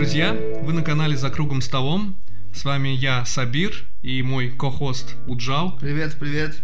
друзья! 0.00 0.34
Вы 0.62 0.72
на 0.72 0.80
канале 0.80 1.14
«За 1.14 1.28
кругом 1.28 1.60
столом». 1.60 2.16
С 2.54 2.64
вами 2.64 2.88
я, 2.88 3.26
Сабир, 3.26 3.84
и 4.00 4.22
мой 4.22 4.48
ко-хост 4.48 5.14
Уджал. 5.26 5.76
Привет, 5.76 6.16
привет. 6.18 6.58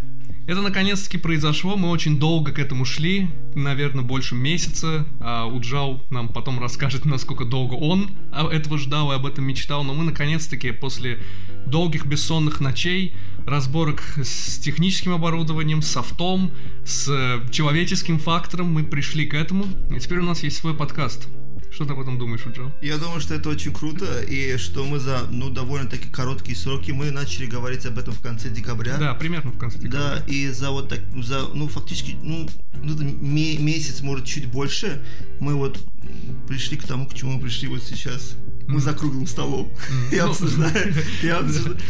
Это 0.47 0.61
наконец-таки 0.61 1.19
произошло, 1.19 1.77
мы 1.77 1.89
очень 1.89 2.17
долго 2.17 2.51
к 2.51 2.57
этому 2.57 2.83
шли, 2.83 3.29
наверное, 3.53 4.03
больше 4.03 4.33
месяца, 4.33 5.05
а 5.19 5.45
Уджал 5.45 6.03
нам 6.09 6.29
потом 6.29 6.59
расскажет, 6.59 7.05
насколько 7.05 7.45
долго 7.45 7.75
он 7.75 8.09
этого 8.33 8.79
ждал 8.79 9.11
и 9.11 9.15
об 9.15 9.27
этом 9.27 9.45
мечтал, 9.45 9.83
но 9.83 9.93
мы 9.93 10.03
наконец-таки 10.03 10.71
после 10.71 11.19
долгих 11.67 12.07
бессонных 12.07 12.59
ночей, 12.59 13.13
разборок 13.45 14.01
с 14.17 14.57
техническим 14.57 15.13
оборудованием, 15.13 15.83
с 15.83 15.91
софтом, 15.91 16.53
с 16.83 17.05
человеческим 17.51 18.17
фактором, 18.17 18.73
мы 18.73 18.83
пришли 18.83 19.27
к 19.27 19.35
этому, 19.35 19.67
и 19.95 19.99
теперь 19.99 20.21
у 20.21 20.25
нас 20.25 20.41
есть 20.41 20.57
свой 20.57 20.73
подкаст. 20.73 21.27
Что 21.77 21.85
ты 21.85 21.93
об 21.93 21.99
этом 21.99 22.17
думаешь, 22.17 22.41
Джо? 22.43 22.71
Я 22.81 22.97
думаю, 22.97 23.21
что 23.21 23.35
это 23.35 23.49
очень 23.49 23.71
круто, 23.71 24.23
и 24.23 24.57
что 24.57 24.83
мы 24.83 24.97
за, 24.97 25.27
ну, 25.29 25.51
довольно-таки 25.51 26.09
короткие 26.09 26.57
сроки, 26.57 26.89
мы 26.89 27.11
начали 27.11 27.45
говорить 27.45 27.85
об 27.85 27.99
этом 27.99 28.15
в 28.15 28.19
конце 28.19 28.49
декабря. 28.49 28.97
Да, 28.97 29.13
примерно 29.13 29.51
в 29.51 29.59
конце 29.59 29.77
декабря. 29.77 30.15
Да, 30.15 30.23
и 30.25 30.47
за 30.47 30.71
вот 30.71 30.89
так, 30.89 31.01
за, 31.21 31.41
ну, 31.53 31.67
фактически, 31.67 32.17
ну, 32.23 32.49
месяц, 32.81 34.01
может, 34.01 34.25
чуть 34.25 34.47
больше, 34.47 35.05
мы 35.39 35.53
вот 35.53 35.79
пришли 36.47 36.77
к 36.77 36.83
тому, 36.83 37.05
к 37.05 37.13
чему 37.13 37.33
мы 37.33 37.41
пришли 37.41 37.67
вот 37.67 37.83
сейчас 37.83 38.35
мы 38.67 38.81
за 38.81 38.93
круглым 38.93 39.27
столом 39.27 39.71
и 40.11 40.17
обсуждаем. 40.17 40.93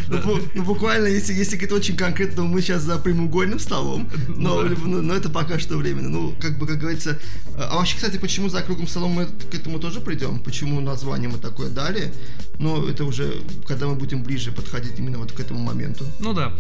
Ну, 0.10 0.40
ну, 0.54 0.64
буквально, 0.64 1.08
если 1.08 1.34
если 1.34 1.58
говорить 1.58 1.72
очень 1.72 1.98
конкретно, 1.98 2.44
мы 2.44 2.62
сейчас 2.62 2.84
за 2.84 2.98
прямоугольным 2.98 3.60
столом, 3.60 4.10
но 4.28 4.64
но 4.64 5.14
это 5.14 5.30
пока 5.30 5.60
что 5.60 5.78
временно. 5.78 6.10
Ну, 6.10 6.36
как 6.40 6.58
бы, 6.58 6.68
как 6.68 6.78
говорится... 6.78 7.20
А 7.58 7.76
вообще, 7.76 7.96
кстати, 7.96 8.18
почему 8.18 8.50
за 8.50 8.62
круглым 8.62 8.88
столом 8.88 9.12
мы 9.12 9.26
к 9.26 9.54
этому 9.54 9.77
тоже 9.80 10.02
придем? 10.02 10.40
Почему 10.40 10.80
название 10.80 11.30
мы 11.30 11.38
такое 11.38 11.70
дали? 11.70 12.14
Но 12.60 12.88
это 12.88 13.06
уже, 13.06 13.42
когда 13.66 13.88
мы 13.88 13.96
будем 13.96 14.24
ближе 14.24 14.52
подходить 14.52 15.00
именно 15.00 15.18
вот 15.18 15.32
к 15.32 15.40
этому 15.40 15.60
моменту. 15.60 16.06
Ну 16.20 16.34
да 16.34 16.54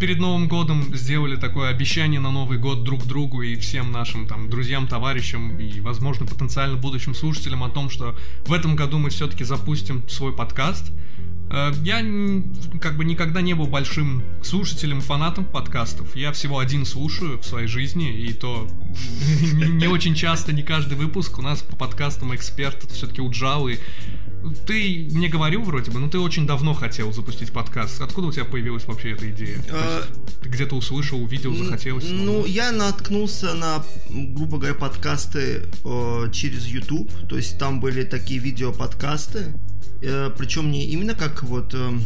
перед 0.00 0.18
Новым 0.18 0.48
годом 0.48 0.94
сделали 0.94 1.36
такое 1.36 1.70
обещание 1.70 2.20
на 2.20 2.30
Новый 2.30 2.58
год 2.58 2.84
друг 2.84 3.06
другу 3.06 3.42
и 3.42 3.56
всем 3.56 3.92
нашим 3.92 4.26
там 4.26 4.50
друзьям, 4.50 4.86
товарищам 4.86 5.58
и, 5.58 5.80
возможно, 5.80 6.26
потенциально 6.26 6.76
будущим 6.76 7.14
слушателям 7.14 7.62
о 7.62 7.70
том, 7.70 7.88
что 7.88 8.14
в 8.44 8.52
этом 8.52 8.76
году 8.76 8.98
мы 8.98 9.10
все-таки 9.10 9.44
запустим 9.44 10.06
свой 10.08 10.34
подкаст. 10.34 10.92
Э, 11.54 11.72
я 11.84 12.04
как 12.80 12.96
бы 12.96 13.04
никогда 13.04 13.40
не 13.40 13.54
был 13.54 13.66
большим 13.66 14.24
слушателем, 14.42 15.00
фанатом 15.00 15.44
подкастов. 15.44 16.16
Я 16.16 16.32
всего 16.32 16.58
один 16.58 16.84
слушаю 16.84 17.38
в 17.38 17.44
своей 17.44 17.68
жизни, 17.68 18.12
и 18.12 18.32
то 18.32 18.66
не 19.52 19.86
очень 19.86 20.16
часто, 20.16 20.52
не 20.52 20.64
каждый 20.64 20.98
выпуск. 20.98 21.38
У 21.38 21.42
нас 21.42 21.62
по 21.62 21.76
подкастам 21.76 22.34
эксперт 22.34 22.90
все-таки 22.90 23.20
Уджал, 23.20 23.68
и 23.68 23.78
ты 24.66 25.08
мне 25.12 25.28
говорил 25.28 25.62
вроде 25.62 25.92
бы, 25.92 26.00
но 26.00 26.08
ты 26.08 26.18
очень 26.18 26.44
давно 26.44 26.74
хотел 26.74 27.12
запустить 27.12 27.52
подкаст. 27.52 28.02
Откуда 28.02 28.26
у 28.28 28.32
тебя 28.32 28.44
появилась 28.44 28.84
вообще 28.86 29.12
эта 29.12 29.30
идея? 29.30 29.62
А... 29.70 30.02
Ты 30.42 30.48
где-то 30.48 30.74
услышал, 30.74 31.22
увидел, 31.22 31.54
захотелось? 31.54 32.04
Ну, 32.08 32.44
я 32.44 32.72
наткнулся 32.72 33.54
на, 33.54 33.84
грубо 34.10 34.58
говоря, 34.58 34.74
подкасты 34.74 35.62
э, 35.84 36.30
через 36.32 36.66
YouTube. 36.66 37.10
То 37.28 37.36
есть 37.36 37.58
там 37.58 37.80
были 37.80 38.02
такие 38.02 38.40
видео-подкасты. 38.40 39.54
Э, 40.04 40.30
причем 40.36 40.70
не 40.70 40.86
именно 40.86 41.14
как 41.14 41.42
вот... 41.42 41.74
Э, 41.74 41.98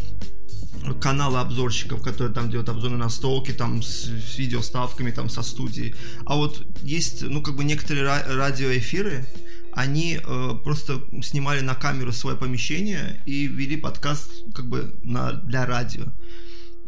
каналы 1.01 1.41
обзорщиков, 1.41 2.03
которые 2.03 2.33
там 2.33 2.51
делают 2.51 2.69
обзоры 2.69 2.97
на 2.97 3.09
столки, 3.09 3.53
там 3.53 3.83
с, 3.83 4.05
с 4.05 4.39
видеоставками, 4.39 5.11
там 5.11 5.29
со 5.29 5.43
студией. 5.43 5.95
А 6.25 6.37
вот 6.37 6.65
есть, 6.83 7.23
ну, 7.23 7.43
как 7.43 7.57
бы 7.57 7.65
некоторые 7.65 8.07
ра- 8.07 8.35
радиоэфиры, 8.35 9.27
они 9.73 10.19
э, 10.23 10.51
просто 10.65 11.01
снимали 11.23 11.61
на 11.61 11.75
камеру 11.75 12.13
свое 12.13 12.37
помещение 12.37 13.23
и 13.27 13.47
вели 13.47 13.77
подкаст 13.77 14.31
как 14.55 14.67
бы 14.67 14.99
на, 15.03 15.33
для 15.33 15.67
радио. 15.67 16.05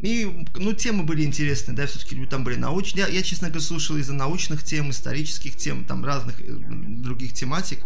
И, 0.02 0.46
ну, 0.56 0.72
темы 0.72 1.04
были 1.04 1.24
интересные, 1.24 1.76
да, 1.76 1.86
все-таки 1.86 2.24
там 2.26 2.42
были 2.42 2.56
научные. 2.56 3.04
Я, 3.04 3.08
я, 3.08 3.22
честно 3.22 3.48
говоря, 3.48 3.64
слушал 3.64 3.96
из-за 3.96 4.14
научных 4.14 4.64
тем, 4.64 4.90
исторических 4.90 5.56
тем, 5.56 5.84
там 5.84 6.04
разных 6.04 6.40
э, 6.40 6.44
других 6.46 7.34
тематик. 7.34 7.80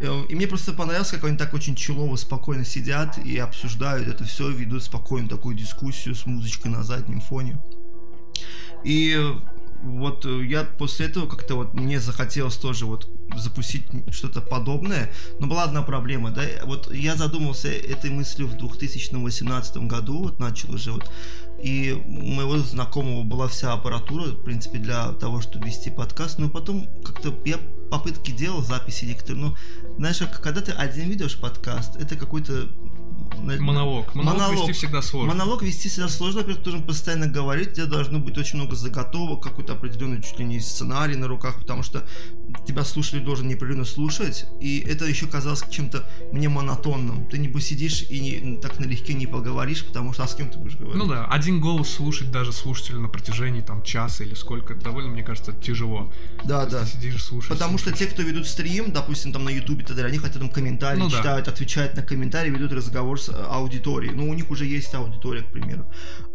Э, 0.00 0.24
и 0.28 0.34
мне 0.34 0.46
просто 0.46 0.72
понравилось, 0.72 1.10
как 1.10 1.24
они 1.24 1.36
так 1.36 1.54
очень 1.54 1.74
челово, 1.74 2.14
спокойно 2.16 2.64
сидят 2.64 3.18
и 3.18 3.36
обсуждают 3.38 4.08
это 4.08 4.24
все, 4.24 4.48
ведут 4.50 4.84
спокойно 4.84 5.28
такую 5.28 5.56
дискуссию 5.56 6.14
с 6.14 6.24
музычкой 6.26 6.70
на 6.70 6.84
заднем 6.84 7.20
фоне. 7.20 7.58
И 8.84 9.18
вот 9.82 10.24
э, 10.24 10.44
я 10.46 10.64
после 10.64 11.06
этого 11.06 11.26
как-то 11.26 11.56
вот 11.56 11.74
мне 11.74 12.00
захотелось 12.00 12.56
тоже 12.56 12.86
вот 12.86 13.08
запустить 13.36 13.84
что-то 14.10 14.40
подобное, 14.40 15.12
но 15.38 15.46
была 15.46 15.64
одна 15.64 15.82
проблема, 15.82 16.30
да, 16.30 16.42
вот 16.64 16.92
я 16.94 17.16
задумался 17.16 17.68
этой 17.68 18.10
мыслью 18.10 18.46
в 18.46 18.56
2018 18.56 19.76
году, 19.78 20.24
вот 20.24 20.38
начал 20.38 20.74
уже 20.74 20.92
вот, 20.92 21.10
и 21.66 21.90
у 21.92 22.26
моего 22.28 22.58
знакомого 22.58 23.24
была 23.24 23.48
вся 23.48 23.72
аппаратура, 23.72 24.26
в 24.26 24.44
принципе, 24.44 24.78
для 24.78 25.10
того, 25.14 25.40
чтобы 25.40 25.66
вести 25.66 25.90
подкаст, 25.90 26.38
но 26.38 26.48
потом 26.48 26.86
как-то 27.04 27.34
я 27.44 27.58
попытки 27.90 28.30
делал, 28.30 28.62
записи 28.62 29.04
некоторые, 29.04 29.46
но 29.46 29.56
знаешь, 29.98 30.22
когда 30.40 30.60
ты 30.60 30.70
один 30.70 31.08
ведешь 31.08 31.36
подкаст, 31.36 31.96
это 31.96 32.14
какой-то 32.14 32.68
Монолог. 33.38 34.14
Монолог. 34.14 34.14
Монолог 34.14 34.68
вести 34.68 34.72
всегда 34.72 35.02
сложно. 35.02 35.34
Монолог 35.34 35.62
вести 35.62 35.88
всегда 35.88 36.08
сложно, 36.08 36.40
во-первых, 36.40 36.64
ты 36.64 36.70
должен 36.70 36.86
постоянно 36.86 37.26
говорить, 37.26 37.74
тебе 37.74 37.86
должно 37.86 38.18
быть 38.18 38.36
очень 38.38 38.58
много 38.58 38.74
заготовок, 38.74 39.42
какой-то 39.42 39.74
определенный 39.74 40.22
чуть 40.22 40.38
ли 40.38 40.44
не 40.44 40.60
сценарий 40.60 41.16
на 41.16 41.28
руках, 41.28 41.58
потому 41.58 41.82
что 41.82 42.06
тебя 42.66 42.84
слушатель 42.84 43.20
должен 43.20 43.48
непрерывно 43.48 43.84
слушать, 43.84 44.46
и 44.60 44.78
это 44.80 45.04
еще 45.04 45.26
казалось 45.26 45.64
чем-то 45.70 46.04
мне 46.32 46.48
монотонным. 46.48 47.26
Ты 47.28 47.38
не 47.38 47.48
посидишь 47.48 48.02
и 48.10 48.20
не, 48.20 48.56
так 48.58 48.78
налегке 48.78 49.14
не 49.14 49.26
поговоришь, 49.26 49.84
потому 49.84 50.12
что 50.12 50.24
а 50.24 50.28
с 50.28 50.34
кем 50.34 50.50
ты 50.50 50.58
будешь 50.58 50.76
говорить? 50.76 50.96
Ну 50.96 51.06
да, 51.06 51.26
один 51.26 51.60
голос 51.60 51.88
слушать 51.90 52.30
даже 52.30 52.52
слушателю 52.52 53.00
на 53.00 53.08
протяжении 53.08 53.60
там 53.60 53.82
часа 53.82 54.24
или 54.24 54.34
сколько, 54.34 54.74
довольно, 54.74 55.10
мне 55.10 55.22
кажется, 55.22 55.52
тяжело. 55.52 56.12
Да, 56.44 56.66
да. 56.66 56.84
Ты 56.84 56.90
сидишь 56.90 57.24
слушаешь. 57.24 57.48
Потому 57.48 57.78
слушаешь. 57.78 57.96
что 57.96 58.06
те, 58.06 58.10
кто 58.12 58.22
ведут 58.22 58.46
стрим, 58.46 58.92
допустим, 58.92 59.32
там 59.32 59.44
на 59.44 59.50
ютубе 59.50 59.82
и 59.82 59.86
так 59.86 59.96
далее, 59.96 60.10
они 60.10 60.18
хотят 60.18 60.38
там 60.38 60.50
комментарии 60.50 60.98
ну, 60.98 61.10
читают, 61.10 61.46
да. 61.46 61.52
отвечают 61.52 61.96
на 61.96 62.02
комментарии, 62.02 62.50
ведут 62.50 62.72
разговор 62.72 63.20
с 63.20 63.25
аудиторией. 63.28 64.14
Ну, 64.14 64.28
у 64.30 64.34
них 64.34 64.50
уже 64.50 64.66
есть 64.66 64.94
аудитория, 64.94 65.42
к 65.42 65.52
примеру. 65.52 65.86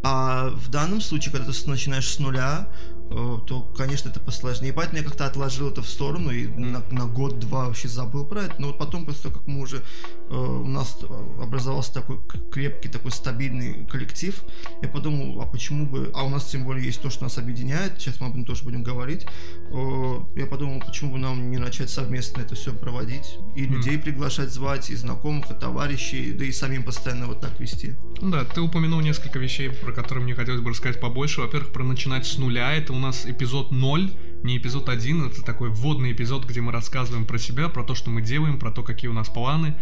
А 0.03 0.49
в 0.49 0.69
данном 0.69 1.01
случае, 1.01 1.33
когда 1.33 1.51
ты 1.51 1.69
начинаешь 1.69 2.07
с 2.07 2.19
нуля, 2.19 2.67
Э, 3.00 3.00
то, 3.11 3.61
конечно, 3.75 4.09
это 4.09 4.19
посложнее. 4.19 4.73
Поэтому 4.73 4.99
я 4.99 5.03
как-то 5.03 5.25
отложил 5.25 5.69
это 5.69 5.81
в 5.81 5.87
сторону 5.87 6.31
и 6.31 6.47
на, 6.47 6.81
на 6.91 7.05
год-два 7.05 7.67
вообще 7.67 7.87
забыл 7.87 8.25
про 8.25 8.43
это. 8.43 8.55
Но 8.59 8.67
вот 8.67 8.77
потом, 8.77 9.05
того, 9.05 9.35
как 9.35 9.47
мы 9.47 9.61
уже 9.61 9.83
э, 10.29 10.35
у 10.35 10.67
нас 10.67 10.97
образовался 11.41 11.93
такой 11.93 12.19
крепкий, 12.51 12.89
такой 12.89 13.11
стабильный 13.11 13.85
коллектив, 13.85 14.41
я 14.81 14.87
подумал, 14.87 15.41
а 15.41 15.45
почему 15.45 15.85
бы... 15.85 16.11
А 16.13 16.23
у 16.23 16.29
нас 16.29 16.45
тем 16.45 16.63
более 16.63 16.85
есть 16.85 17.01
то, 17.01 17.09
что 17.09 17.23
нас 17.23 17.37
объединяет, 17.37 17.99
сейчас 17.99 18.19
мы 18.21 18.27
об 18.27 18.33
этом 18.33 18.45
тоже 18.45 18.63
будем 18.63 18.83
говорить. 18.83 19.25
Э, 19.71 20.19
я 20.35 20.45
подумал, 20.45 20.81
почему 20.85 21.11
бы 21.11 21.17
нам 21.17 21.51
не 21.51 21.57
начать 21.57 21.89
совместно 21.89 22.41
это 22.41 22.55
все 22.55 22.73
проводить, 22.73 23.37
и 23.55 23.65
людей 23.65 23.97
приглашать, 23.97 24.49
звать, 24.49 24.89
и 24.89 24.95
знакомых, 24.95 25.51
и 25.51 25.53
товарищей, 25.53 26.31
да 26.33 26.45
и 26.45 26.51
самим 26.51 26.83
постоянно 26.83 27.27
вот 27.27 27.41
так 27.41 27.59
вести. 27.59 27.95
Да, 28.21 28.45
ты 28.45 28.61
упомянул 28.61 29.01
несколько 29.01 29.39
вещей, 29.39 29.69
про 29.69 29.91
которые 29.91 30.23
мне 30.23 30.35
хотелось 30.35 30.61
бы 30.61 30.69
рассказать 30.69 30.99
побольше. 30.99 31.41
Во-первых, 31.41 31.73
про 31.73 31.83
начинать 31.83 32.25
с 32.25 32.37
нуля, 32.37 32.73
это 32.73 32.93
нас 33.01 33.25
эпизод 33.25 33.71
0, 33.71 34.11
не 34.43 34.57
эпизод 34.57 34.89
1, 34.89 35.27
это 35.27 35.41
такой 35.43 35.69
вводный 35.69 36.13
эпизод, 36.13 36.45
где 36.45 36.61
мы 36.61 36.71
рассказываем 36.71 37.25
про 37.25 37.37
себя, 37.37 37.69
про 37.69 37.83
то, 37.83 37.95
что 37.95 38.09
мы 38.09 38.21
делаем, 38.21 38.57
про 38.57 38.71
то, 38.71 38.83
какие 38.83 39.09
у 39.09 39.13
нас 39.13 39.29
планы. 39.29 39.75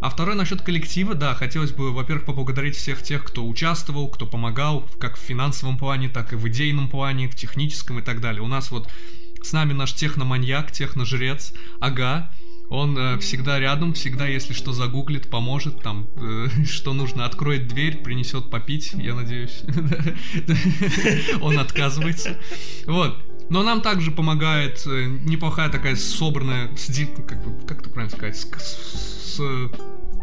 А 0.00 0.08
второй 0.08 0.36
насчет 0.36 0.62
коллектива, 0.62 1.14
да, 1.14 1.34
хотелось 1.34 1.72
бы, 1.72 1.92
во-первых, 1.92 2.24
поблагодарить 2.24 2.76
всех 2.76 3.02
тех, 3.02 3.24
кто 3.24 3.46
участвовал, 3.46 4.08
кто 4.08 4.26
помогал, 4.26 4.88
как 4.98 5.16
в 5.16 5.20
финансовом 5.20 5.76
плане, 5.76 6.08
так 6.08 6.32
и 6.32 6.36
в 6.36 6.46
идейном 6.48 6.88
плане, 6.88 7.28
в 7.28 7.34
техническом 7.34 7.98
и 7.98 8.02
так 8.02 8.20
далее. 8.20 8.42
У 8.42 8.48
нас 8.48 8.70
вот 8.70 8.88
с 9.42 9.52
нами 9.52 9.72
наш 9.72 9.92
техноманьяк, 9.94 10.72
техножрец, 10.72 11.52
ага, 11.80 12.30
он 12.68 12.98
э, 12.98 13.18
всегда 13.18 13.60
рядом, 13.60 13.92
всегда, 13.94 14.26
если 14.26 14.52
что, 14.52 14.72
загуглит, 14.72 15.30
поможет, 15.30 15.82
там, 15.82 16.08
э, 16.16 16.48
что 16.66 16.92
нужно, 16.94 17.24
откроет 17.24 17.68
дверь, 17.68 17.98
принесет 17.98 18.50
попить, 18.50 18.92
я 18.94 19.14
надеюсь. 19.14 19.62
Он 21.40 21.58
отказывается. 21.58 22.38
Вот. 22.86 23.18
Но 23.48 23.62
нам 23.62 23.80
также 23.80 24.10
помогает 24.10 24.84
э, 24.86 25.06
неплохая 25.06 25.68
такая 25.68 25.94
собранная, 25.94 26.68
как, 27.26 27.66
как 27.66 27.80
это 27.80 27.90
правильно 27.90 28.16
сказать, 28.16 28.36
с, 28.36 29.36
с 29.36 29.40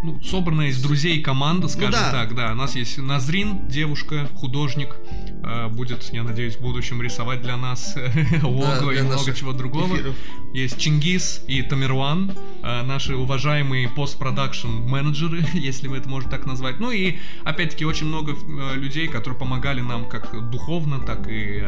ну, 0.03 0.21
собранная 0.21 0.67
из 0.67 0.81
друзей 0.81 1.21
команда, 1.21 1.69
скажем 1.69 1.91
ну, 1.91 1.97
да. 1.97 2.11
так, 2.11 2.35
да. 2.35 2.51
У 2.51 2.55
нас 2.55 2.75
есть 2.75 2.97
Назрин, 2.97 3.67
девушка, 3.69 4.27
художник, 4.35 4.97
э, 4.99 5.22
будет, 5.69 6.03
я 6.13 6.23
надеюсь, 6.23 6.55
в 6.55 6.61
будущем 6.61 7.01
рисовать 7.01 7.41
для 7.41 7.57
нас 7.57 7.95
лого 8.43 8.93
да, 8.93 8.99
и 8.99 9.01
много 9.01 9.33
чего 9.33 9.53
другого. 9.53 9.95
Эфиров. 9.95 10.15
Есть 10.53 10.79
Чингис 10.79 11.43
и 11.47 11.61
Тамирван, 11.61 12.31
э, 12.61 12.81
наши 12.83 13.15
уважаемые 13.15 13.89
постпродакшн 13.89 14.67
менеджеры, 14.67 15.45
если 15.53 15.87
мы 15.87 15.97
это 15.97 16.09
можем 16.09 16.29
так 16.29 16.45
назвать. 16.45 16.79
Ну 16.79 16.91
и, 16.91 17.17
опять-таки, 17.43 17.85
очень 17.85 18.07
много 18.07 18.33
э, 18.33 18.75
людей, 18.75 19.07
которые 19.07 19.37
помогали 19.37 19.81
нам 19.81 20.07
как 20.07 20.49
духовно, 20.49 20.99
так 20.99 21.27
и 21.27 21.63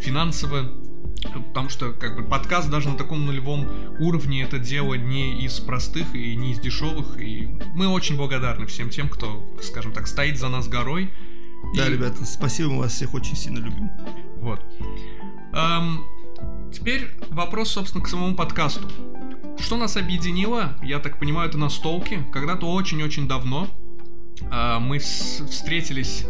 финансово 0.00 0.70
Потому 1.32 1.70
что 1.70 1.92
как 1.92 2.16
бы 2.16 2.22
подкаст 2.22 2.70
даже 2.70 2.90
на 2.90 2.96
таком 2.96 3.24
нулевом 3.24 3.66
уровне 3.98 4.42
это 4.42 4.58
дело 4.58 4.94
не 4.94 5.42
из 5.44 5.58
простых 5.58 6.14
и 6.14 6.36
не 6.36 6.52
из 6.52 6.60
дешевых. 6.60 7.18
И 7.18 7.48
мы 7.74 7.88
очень 7.88 8.16
благодарны 8.16 8.66
всем 8.66 8.90
тем, 8.90 9.08
кто, 9.08 9.42
скажем 9.62 9.92
так, 9.92 10.06
стоит 10.06 10.38
за 10.38 10.48
нас 10.48 10.68
горой. 10.68 11.10
Да, 11.74 11.86
И- 11.86 11.92
ребята, 11.92 12.24
спасибо, 12.24 12.70
мы 12.70 12.78
вас 12.80 12.92
всех 12.92 13.14
очень 13.14 13.36
сильно 13.36 13.58
любим. 13.58 13.90
Вот. 14.40 14.60
Эм, 15.52 16.04
теперь 16.72 17.08
вопрос, 17.30 17.70
собственно, 17.70 18.04
к 18.04 18.08
самому 18.08 18.34
подкасту. 18.34 18.88
Что 19.58 19.76
нас 19.76 19.96
объединило, 19.96 20.76
я 20.82 20.98
так 20.98 21.18
понимаю, 21.18 21.48
это 21.48 21.58
настолки. 21.58 22.24
Когда-то 22.32 22.70
очень-очень 22.70 23.28
давно 23.28 23.68
мы 24.80 25.00
с- 25.00 25.42
встретились, 25.48 26.24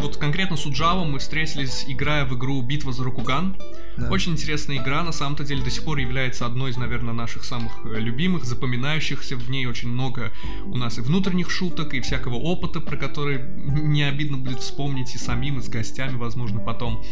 вот 0.00 0.16
конкретно 0.16 0.56
с 0.56 0.66
Уджавом 0.66 1.12
мы 1.12 1.18
встретились, 1.18 1.84
играя 1.86 2.24
в 2.24 2.36
игру 2.36 2.60
«Битва 2.62 2.92
за 2.92 3.04
Рокуган». 3.04 3.56
Да. 3.96 4.08
Очень 4.08 4.32
интересная 4.32 4.76
игра, 4.78 5.02
на 5.02 5.12
самом-то 5.12 5.44
деле 5.44 5.62
до 5.62 5.70
сих 5.70 5.84
пор 5.84 5.98
является 5.98 6.46
одной 6.46 6.70
из, 6.70 6.76
наверное, 6.76 7.12
наших 7.12 7.44
самых 7.44 7.72
э, 7.84 7.98
любимых, 7.98 8.44
запоминающихся. 8.44 9.36
В 9.36 9.50
ней 9.50 9.66
очень 9.66 9.88
много 9.88 10.32
у 10.64 10.76
нас 10.76 10.98
и 10.98 11.02
внутренних 11.02 11.50
шуток, 11.50 11.92
и 11.92 12.00
всякого 12.00 12.36
опыта, 12.36 12.80
про 12.80 12.96
который 12.96 13.40
не 13.56 14.02
обидно 14.04 14.38
будет 14.38 14.60
вспомнить 14.60 15.14
и 15.14 15.18
самим, 15.18 15.58
и 15.58 15.62
с 15.62 15.68
гостями, 15.68 16.16
возможно, 16.16 16.60
потом. 16.60 17.04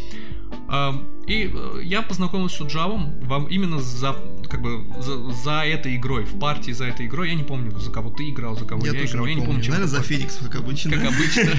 И 1.28 1.50
э, 1.52 1.80
я 1.84 2.00
познакомился 2.00 2.56
с 2.56 2.60
Уджавом 2.62 3.12
вам 3.20 3.46
именно 3.46 3.80
за, 3.80 4.16
как 4.48 4.62
бы, 4.62 4.84
за, 4.98 5.30
за 5.30 5.60
этой 5.64 5.96
игрой, 5.96 6.24
в 6.24 6.38
партии 6.38 6.72
за 6.72 6.86
этой 6.86 7.06
игрой. 7.06 7.28
Я 7.28 7.34
не 7.34 7.42
помню, 7.44 7.78
за 7.78 7.90
кого 7.90 8.08
ты 8.08 8.30
играл, 8.30 8.56
за 8.56 8.64
кого 8.64 8.86
я, 8.86 8.92
Я 8.92 9.04
играл. 9.04 9.26
не 9.26 9.32
я 9.34 9.38
не 9.40 9.44
помню, 9.46 9.60
Наверное, 9.60 9.86
за. 9.86 10.02
Феникс, 10.02 10.38
как 10.38 10.54
обычно. 10.56 10.92
Как 10.92 11.12
обычно. 11.12 11.52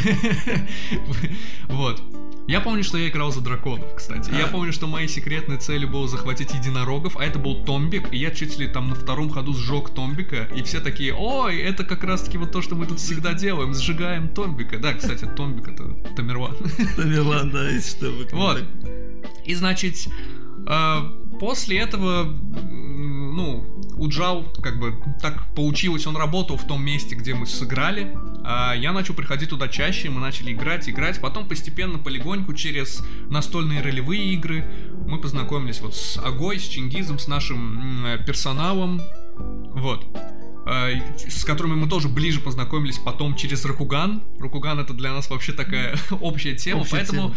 Вот. 1.69 2.01
Я 2.49 2.61
помню, 2.61 2.83
что 2.83 2.97
я 2.97 3.09
играл 3.09 3.31
за 3.31 3.41
драконов, 3.41 3.93
кстати. 3.95 4.31
Я 4.31 4.45
А. 4.45 4.47
помню, 4.47 4.73
что 4.73 4.87
моей 4.87 5.07
секретной 5.07 5.57
целью 5.57 5.87
было 5.87 6.07
захватить 6.07 6.51
единорогов, 6.53 7.15
а 7.17 7.23
это 7.23 7.37
был 7.37 7.63
Томбик, 7.63 8.11
и 8.11 8.17
я 8.17 8.31
чуть 8.31 8.57
ли 8.57 8.67
там 8.67 8.89
на 8.89 8.95
втором 8.95 9.29
ходу 9.29 9.53
сжег 9.53 9.91
Томбика, 9.91 10.47
и 10.55 10.63
все 10.63 10.79
такие, 10.79 11.13
ой, 11.13 11.57
это 11.57 11.83
как 11.83 12.03
раз-таки 12.03 12.37
вот 12.39 12.51
то, 12.51 12.61
что 12.63 12.75
мы 12.75 12.87
тут 12.87 12.99
всегда 12.99 13.33
делаем, 13.33 13.73
сжигаем 13.75 14.29
Томбика. 14.29 14.79
Да, 14.79 14.93
кстати, 14.93 15.25
Томбик 15.25 15.67
это 15.67 15.93
Тамерлан. 16.15 16.55
Тамерлан, 16.95 17.51
да, 17.51 17.69
если 17.69 17.97
что. 18.27 18.35
Вот. 18.35 18.63
И 19.45 19.53
значит, 19.53 19.95
э, 20.67 20.97
после 21.39 21.77
этого, 21.77 22.23
м, 22.23 23.35
ну, 23.99 24.05
Уджал, 24.05 24.43
как 24.61 24.79
бы, 24.79 24.95
так 25.21 25.53
получилось, 25.55 26.07
он 26.07 26.15
работал 26.15 26.57
в 26.57 26.65
том 26.65 26.83
месте, 26.83 27.15
где 27.15 27.33
мы 27.33 27.45
сыграли. 27.45 28.15
А 28.43 28.73
я 28.73 28.93
начал 28.93 29.13
приходить 29.13 29.49
туда 29.49 29.67
чаще, 29.67 30.09
мы 30.09 30.21
начали 30.21 30.53
играть, 30.53 30.89
играть. 30.89 31.19
Потом 31.19 31.47
постепенно, 31.47 31.99
полегоньку, 31.99 32.53
через 32.53 33.03
настольные 33.29 33.81
ролевые 33.81 34.33
игры, 34.33 34.65
мы 35.05 35.19
познакомились 35.19 35.81
вот 35.81 35.95
с 35.95 36.17
Агой, 36.17 36.59
с 36.59 36.63
Чингизом, 36.63 37.19
с 37.19 37.27
нашим 37.27 38.05
м, 38.05 38.25
персоналом. 38.25 39.01
Вот. 39.73 40.05
А, 40.65 40.89
С 41.17 41.43
которыми 41.45 41.73
мы 41.73 41.89
тоже 41.89 42.09
ближе 42.09 42.39
познакомились 42.39 42.99
потом 42.99 43.35
через 43.35 43.65
Ракуган. 43.65 44.23
Ракуган 44.39 44.79
это 44.79 44.93
для 44.93 45.11
нас 45.11 45.29
вообще 45.29 45.51
такая 45.51 45.97
общая 46.21 46.55
тема, 46.55 46.81
Общая 46.81 46.91
поэтому 46.91 47.31
тема, 47.31 47.35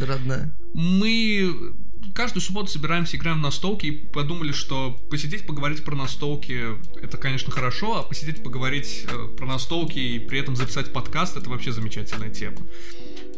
мы 0.75 1.75
каждую 2.15 2.43
субботу 2.43 2.69
собираемся, 2.69 3.17
играем 3.17 3.39
в 3.39 3.43
настолки 3.43 3.87
и 3.87 3.91
подумали, 3.91 4.53
что 4.53 4.99
посидеть, 5.11 5.47
поговорить 5.47 5.85
про 5.85 5.97
настолки 5.97 6.77
это, 7.01 7.17
конечно, 7.17 7.51
хорошо, 7.51 7.99
а 7.99 8.03
посидеть, 8.03 8.43
поговорить 8.43 9.07
э, 9.09 9.29
про 9.37 9.47
настолки 9.47 9.99
и 9.99 10.19
при 10.19 10.39
этом 10.39 10.57
записать 10.57 10.93
подкаст 10.93 11.37
это 11.37 11.49
вообще 11.51 11.73
замечательная 11.73 12.31
тема. 12.31 12.59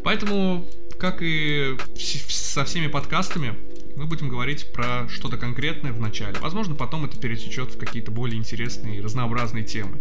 Поэтому, 0.03 0.69
как 0.99 1.21
и 1.21 1.77
со 1.97 2.63
всеми 2.65 2.87
подкастами, 2.87 3.55
мы 3.95 4.05
будем 4.05 4.29
говорить 4.29 4.71
про 4.73 5.07
что-то 5.09 5.37
конкретное 5.37 5.93
в 5.93 5.99
начале. 5.99 6.37
Возможно, 6.39 6.75
потом 6.75 7.05
это 7.05 7.17
перетечет 7.17 7.75
в 7.75 7.79
какие-то 7.79 8.11
более 8.11 8.37
интересные 8.37 8.97
и 8.97 9.01
разнообразные 9.01 9.63
темы. 9.63 9.97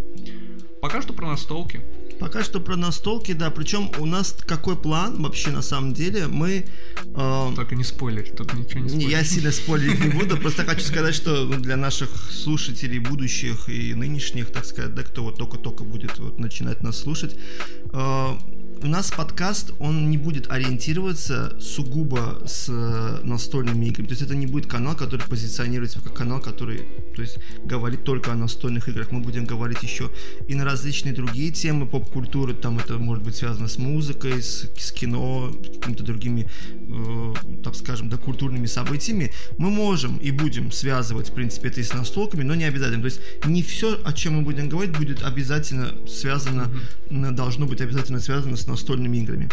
Пока 0.83 1.01
что 1.01 1.13
про 1.13 1.27
настолки. 1.27 1.81
Пока 2.21 2.43
что 2.43 2.61
про 2.61 2.77
настолки, 2.77 3.33
да. 3.33 3.51
Причем 3.51 3.91
у 3.99 4.07
нас 4.07 4.35
какой 4.47 4.77
план 4.77 5.23
вообще 5.23 5.51
на 5.51 5.63
самом 5.63 5.93
деле? 5.95 6.27
Мы... 6.27 6.67
э, 7.15 7.53
Только 7.57 7.75
не 7.75 7.85
спойлери, 7.85 8.31
тут 8.31 8.53
ничего 8.55 8.81
не 8.81 8.89
спойлери. 8.89 9.11
я 9.11 9.25
сильно 9.25 9.53
спорить 9.53 10.01
не 10.01 10.09
буду, 10.11 10.37
просто 10.37 10.65
хочу 10.65 10.81
сказать, 10.85 11.15
что 11.15 11.45
ну, 11.45 11.59
для 11.61 11.77
наших 11.77 12.11
слушателей 12.33 12.99
будущих 12.99 13.69
и 13.69 13.95
нынешних, 13.95 14.51
так 14.53 14.65
сказать, 14.65 14.95
да, 14.95 15.03
кто 15.03 15.25
вот 15.25 15.37
только-только 15.39 15.85
будет 15.85 16.19
вот 16.19 16.39
начинать 16.39 16.83
нас 16.83 16.99
слушать, 16.99 17.37
э, 17.93 18.29
у 18.83 18.87
нас 18.87 19.11
подкаст, 19.11 19.73
он 19.79 20.11
не 20.11 20.19
будет 20.19 20.51
ориентироваться 20.51 21.57
сугубо 21.61 22.43
с 22.47 22.67
э, 22.69 23.21
настольными 23.25 23.87
играми. 23.87 24.09
То 24.09 24.13
есть 24.13 24.23
это 24.23 24.35
не 24.35 24.47
будет 24.47 24.67
канал, 24.67 24.95
который 24.95 25.27
позиционируется 25.27 26.01
как 26.01 26.15
канал, 26.15 26.41
который, 26.41 26.87
то 27.15 27.23
есть, 27.23 27.39
говорит 27.65 28.05
только 28.05 28.33
о 28.33 28.35
настольных 28.35 28.89
играх. 28.89 29.11
Мы 29.11 29.21
будем 29.21 29.45
говорить 29.45 29.83
еще 29.83 30.11
и 30.49 30.55
на 30.55 30.65
различные 30.65 31.15
другие 31.15 31.51
темы 31.51 31.87
поп-культуры. 31.87 32.55
Там 32.55 32.79
это 32.79 32.99
может 32.99 33.25
быть 33.25 33.37
связано 33.37 33.69
с 33.69 33.79
музыкой, 33.79 34.43
с, 34.43 34.69
с 34.77 34.93
кино, 34.93 35.53
какими-то 35.53 36.05
другими, 36.05 36.49
э, 36.73 37.35
так 37.63 37.75
скажем, 37.75 38.09
да, 38.09 38.17
культурными 38.17 38.67
событиями. 38.67 39.33
Мы 39.59 39.71
можем 39.71 40.19
и 40.19 40.31
будем 40.31 40.73
связывать, 40.73 41.31
в 41.31 41.33
принципе, 41.33 41.69
это 41.69 41.81
и 41.81 41.85
с 41.85 41.93
настолками, 41.95 42.43
но 42.43 42.55
не 42.55 42.65
обязательно. 42.65 43.03
То 43.03 43.07
есть 43.07 43.21
не 43.47 43.63
все, 43.63 43.99
о 44.05 44.13
чем 44.13 44.35
мы 44.35 44.43
будем 44.43 44.69
говорить, 44.69 44.97
будет 44.97 45.23
обязательно 45.23 45.95
связано, 46.07 46.71
м, 47.11 47.35
должно 47.35 47.67
быть 47.67 47.81
обязательно 47.81 48.21
связано 48.21 48.57
с 48.57 48.64
настольными 48.67 49.19
играми. 49.19 49.49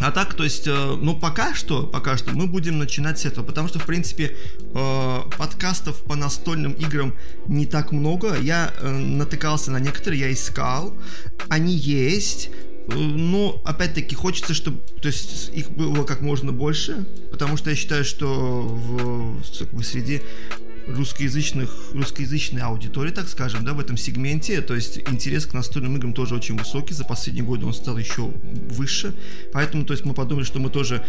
А 0.00 0.12
так, 0.12 0.34
то 0.34 0.44
есть, 0.44 0.66
э, 0.66 0.98
ну 1.00 1.18
пока 1.18 1.54
что, 1.54 1.82
пока 1.84 2.16
что 2.16 2.30
мы 2.30 2.46
будем 2.46 2.78
начинать 2.78 3.18
с 3.18 3.24
этого, 3.24 3.44
потому 3.44 3.66
что, 3.68 3.80
в 3.80 3.86
принципе, 3.86 4.36
э, 4.60 5.18
подкастов 5.36 6.02
по 6.04 6.14
настольным 6.14 6.72
играм 6.72 7.14
не 7.48 7.66
так 7.66 7.90
много. 7.90 8.36
Я 8.40 8.72
э, 8.78 8.90
натыкался 8.90 9.72
на 9.72 9.80
некоторые, 9.80 10.20
я 10.20 10.32
искал, 10.32 10.96
они 11.48 11.74
есть. 11.74 12.50
Но, 12.90 13.60
опять-таки, 13.66 14.14
хочется, 14.14 14.54
чтобы 14.54 14.78
то 15.02 15.08
есть, 15.08 15.50
их 15.52 15.70
было 15.70 16.04
как 16.04 16.22
можно 16.22 16.52
больше, 16.52 17.04
потому 17.30 17.58
что 17.58 17.68
я 17.68 17.76
считаю, 17.76 18.02
что 18.02 18.62
в, 18.62 19.42
бы, 19.72 19.84
среди 19.84 20.22
русскоязычных, 20.88 21.70
русскоязычной 21.92 22.62
аудитории, 22.62 23.10
так 23.10 23.28
скажем, 23.28 23.64
да, 23.64 23.74
в 23.74 23.80
этом 23.80 23.96
сегменте. 23.96 24.60
То 24.60 24.74
есть 24.74 24.98
интерес 25.08 25.46
к 25.46 25.54
настольным 25.54 25.96
играм 25.96 26.12
тоже 26.12 26.34
очень 26.34 26.56
высокий. 26.56 26.94
За 26.94 27.04
последние 27.04 27.44
годы 27.44 27.66
он 27.66 27.74
стал 27.74 27.98
еще 27.98 28.30
выше. 28.70 29.14
Поэтому, 29.52 29.84
то 29.84 29.92
есть 29.92 30.04
мы 30.04 30.14
подумали, 30.14 30.44
что 30.44 30.58
мы 30.58 30.70
тоже 30.70 31.04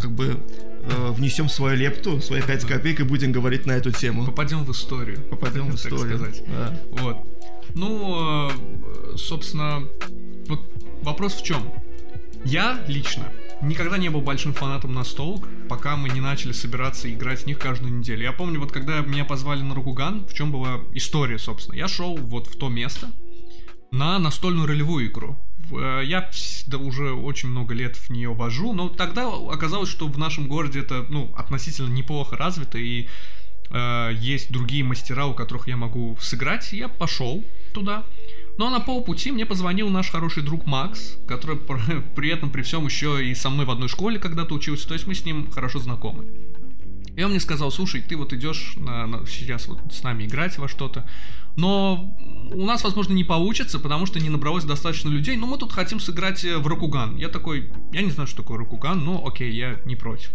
как 0.00 0.12
бы 0.12 0.38
э, 0.84 1.10
внесем 1.12 1.48
свою 1.48 1.76
лепту, 1.76 2.20
свои 2.20 2.42
5 2.42 2.64
копеек 2.64 3.00
и 3.00 3.02
будем 3.04 3.32
говорить 3.32 3.66
на 3.66 3.72
эту 3.72 3.90
тему. 3.92 4.24
Попадем 4.24 4.64
в 4.64 4.72
историю. 4.72 5.20
Попадем 5.30 5.66
в 5.66 5.80
так 5.80 5.92
историю. 5.92 6.16
сказать. 6.16 6.42
Да. 6.46 6.80
Вот. 6.90 7.16
Ну, 7.74 8.48
э, 8.48 9.16
собственно, 9.16 9.86
вот 10.46 10.60
вопрос 11.02 11.34
в 11.34 11.44
чем? 11.44 11.72
Я 12.44 12.84
лично 12.88 13.30
никогда 13.62 13.98
не 13.98 14.10
был 14.10 14.20
большим 14.20 14.52
фанатом 14.52 14.92
настолок, 14.92 15.48
пока 15.68 15.96
мы 15.96 16.08
не 16.08 16.20
начали 16.20 16.52
собираться 16.52 17.12
играть 17.12 17.42
в 17.42 17.46
них 17.46 17.58
каждую 17.58 17.92
неделю. 17.98 18.22
Я 18.22 18.32
помню, 18.32 18.60
вот 18.60 18.72
когда 18.72 19.00
меня 19.00 19.24
позвали 19.24 19.62
на 19.62 19.74
Рокуган, 19.74 20.26
в 20.26 20.34
чем 20.34 20.52
была 20.52 20.80
история, 20.92 21.38
собственно. 21.38 21.76
Я 21.76 21.88
шел 21.88 22.16
вот 22.16 22.46
в 22.46 22.56
то 22.56 22.68
место 22.68 23.10
на 23.90 24.18
настольную 24.18 24.66
ролевую 24.66 25.06
игру. 25.06 25.38
Э, 25.70 26.02
Я 26.04 26.30
да, 26.66 26.78
уже 26.78 27.12
очень 27.12 27.48
много 27.48 27.74
лет 27.74 27.96
в 27.96 28.10
нее 28.10 28.32
вожу, 28.32 28.72
но 28.72 28.88
тогда 28.88 29.28
оказалось, 29.28 29.90
что 29.90 30.08
в 30.08 30.18
нашем 30.18 30.48
городе 30.48 30.80
это 30.80 31.06
ну, 31.08 31.32
относительно 31.36 31.92
неплохо 31.92 32.36
развито, 32.36 32.78
и 32.78 33.08
э, 33.70 34.10
есть 34.18 34.50
другие 34.50 34.84
мастера, 34.84 35.26
у 35.26 35.34
которых 35.34 35.68
я 35.68 35.76
могу 35.76 36.16
сыграть. 36.20 36.72
Я 36.72 36.88
пошел 36.88 37.44
туда. 37.74 38.04
Но 38.58 38.70
на 38.70 38.80
полпути 38.80 39.32
мне 39.32 39.46
позвонил 39.46 39.88
наш 39.88 40.10
хороший 40.10 40.42
друг 40.42 40.66
Макс, 40.66 41.16
который 41.26 41.56
пр- 41.56 42.04
при 42.14 42.30
этом 42.30 42.50
при 42.50 42.62
всем 42.62 42.84
еще 42.84 43.24
и 43.24 43.34
со 43.34 43.50
мной 43.50 43.66
в 43.66 43.70
одной 43.70 43.88
школе 43.88 44.18
когда-то 44.18 44.54
учился, 44.54 44.86
то 44.88 44.94
есть 44.94 45.06
мы 45.06 45.14
с 45.14 45.24
ним 45.24 45.50
хорошо 45.50 45.78
знакомы. 45.78 46.24
И 47.16 47.22
он 47.22 47.30
мне 47.30 47.40
сказал, 47.40 47.70
слушай, 47.70 48.00
ты 48.00 48.16
вот 48.16 48.32
идешь 48.32 48.74
на- 48.76 49.06
на- 49.06 49.26
сейчас 49.26 49.68
вот 49.68 49.80
с 49.92 50.02
нами 50.02 50.24
играть 50.24 50.56
во 50.58 50.68
что-то, 50.68 51.06
но 51.56 52.14
у 52.52 52.64
нас, 52.64 52.84
возможно, 52.84 53.12
не 53.12 53.24
получится, 53.24 53.78
потому 53.78 54.06
что 54.06 54.20
не 54.20 54.30
набралось 54.30 54.64
достаточно 54.64 55.08
людей, 55.08 55.36
но 55.36 55.46
мы 55.46 55.58
тут 55.58 55.72
хотим 55.72 56.00
сыграть 56.00 56.44
э, 56.44 56.58
в 56.58 56.66
Рокуган. 56.66 57.16
Я 57.16 57.28
такой, 57.28 57.70
я 57.92 58.02
не 58.02 58.10
знаю, 58.10 58.26
что 58.26 58.38
такое 58.42 58.58
Рокуган, 58.58 59.04
но 59.04 59.26
окей, 59.26 59.52
я 59.52 59.80
не 59.84 59.96
против. 59.96 60.30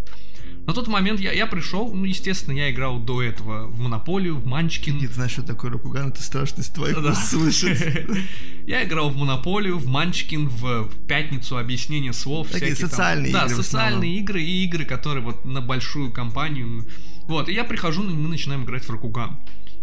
На 0.66 0.74
тот 0.74 0.88
момент 0.88 1.20
я, 1.20 1.32
я 1.32 1.48
пришел, 1.48 1.94
ну, 1.94 2.04
естественно, 2.04 2.54
я 2.54 2.70
играл 2.70 3.00
до 3.00 3.22
этого 3.22 3.68
в 3.68 3.80
Монополию, 3.80 4.36
в 4.36 4.46
Манчкин. 4.46 4.98
Не 4.98 5.08
знаешь, 5.08 5.32
что 5.32 5.44
такое 5.44 5.72
Рокуган, 5.72 6.10
это 6.10 6.22
страшно 6.22 6.62
с 6.62 6.68
твоих 6.68 7.02
Да. 7.02 7.12
уст 7.12 7.30
слышать. 7.30 8.06
Я 8.68 8.84
играл 8.84 9.10
в 9.10 9.16
Монополию, 9.16 9.78
в 9.78 9.88
Манчкин, 9.88 10.50
в, 10.50 10.90
Пятницу, 11.08 11.58
объяснение 11.58 12.12
слов. 12.12 12.50
Такие 12.50 12.76
социальные 12.76 13.32
Да, 13.32 13.46
игры 13.46 13.54
в 13.54 13.58
социальные 13.64 14.18
игры 14.18 14.44
и 14.44 14.66
игры, 14.66 14.84
которые 14.84 15.24
вот 15.24 15.46
на 15.46 15.62
большую 15.62 16.12
компанию. 16.12 16.86
Вот, 17.28 17.48
и 17.48 17.54
я 17.54 17.64
прихожу, 17.64 18.04
ну, 18.04 18.12
и 18.12 18.16
мы 18.16 18.28
начинаем 18.28 18.66
играть 18.66 18.84
в 18.84 18.90
Рокуган. 18.90 19.38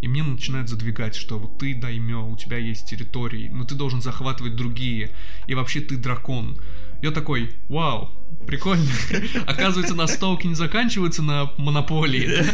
И 0.04 0.06
мне 0.06 0.22
начинают 0.22 0.68
задвигать, 0.68 1.14
что 1.14 1.38
вот 1.38 1.56
ты 1.56 1.74
даймё, 1.74 2.26
у 2.26 2.36
тебя 2.36 2.58
есть 2.58 2.86
территории, 2.86 3.48
но 3.48 3.64
ты 3.64 3.74
должен 3.74 4.02
захватывать 4.02 4.54
другие. 4.54 5.12
И 5.46 5.54
вообще 5.54 5.80
ты 5.80 5.96
дракон. 5.96 6.58
Я 7.00 7.10
такой, 7.10 7.52
вау, 7.70 8.10
прикольно. 8.46 8.84
Оказывается, 9.46 9.94
настолки 9.94 10.46
не 10.46 10.56
заканчиваются 10.56 11.22
на 11.22 11.50
монополии. 11.56 12.26
Да? 12.26 12.44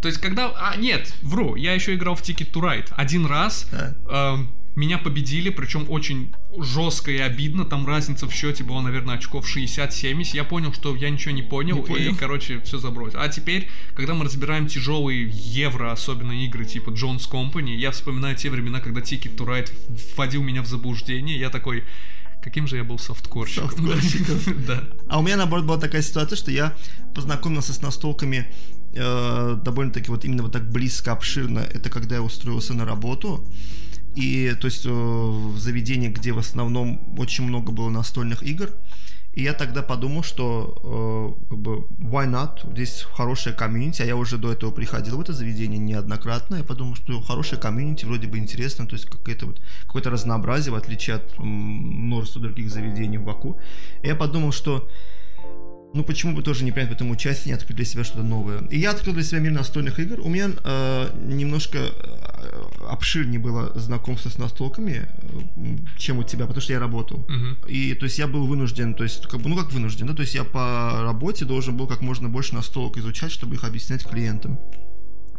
То 0.00 0.06
есть, 0.06 0.20
когда... 0.20 0.52
А, 0.54 0.76
нет, 0.76 1.12
вру, 1.22 1.56
я 1.56 1.74
еще 1.74 1.96
играл 1.96 2.14
в 2.14 2.22
Ticket 2.22 2.52
to 2.52 2.62
Ride. 2.62 2.92
Один 2.92 3.26
раз... 3.26 3.68
А. 3.72 4.38
Э, 4.38 4.61
меня 4.74 4.98
победили, 4.98 5.50
причем 5.50 5.86
очень 5.90 6.34
жестко 6.58 7.10
и 7.10 7.18
обидно. 7.18 7.64
Там 7.64 7.86
разница 7.86 8.26
в 8.26 8.32
счете 8.32 8.64
была, 8.64 8.82
наверное, 8.82 9.16
очков 9.16 9.46
60-70. 9.46 10.30
Я 10.34 10.44
понял, 10.44 10.72
что 10.72 10.94
я 10.96 11.10
ничего 11.10 11.34
не 11.34 11.42
понял, 11.42 11.76
не 11.76 11.82
понял. 11.82 12.12
и, 12.12 12.14
короче, 12.14 12.60
все 12.60 12.78
забросил. 12.78 13.20
А 13.20 13.28
теперь, 13.28 13.68
когда 13.94 14.14
мы 14.14 14.24
разбираем 14.24 14.66
тяжелые 14.66 15.28
евро, 15.30 15.92
особенно 15.92 16.32
игры 16.32 16.64
типа 16.64 16.90
Jones 16.90 17.30
Company, 17.30 17.74
я 17.74 17.90
вспоминаю 17.90 18.36
те 18.36 18.50
времена, 18.50 18.80
когда 18.80 19.00
Ticket 19.00 19.36
to 19.36 19.46
Ride 19.46 19.70
вводил 20.16 20.42
меня 20.42 20.62
в 20.62 20.66
заблуждение. 20.66 21.38
Я 21.38 21.50
такой, 21.50 21.84
Каким 22.42 22.66
же 22.66 22.76
я 22.76 22.82
был 22.82 22.98
софткорщиком. 22.98 23.70
Софткорщиком. 23.70 24.64
да. 24.66 24.82
А 25.08 25.20
у 25.20 25.22
меня, 25.22 25.36
наоборот, 25.36 25.64
была 25.64 25.78
такая 25.78 26.02
ситуация, 26.02 26.36
что 26.36 26.50
я 26.50 26.74
познакомился 27.14 27.72
с 27.72 27.80
настолками 27.80 28.48
э, 28.94 29.58
довольно-таки 29.62 30.10
вот 30.10 30.24
именно 30.24 30.42
вот 30.42 30.52
так 30.52 30.68
близко, 30.68 31.12
обширно. 31.12 31.60
Это 31.60 31.88
когда 31.88 32.16
я 32.16 32.22
устроился 32.22 32.74
на 32.74 32.84
работу. 32.84 33.46
И 34.14 34.54
то 34.60 34.66
есть 34.66 34.84
э, 34.84 34.90
в 34.90 35.58
заведении, 35.58 36.08
где 36.08 36.32
в 36.32 36.38
основном 36.38 37.00
очень 37.18 37.44
много 37.44 37.72
было 37.72 37.88
настольных 37.88 38.42
игр, 38.42 38.70
и 39.32 39.42
я 39.42 39.54
тогда 39.54 39.82
подумал, 39.82 40.22
что 40.22 41.38
э, 41.40 41.48
как 41.48 41.58
бы 41.58 41.86
why 41.98 42.28
not? 42.30 42.70
Здесь 42.72 43.06
хорошая 43.14 43.54
комьюнити, 43.54 44.02
а 44.02 44.04
я 44.04 44.14
уже 44.14 44.36
до 44.36 44.52
этого 44.52 44.70
приходил 44.70 45.16
в 45.16 45.20
это 45.22 45.32
заведение 45.32 45.78
неоднократно. 45.78 46.56
Я 46.56 46.64
подумал, 46.64 46.96
что 46.96 47.18
хорошая 47.22 47.58
комьюнити, 47.58 48.04
вроде 48.04 48.26
бы 48.26 48.36
интересно, 48.36 48.86
то 48.86 48.94
есть 48.94 49.06
какое-то 49.06 49.46
вот 49.46 49.62
какое-то 49.86 50.10
разнообразие, 50.10 50.72
в 50.72 50.76
отличие 50.76 51.16
от 51.16 51.38
множества 51.38 52.42
других 52.42 52.70
заведений 52.70 53.16
в 53.16 53.24
Баку. 53.24 53.58
И 54.02 54.08
я 54.08 54.14
подумал, 54.14 54.52
что 54.52 54.86
ну 55.94 56.04
почему 56.04 56.34
бы 56.34 56.42
тоже 56.42 56.64
не 56.64 56.72
принять 56.72 56.90
в 56.90 56.94
этом 56.94 57.10
участие, 57.10 57.52
не 57.52 57.56
открыть 57.56 57.76
для 57.76 57.84
себя 57.84 58.04
что-то 58.04 58.22
новое. 58.22 58.62
И 58.70 58.78
я 58.78 58.90
открыл 58.90 59.14
для 59.14 59.22
себя 59.22 59.40
мир 59.40 59.52
настольных 59.52 59.98
игр. 59.98 60.20
У 60.20 60.28
меня 60.28 60.50
э, 60.64 61.10
немножко 61.24 61.78
э, 61.78 62.62
обширнее 62.88 63.38
было 63.38 63.72
знакомство 63.78 64.30
с 64.30 64.38
настолками, 64.38 65.06
э, 65.06 65.76
чем 65.98 66.18
у 66.18 66.22
тебя, 66.22 66.46
потому 66.46 66.62
что 66.62 66.72
я 66.72 66.80
работал. 66.80 67.26
Uh-huh. 67.28 67.68
И 67.68 67.94
то 67.94 68.04
есть 68.04 68.18
я 68.18 68.26
был 68.26 68.46
вынужден, 68.46 68.94
то 68.94 69.04
есть 69.04 69.26
как 69.26 69.40
бы, 69.40 69.48
ну 69.48 69.56
как 69.56 69.72
вынужден, 69.72 70.06
да, 70.06 70.14
то 70.14 70.22
есть 70.22 70.34
я 70.34 70.44
по 70.44 71.02
работе 71.02 71.44
должен 71.44 71.76
был 71.76 71.86
как 71.86 72.00
можно 72.00 72.28
больше 72.28 72.54
настолок 72.54 72.96
изучать, 72.96 73.32
чтобы 73.32 73.56
их 73.56 73.64
объяснять 73.64 74.04
клиентам. 74.04 74.58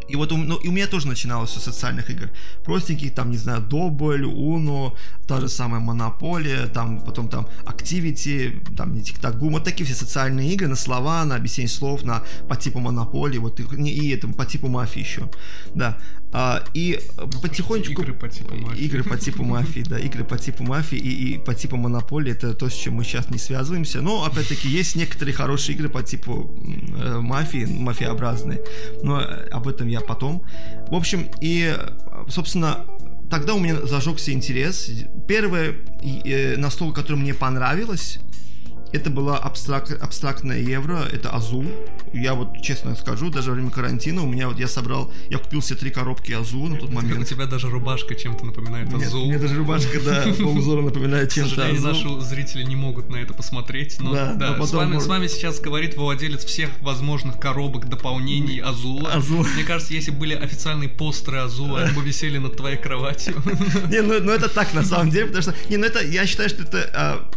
И 0.07 0.15
вот 0.15 0.31
у, 0.31 0.37
ну, 0.37 0.57
и 0.57 0.67
у 0.67 0.71
меня 0.71 0.87
тоже 0.87 1.07
начиналось 1.07 1.51
с 1.51 1.61
социальных 1.61 2.09
игр. 2.09 2.29
Простеньких, 2.63 3.13
там, 3.13 3.31
не 3.31 3.37
знаю, 3.37 3.61
Добль, 3.61 4.25
Уно, 4.25 4.95
та 5.27 5.39
же 5.39 5.49
самая 5.49 5.79
Монополия, 5.79 6.67
там, 6.67 7.01
потом 7.01 7.29
там 7.29 7.47
Activity, 7.65 8.75
там, 8.75 8.93
не 8.93 9.01
тик-так 9.01 9.39
бум, 9.39 9.53
вот 9.53 9.63
такие 9.63 9.85
все 9.85 9.95
социальные 9.95 10.53
игры 10.53 10.67
на 10.67 10.75
слова, 10.75 11.25
на 11.25 11.35
объяснение 11.35 11.69
слов, 11.69 12.03
на, 12.03 12.23
по 12.47 12.55
типу 12.55 12.79
Монополии, 12.79 13.37
вот, 13.37 13.59
и, 13.59 13.63
и 13.63 14.09
это, 14.11 14.27
по 14.27 14.45
типу 14.45 14.67
мафии 14.67 14.99
еще, 14.99 15.29
да. 15.75 15.97
А, 16.35 16.63
и 16.73 16.99
потихонечку... 17.41 18.01
Игры 18.01 18.13
по 18.13 18.27
типу 18.27 18.55
мафии. 18.55 18.83
Игры 18.85 19.03
по 19.03 19.17
типу 19.17 19.43
мафии, 19.43 19.83
да, 19.87 19.99
игры 19.99 20.23
по 20.23 20.37
типу 20.37 20.63
мафии 20.63 20.97
и, 20.97 21.35
и 21.35 21.37
по 21.37 21.53
типу 21.53 21.77
Монополии, 21.77 22.31
это 22.31 22.55
то, 22.55 22.69
с 22.69 22.73
чем 22.73 22.95
мы 22.95 23.03
сейчас 23.03 23.29
не 23.29 23.37
связываемся, 23.37 24.01
но, 24.01 24.25
опять-таки, 24.25 24.67
есть 24.67 24.95
некоторые 24.95 25.35
хорошие 25.35 25.75
игры 25.75 25.89
по 25.89 26.01
типу 26.01 26.51
э, 26.97 27.19
мафии, 27.19 27.65
мафиообразные, 27.65 28.61
но 29.03 29.21
об 29.51 29.67
этом 29.67 29.87
я 29.87 30.01
потом. 30.03 30.43
В 30.89 30.95
общем, 30.95 31.29
и, 31.41 31.75
собственно, 32.29 32.85
тогда 33.29 33.53
у 33.55 33.59
меня 33.59 33.85
зажегся 33.85 34.31
интерес. 34.31 34.89
Первое 35.27 35.75
э, 36.01 36.55
настолка, 36.57 37.01
которое 37.01 37.19
мне 37.19 37.33
понравилось, 37.33 38.19
это 38.93 39.09
была 39.09 39.37
абстрак, 39.37 39.91
абстрактная 40.01 40.59
евро, 40.59 40.99
это 41.11 41.31
Азу. 41.31 41.65
Я 42.13 42.35
вот 42.35 42.61
честно 42.61 42.95
скажу, 42.95 43.31
даже 43.31 43.49
во 43.49 43.55
время 43.55 43.71
карантина 43.71 44.21
у 44.21 44.27
меня 44.27 44.47
вот 44.47 44.59
я 44.59 44.67
собрал, 44.67 45.11
я 45.29 45.39
купил 45.39 45.63
себе 45.63 45.79
три 45.79 45.89
коробки 45.89 46.31
Азу 46.31 46.67
на 46.67 46.77
тот 46.77 46.91
момент. 46.91 47.21
У 47.21 47.25
тебя 47.25 47.47
даже 47.47 47.69
рубашка 47.69 48.13
чем-то 48.13 48.45
напоминает 48.45 48.93
Азу. 48.93 49.25
Мне 49.25 49.39
даже 49.39 49.55
рубашка, 49.55 49.99
да, 49.99 50.23
по 50.37 50.43
узору 50.43 50.83
напоминает 50.83 51.31
чем-то 51.31 51.49
К 51.49 51.55
сожалению, 51.55 51.81
наши 51.81 52.21
зрители 52.21 52.63
не 52.63 52.75
могут 52.75 53.09
на 53.09 53.17
это 53.17 53.33
посмотреть, 53.33 53.99
но 53.99 54.13
да, 54.13 54.33
да 54.35 54.57
но 54.57 54.65
с, 54.67 54.73
вами, 54.73 54.99
с 54.99 55.07
вами 55.07 55.25
сейчас 55.25 55.59
говорит 55.59 55.97
владелец 55.97 56.45
всех 56.45 56.69
возможных 56.81 57.39
коробок, 57.39 57.89
дополнений 57.89 58.59
Азула. 58.59 59.11
Азу. 59.13 59.43
Мне 59.55 59.63
кажется, 59.63 59.93
если 59.95 60.11
были 60.11 60.35
официальные 60.35 60.89
постеры 60.89 61.39
Азула, 61.39 61.81
они 61.81 61.93
бы 61.95 62.03
висели 62.03 62.37
над 62.37 62.57
твоей 62.57 62.77
кроватью. 62.77 63.41
Не, 63.89 64.01
ну, 64.01 64.19
ну 64.21 64.31
это 64.31 64.49
так 64.49 64.73
на 64.73 64.83
самом 64.83 65.09
деле, 65.09 65.25
потому 65.27 65.41
что, 65.41 65.55
не, 65.69 65.77
ну 65.77 65.85
это, 65.85 66.03
я 66.03 66.25
считаю, 66.25 66.49
что 66.49 66.63
это 66.63 66.89
а, 66.93 67.31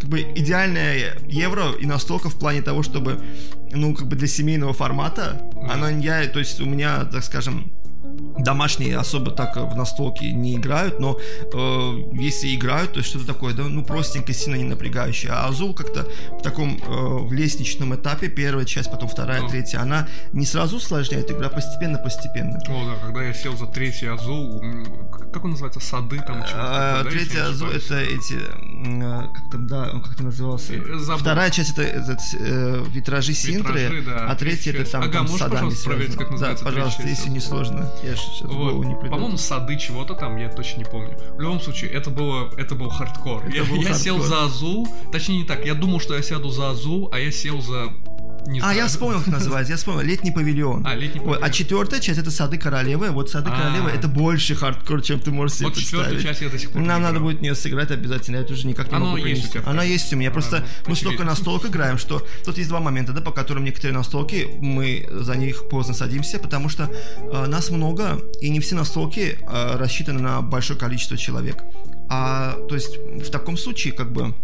как 0.00 0.08
бы 0.08 0.20
идеальная 0.34 1.01
евро 1.28 1.72
и 1.72 1.86
настолько 1.86 2.28
в 2.28 2.38
плане 2.38 2.62
того, 2.62 2.82
чтобы, 2.82 3.20
ну, 3.70 3.94
как 3.94 4.08
бы 4.08 4.16
для 4.16 4.28
семейного 4.28 4.72
формата, 4.72 5.42
mm-hmm. 5.54 5.70
она, 5.70 5.90
я, 5.90 6.26
то 6.28 6.38
есть 6.38 6.60
у 6.60 6.66
меня, 6.66 7.04
так 7.04 7.24
скажем, 7.24 7.72
домашние 8.38 8.96
особо 8.96 9.30
так 9.30 9.56
в 9.56 9.76
настолки 9.76 10.24
не 10.24 10.56
играют, 10.56 10.98
но 10.98 11.18
э, 11.18 11.92
если 12.14 12.54
играют, 12.54 12.92
то 12.92 13.02
что-то 13.02 13.26
такое, 13.26 13.54
да, 13.54 13.64
ну, 13.64 13.84
простенькое, 13.84 14.34
сильно 14.34 14.56
не 14.56 14.64
напрягающее. 14.64 15.32
А 15.32 15.46
Азул 15.46 15.74
как-то 15.74 16.06
в 16.30 16.42
таком 16.42 16.76
э, 16.76 16.82
в 16.86 17.32
лестничном 17.32 17.94
этапе, 17.94 18.28
первая 18.28 18.64
часть, 18.64 18.90
потом 18.90 19.08
вторая, 19.08 19.42
oh. 19.42 19.48
третья, 19.48 19.80
она 19.80 20.08
не 20.32 20.46
сразу 20.46 20.76
усложняет 20.76 21.30
игра, 21.30 21.48
постепенно-постепенно. 21.48 22.58
О, 22.68 22.86
да, 22.86 23.06
когда 23.06 23.22
я 23.22 23.34
сел 23.34 23.56
за 23.56 23.66
третий 23.66 24.06
Azul, 24.06 24.62
как 25.32 25.44
он 25.44 25.52
называется, 25.52 25.80
сады 25.80 26.18
там? 26.18 26.44
А, 26.54 27.04
третий 27.04 27.38
Azul 27.38 27.68
это 27.68 27.98
эти, 27.98 28.34
э, 28.34 29.26
как 29.34 29.50
там, 29.50 29.66
да, 29.66 29.90
он 29.92 30.02
как-то 30.02 30.24
назывался? 30.24 30.74
Э, 30.74 30.98
забыл. 30.98 31.20
Вторая 31.20 31.50
часть 31.50 31.72
это, 31.72 31.82
это 31.82 32.16
э, 32.38 32.84
витражи 32.90 33.32
Синтры, 33.32 33.80
витражи, 33.80 34.02
да, 34.02 34.26
а 34.28 34.34
третья 34.34 34.72
это 34.72 34.90
там, 34.90 35.02
ага, 35.02 35.12
там 35.12 35.22
можешь, 35.22 35.38
садами 35.38 35.72
проверить, 35.84 36.16
как 36.16 36.30
называется 36.30 36.64
Да, 36.64 36.70
пожалуйста, 36.70 37.02
если 37.06 37.30
не 37.30 37.40
сложно. 37.40 37.91
Я 38.02 38.16
сейчас 38.16 38.42
вот. 38.42 38.84
не 38.84 38.94
По-моему, 38.94 39.36
сады 39.36 39.76
чего-то 39.76 40.14
там, 40.14 40.36
я 40.36 40.48
точно 40.48 40.78
не 40.78 40.84
помню. 40.84 41.16
В 41.36 41.40
любом 41.40 41.60
случае, 41.60 41.90
это 41.92 42.10
было, 42.10 42.50
это 42.56 42.74
был 42.74 42.88
хардкор. 42.90 43.44
Это 43.46 43.56
я, 43.56 43.64
был 43.64 43.76
я 43.76 43.88
хардкор. 43.88 43.96
сел 43.96 44.22
за 44.22 44.44
Azul, 44.44 44.88
точнее 45.12 45.38
не 45.38 45.44
так, 45.44 45.64
я 45.64 45.74
думал, 45.74 46.00
что 46.00 46.14
я 46.14 46.22
сяду 46.22 46.50
за 46.50 46.70
Azul, 46.70 47.08
а 47.12 47.18
я 47.18 47.30
сел 47.30 47.60
за 47.60 47.92
не 48.46 48.58
а, 48.58 48.62
знаю. 48.62 48.76
я 48.76 48.86
вспомнил, 48.86 49.18
как 49.20 49.28
называется, 49.28 49.72
я 49.72 49.76
вспомнил. 49.76 50.02
Летний 50.02 50.30
павильон. 50.30 50.86
А, 50.86 50.94
летний 50.94 51.20
павильон. 51.20 51.40
Вот, 51.40 51.42
а 51.42 51.50
четвертая 51.50 52.00
часть 52.00 52.18
это 52.18 52.30
сады 52.30 52.58
королевы. 52.58 53.10
Вот 53.10 53.30
сады 53.30 53.50
а. 53.50 53.56
королевы 53.56 53.90
это 53.90 54.08
больше 54.08 54.54
хардкор, 54.54 55.02
чем 55.02 55.20
ты 55.20 55.30
можешь 55.30 55.58
себе 55.58 55.66
вот 55.66 55.74
представить. 55.74 56.22
часть 56.22 56.40
я 56.40 56.48
до 56.48 56.58
сих 56.58 56.70
пор 56.70 56.82
Нам 56.82 57.02
надо 57.02 57.20
будет 57.20 57.40
нее 57.40 57.54
сыграть 57.54 57.90
обязательно. 57.90 58.36
Я 58.36 58.44
тоже 58.44 58.66
никак 58.66 58.90
не 58.90 58.96
Оно 58.96 59.06
могу 59.06 59.18
есть 59.18 59.50
принести. 59.52 59.68
Она 59.68 59.82
есть 59.84 60.12
у 60.12 60.16
меня. 60.16 60.30
Просто 60.30 60.64
мы 60.86 60.96
столько 60.96 61.24
настолок 61.24 61.66
играем, 61.66 61.98
что 61.98 62.26
тут 62.44 62.58
есть 62.58 62.68
два 62.68 62.80
момента, 62.80 63.12
да, 63.12 63.20
по 63.20 63.30
которым 63.30 63.64
некоторые 63.64 63.96
настолки 63.96 64.48
мы 64.60 65.06
за 65.10 65.36
них 65.36 65.68
поздно 65.68 65.94
садимся, 65.94 66.38
потому 66.38 66.68
что 66.68 66.90
э, 67.18 67.46
нас 67.46 67.70
много, 67.70 68.20
и 68.40 68.50
не 68.50 68.60
все 68.60 68.74
настолки 68.74 69.38
э, 69.40 69.76
рассчитаны 69.76 70.20
на 70.20 70.42
большое 70.42 70.78
количество 70.78 71.16
человек. 71.16 71.62
А, 72.08 72.56
то 72.68 72.74
есть 72.74 72.98
в 72.98 73.30
таком 73.30 73.56
случае, 73.56 73.92
как 73.92 74.12
бы, 74.12 74.34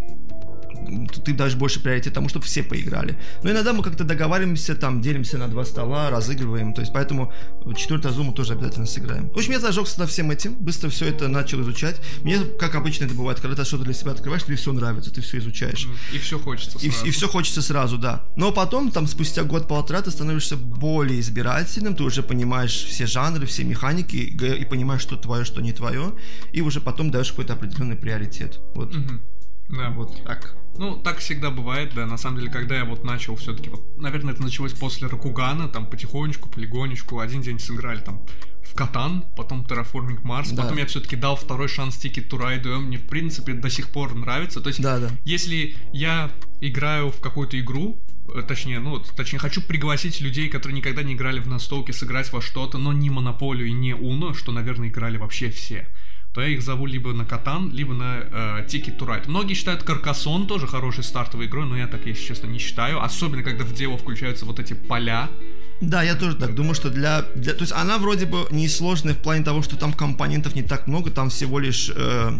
ты 1.23 1.33
дашь 1.33 1.55
больше 1.55 1.81
приоритет 1.81 2.13
тому, 2.13 2.29
чтобы 2.29 2.45
все 2.45 2.63
поиграли. 2.63 3.17
Но 3.43 3.51
иногда 3.51 3.73
мы 3.73 3.83
как-то 3.83 4.03
договариваемся, 4.03 4.75
там, 4.75 5.01
делимся 5.01 5.37
на 5.37 5.47
два 5.47 5.65
стола, 5.65 6.09
разыгрываем. 6.09 6.73
То 6.73 6.81
есть, 6.81 6.93
поэтому 6.93 7.31
четвертый 7.75 8.07
Азу 8.07 8.23
мы 8.23 8.33
тоже 8.33 8.53
обязательно 8.53 8.85
сыграем. 8.85 9.29
В 9.29 9.37
общем, 9.37 9.53
я 9.53 9.59
зажегся 9.59 9.99
на 9.99 10.07
всем 10.07 10.31
этим, 10.31 10.55
быстро 10.55 10.89
все 10.89 11.05
это 11.07 11.27
начал 11.27 11.61
изучать. 11.61 12.01
Мне, 12.23 12.39
как 12.59 12.75
обычно 12.75 13.05
это 13.05 13.13
бывает, 13.13 13.39
когда 13.39 13.55
ты 13.55 13.65
что-то 13.65 13.83
для 13.83 13.93
себя 13.93 14.11
открываешь, 14.11 14.43
тебе 14.43 14.55
все 14.55 14.73
нравится, 14.73 15.11
ты 15.11 15.21
все 15.21 15.37
изучаешь. 15.37 15.87
И 16.13 16.17
все 16.17 16.39
хочется 16.39 16.79
сразу. 16.79 17.05
И, 17.05 17.09
и 17.09 17.11
все 17.11 17.27
хочется 17.27 17.61
сразу, 17.61 17.97
да. 17.97 18.23
Но 18.35 18.51
потом, 18.51 18.91
там, 18.91 19.07
спустя 19.07 19.43
год-полтора, 19.43 20.01
ты 20.01 20.11
становишься 20.11 20.57
более 20.57 21.19
избирательным, 21.19 21.95
ты 21.95 22.03
уже 22.03 22.23
понимаешь 22.23 22.71
все 22.71 23.05
жанры, 23.05 23.45
все 23.45 23.63
механики 23.63 24.15
и, 24.15 24.61
и 24.61 24.65
понимаешь, 24.65 25.01
что 25.01 25.15
твое, 25.15 25.45
что 25.45 25.61
не 25.61 25.73
твое, 25.73 26.13
и 26.53 26.61
уже 26.61 26.81
потом 26.81 27.11
даешь 27.11 27.29
какой-то 27.29 27.53
определенный 27.53 27.95
приоритет. 27.95 28.59
Вот. 28.75 28.95
Угу. 28.95 29.19
Да. 29.69 29.89
Вот 29.91 30.23
так. 30.23 30.55
Ну, 30.77 30.95
так 30.95 31.19
всегда 31.19 31.51
бывает, 31.51 31.93
да. 31.93 32.05
На 32.05 32.17
самом 32.17 32.39
деле, 32.39 32.51
когда 32.51 32.75
я 32.75 32.85
вот 32.85 33.03
начал 33.03 33.35
все-таки, 33.35 33.69
вот, 33.69 33.97
наверное, 33.97 34.33
это 34.33 34.41
началось 34.41 34.73
после 34.73 35.07
Ракугана, 35.07 35.67
там 35.67 35.85
потихонечку, 35.85 36.49
полигонечку, 36.49 37.19
один 37.19 37.41
день 37.41 37.59
сыграли 37.59 37.99
там 37.99 38.21
в 38.63 38.73
Катан, 38.75 39.25
потом 39.35 39.61
Terraforming 39.61 40.21
Mars, 40.21 40.53
да. 40.53 40.63
потом 40.63 40.77
я 40.77 40.85
все-таки 40.85 41.15
дал 41.15 41.35
второй 41.35 41.67
шанс 41.67 41.97
Ticket 42.03 42.29
to 42.29 42.39
Ride, 42.39 42.65
и 42.65 42.69
он 42.69 42.83
мне, 42.83 42.97
в 42.97 43.07
принципе, 43.07 43.53
до 43.53 43.69
сих 43.69 43.89
пор 43.89 44.15
нравится. 44.15 44.61
То 44.61 44.69
есть, 44.69 44.81
да, 44.81 44.99
да. 44.99 45.09
если 45.25 45.75
я 45.91 46.31
играю 46.61 47.11
в 47.11 47.19
какую-то 47.19 47.59
игру, 47.59 47.99
э, 48.33 48.41
точнее, 48.41 48.79
ну, 48.79 48.99
точнее, 48.99 49.39
хочу 49.39 49.61
пригласить 49.61 50.21
людей, 50.21 50.49
которые 50.49 50.77
никогда 50.77 51.03
не 51.03 51.13
играли 51.13 51.39
в 51.39 51.47
настолки, 51.47 51.91
сыграть 51.91 52.31
во 52.31 52.41
что-то, 52.41 52.77
но 52.77 52.93
не 52.93 53.09
Монополию 53.09 53.67
и 53.67 53.73
не 53.73 53.93
Уно, 53.93 54.33
что, 54.33 54.51
наверное, 54.51 54.87
играли 54.87 55.17
вообще 55.17 55.49
все 55.49 55.87
то 56.33 56.41
я 56.41 56.47
их 56.47 56.61
зову 56.61 56.85
либо 56.85 57.13
на 57.13 57.25
Катан, 57.25 57.71
либо 57.73 57.93
на 57.93 58.19
э, 58.19 58.65
Ticket 58.67 58.97
to 58.97 59.07
Ride. 59.07 59.27
Многие 59.27 59.55
считают 59.55 59.83
Каркасон 59.83 60.47
тоже 60.47 60.67
хорошей 60.67 61.03
стартовой 61.03 61.47
игрой, 61.47 61.65
но 61.65 61.77
я 61.77 61.87
так, 61.87 62.05
если 62.05 62.23
честно, 62.23 62.47
не 62.47 62.59
считаю. 62.59 63.03
Особенно, 63.03 63.43
когда 63.43 63.63
в 63.63 63.73
дело 63.73 63.97
включаются 63.97 64.45
вот 64.45 64.59
эти 64.59 64.73
поля. 64.73 65.29
Да, 65.81 66.03
я 66.03 66.15
тоже 66.15 66.35
так 66.35 66.53
думаю, 66.53 66.75
что 66.75 66.89
для, 66.89 67.23
для... 67.35 67.53
То 67.53 67.61
есть 67.61 67.71
она 67.71 67.97
вроде 67.97 68.25
бы 68.25 68.45
не 68.51 68.67
сложная 68.67 69.13
в 69.13 69.19
плане 69.19 69.43
того, 69.43 69.61
что 69.61 69.77
там 69.77 69.93
компонентов 69.93 70.55
не 70.55 70.61
так 70.61 70.87
много, 70.87 71.09
там 71.09 71.29
всего 71.29 71.59
лишь... 71.59 71.91
Э 71.95 72.31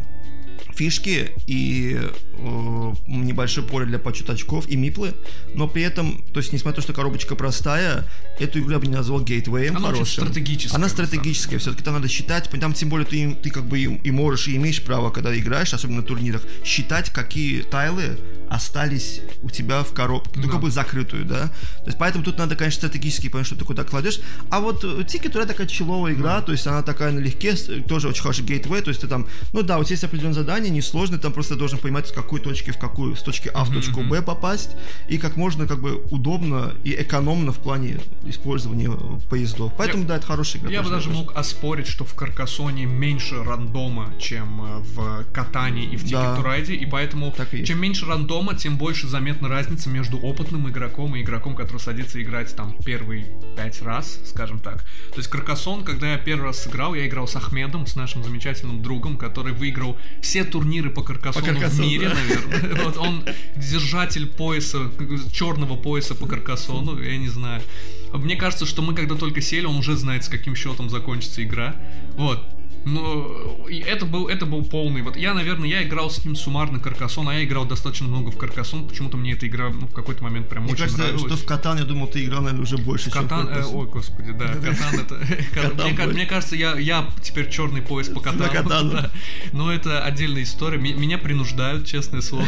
фишки 0.73 1.31
и 1.47 1.97
э, 2.37 2.93
небольшое 3.07 3.65
поле 3.65 3.85
для 3.85 3.99
подсчета 3.99 4.33
очков 4.33 4.67
и 4.69 4.75
миплы, 4.75 5.13
но 5.55 5.67
при 5.67 5.83
этом, 5.83 6.23
то 6.33 6.39
есть, 6.39 6.53
несмотря 6.53 6.69
на 6.71 6.75
то, 6.77 6.81
что 6.81 6.93
коробочка 6.93 7.35
простая, 7.35 8.05
эту 8.39 8.59
игру 8.59 8.71
я 8.71 8.79
бы 8.79 8.87
не 8.87 8.93
назвал 8.95 9.21
гейтвеем 9.21 9.77
Она 9.77 9.87
хорошим. 9.89 10.25
стратегическая. 10.25 10.75
Она 10.77 10.89
стратегическая, 10.89 11.57
все-таки 11.59 11.83
там 11.83 11.93
надо 11.95 12.07
считать, 12.07 12.49
там 12.59 12.73
тем 12.73 12.89
более 12.89 13.05
ты, 13.05 13.35
ты 13.35 13.49
как 13.49 13.65
бы 13.65 13.79
и, 13.79 13.83
и 13.85 14.11
можешь, 14.11 14.47
и 14.47 14.55
имеешь 14.55 14.81
право, 14.81 15.09
когда 15.09 15.37
играешь, 15.37 15.73
особенно 15.73 15.97
на 15.97 16.03
турнирах, 16.03 16.43
считать, 16.63 17.09
какие 17.09 17.61
тайлы 17.63 18.17
остались 18.49 19.21
у 19.43 19.49
тебя 19.49 19.83
в 19.83 19.93
коробке, 19.93 20.31
ну, 20.39 20.43
Да. 20.47 20.49
как 20.53 20.61
бы 20.61 20.71
закрытую, 20.71 21.25
да. 21.25 21.47
То 21.79 21.85
есть, 21.85 21.97
поэтому 21.97 22.23
тут 22.23 22.37
надо, 22.37 22.55
конечно, 22.55 22.79
стратегически 22.79 23.29
понять, 23.29 23.45
что 23.47 23.55
ты 23.55 23.63
куда 23.63 23.83
кладешь. 23.83 24.19
А 24.49 24.59
вот 24.59 24.81
Ticket 25.07 25.33
to 25.33 25.37
Ride 25.37 25.45
такая 25.45 25.67
чилловая 25.67 26.13
игра, 26.15 26.41
то 26.41 26.51
есть 26.51 26.65
она 26.65 26.81
такая 26.81 27.11
налегке, 27.11 27.53
тоже 27.87 28.07
очень 28.07 28.21
хороший 28.21 28.43
gateway, 28.45 28.81
то 28.81 28.89
есть 28.89 29.01
ты 29.01 29.07
там, 29.07 29.27
ну 29.53 29.61
да, 29.61 29.77
у 29.77 29.83
тебя 29.83 29.93
есть 29.93 30.03
определенное 30.03 30.33
задание, 30.49 30.71
несложное, 30.71 31.19
там 31.19 31.31
просто 31.31 31.55
должен 31.55 31.77
понимать, 31.77 32.07
с 32.07 32.11
какой 32.11 32.39
точки 32.39 32.71
в 32.71 32.79
какую, 32.79 33.15
с 33.15 33.21
точки 33.21 33.51
А 33.53 33.63
в 33.63 33.71
точку 33.71 34.01
Б 34.01 34.21
попасть, 34.23 34.71
и 35.07 35.19
как 35.19 35.37
можно 35.37 35.67
как 35.67 35.79
бы 35.79 36.01
удобно 36.09 36.73
и 36.83 36.95
экономно 36.99 37.51
в 37.51 37.59
плане 37.59 37.99
использования 38.25 38.89
э, 38.89 39.29
поездов. 39.29 39.71
Поэтому, 39.77 40.05
да, 40.05 40.15
это 40.15 40.25
хорошая 40.25 40.61
игра. 40.61 40.71
Я 40.71 40.81
бы 40.81 40.89
даже 40.89 41.09
я 41.09 41.15
мог 41.15 41.37
оспорить, 41.37 41.87
что 41.87 42.03
в 42.03 42.15
Каркасоне 42.15 42.85
меньше 42.85 43.43
рандома, 43.43 44.11
чем 44.19 44.61
э, 44.63 44.79
в 44.79 45.25
Катане 45.31 45.85
и 45.85 45.97
в 45.97 46.03
Ticket 46.03 46.41
Да. 46.41 46.41
Ride, 46.41 46.75
и 46.75 46.85
поэтому 46.87 47.31
Так 47.31 47.53
и 47.53 47.63
чем 47.63 47.79
меньше 47.79 48.07
рандома, 48.07 48.55
тем 48.55 48.77
больше 48.77 49.07
заметна 49.07 49.49
разница 49.49 49.89
между 49.89 50.17
опытным 50.17 50.67
игроком 50.67 51.15
и 51.15 51.21
игроком, 51.21 51.55
который 51.55 51.79
садится 51.79 52.19
играть 52.19 52.55
там 52.55 52.75
первый 52.83 53.27
пять 53.55 53.83
раз, 53.83 54.19
скажем 54.25 54.59
так. 54.59 54.83
То 55.11 55.17
есть 55.17 55.29
Каркасон, 55.29 55.83
когда 55.83 56.13
я 56.13 56.17
первый 56.17 56.45
раз 56.45 56.63
сыграл, 56.63 56.95
я 56.95 57.05
играл 57.05 57.27
с 57.27 57.35
Ахмедом, 57.35 57.85
с 57.85 57.95
нашим 57.95 58.23
замечательным 58.23 58.81
другом, 58.81 59.17
который 59.17 59.53
выиграл 59.53 59.95
все 60.21 60.38
турниры 60.43 60.89
по 60.89 61.03
Каркасону, 61.03 61.45
По 61.45 61.51
Каркасону, 61.51 61.83
в 61.83 61.87
мире, 61.87 62.09
да. 62.09 62.15
наверное. 62.15 62.83
Вот 62.83 62.97
он 62.97 63.23
держатель 63.55 64.25
пояса, 64.27 64.91
черного 65.31 65.75
пояса 65.75 66.15
по 66.15 66.25
Каркасону, 66.25 67.01
я 67.01 67.17
не 67.17 67.29
знаю. 67.29 67.61
Мне 68.13 68.35
кажется, 68.35 68.65
что 68.65 68.81
мы 68.81 68.93
когда 68.93 69.15
только 69.15 69.41
сели, 69.41 69.65
он 69.65 69.77
уже 69.77 69.95
знает, 69.95 70.23
с 70.25 70.29
каким 70.29 70.55
счетом 70.55 70.89
закончится 70.89 71.43
игра. 71.43 71.75
Вот. 72.15 72.43
Но 72.85 73.59
это 73.69 74.05
был, 74.05 74.27
это 74.27 74.45
был 74.45 74.63
полный. 74.63 75.01
Вот 75.01 75.17
я, 75.17 75.33
наверное, 75.33 75.67
я 75.67 75.83
играл 75.83 76.09
с 76.09 76.23
ним 76.23 76.35
суммарно 76.35 76.79
Каркасон, 76.79 77.27
а 77.29 77.33
я 77.35 77.43
играл 77.43 77.65
достаточно 77.65 78.07
много 78.07 78.31
в 78.31 78.37
Каркасон. 78.37 78.87
Почему-то 78.87 79.17
мне 79.17 79.33
эта 79.33 79.47
игра 79.47 79.69
ну, 79.69 79.87
в 79.87 79.93
какой-то 79.93 80.23
момент 80.23 80.47
прям 80.47 80.63
Мне 80.63 80.73
очень 80.73 80.83
кажется, 80.83 81.03
нравилась. 81.03 81.33
что 81.33 81.35
в 81.35 81.45
Катан, 81.45 81.77
я 81.77 81.83
думал, 81.83 82.07
ты 82.07 82.23
играл, 82.23 82.41
наверное, 82.41 82.63
уже 82.63 82.77
больше, 82.77 83.11
чем 83.11 83.23
Катан, 83.23 83.47
э, 83.47 83.49
Каркасон. 83.49 83.75
ой, 83.75 83.87
господи, 83.87 84.31
да, 84.31 84.47
Катан 84.55 84.99
это... 84.99 86.07
Мне, 86.09 86.25
кажется, 86.25 86.55
я, 86.55 86.77
я 86.79 87.07
теперь 87.21 87.49
черный 87.49 87.81
пояс 87.81 88.07
по 88.07 88.21
Катану. 88.21 88.49
Да. 88.89 89.11
Но 89.51 89.71
это 89.71 90.03
отдельная 90.03 90.43
история. 90.43 90.77
Ме- 90.77 90.93
Меня 90.93 91.17
принуждают, 91.17 91.85
честное 91.85 92.21
слово. 92.21 92.45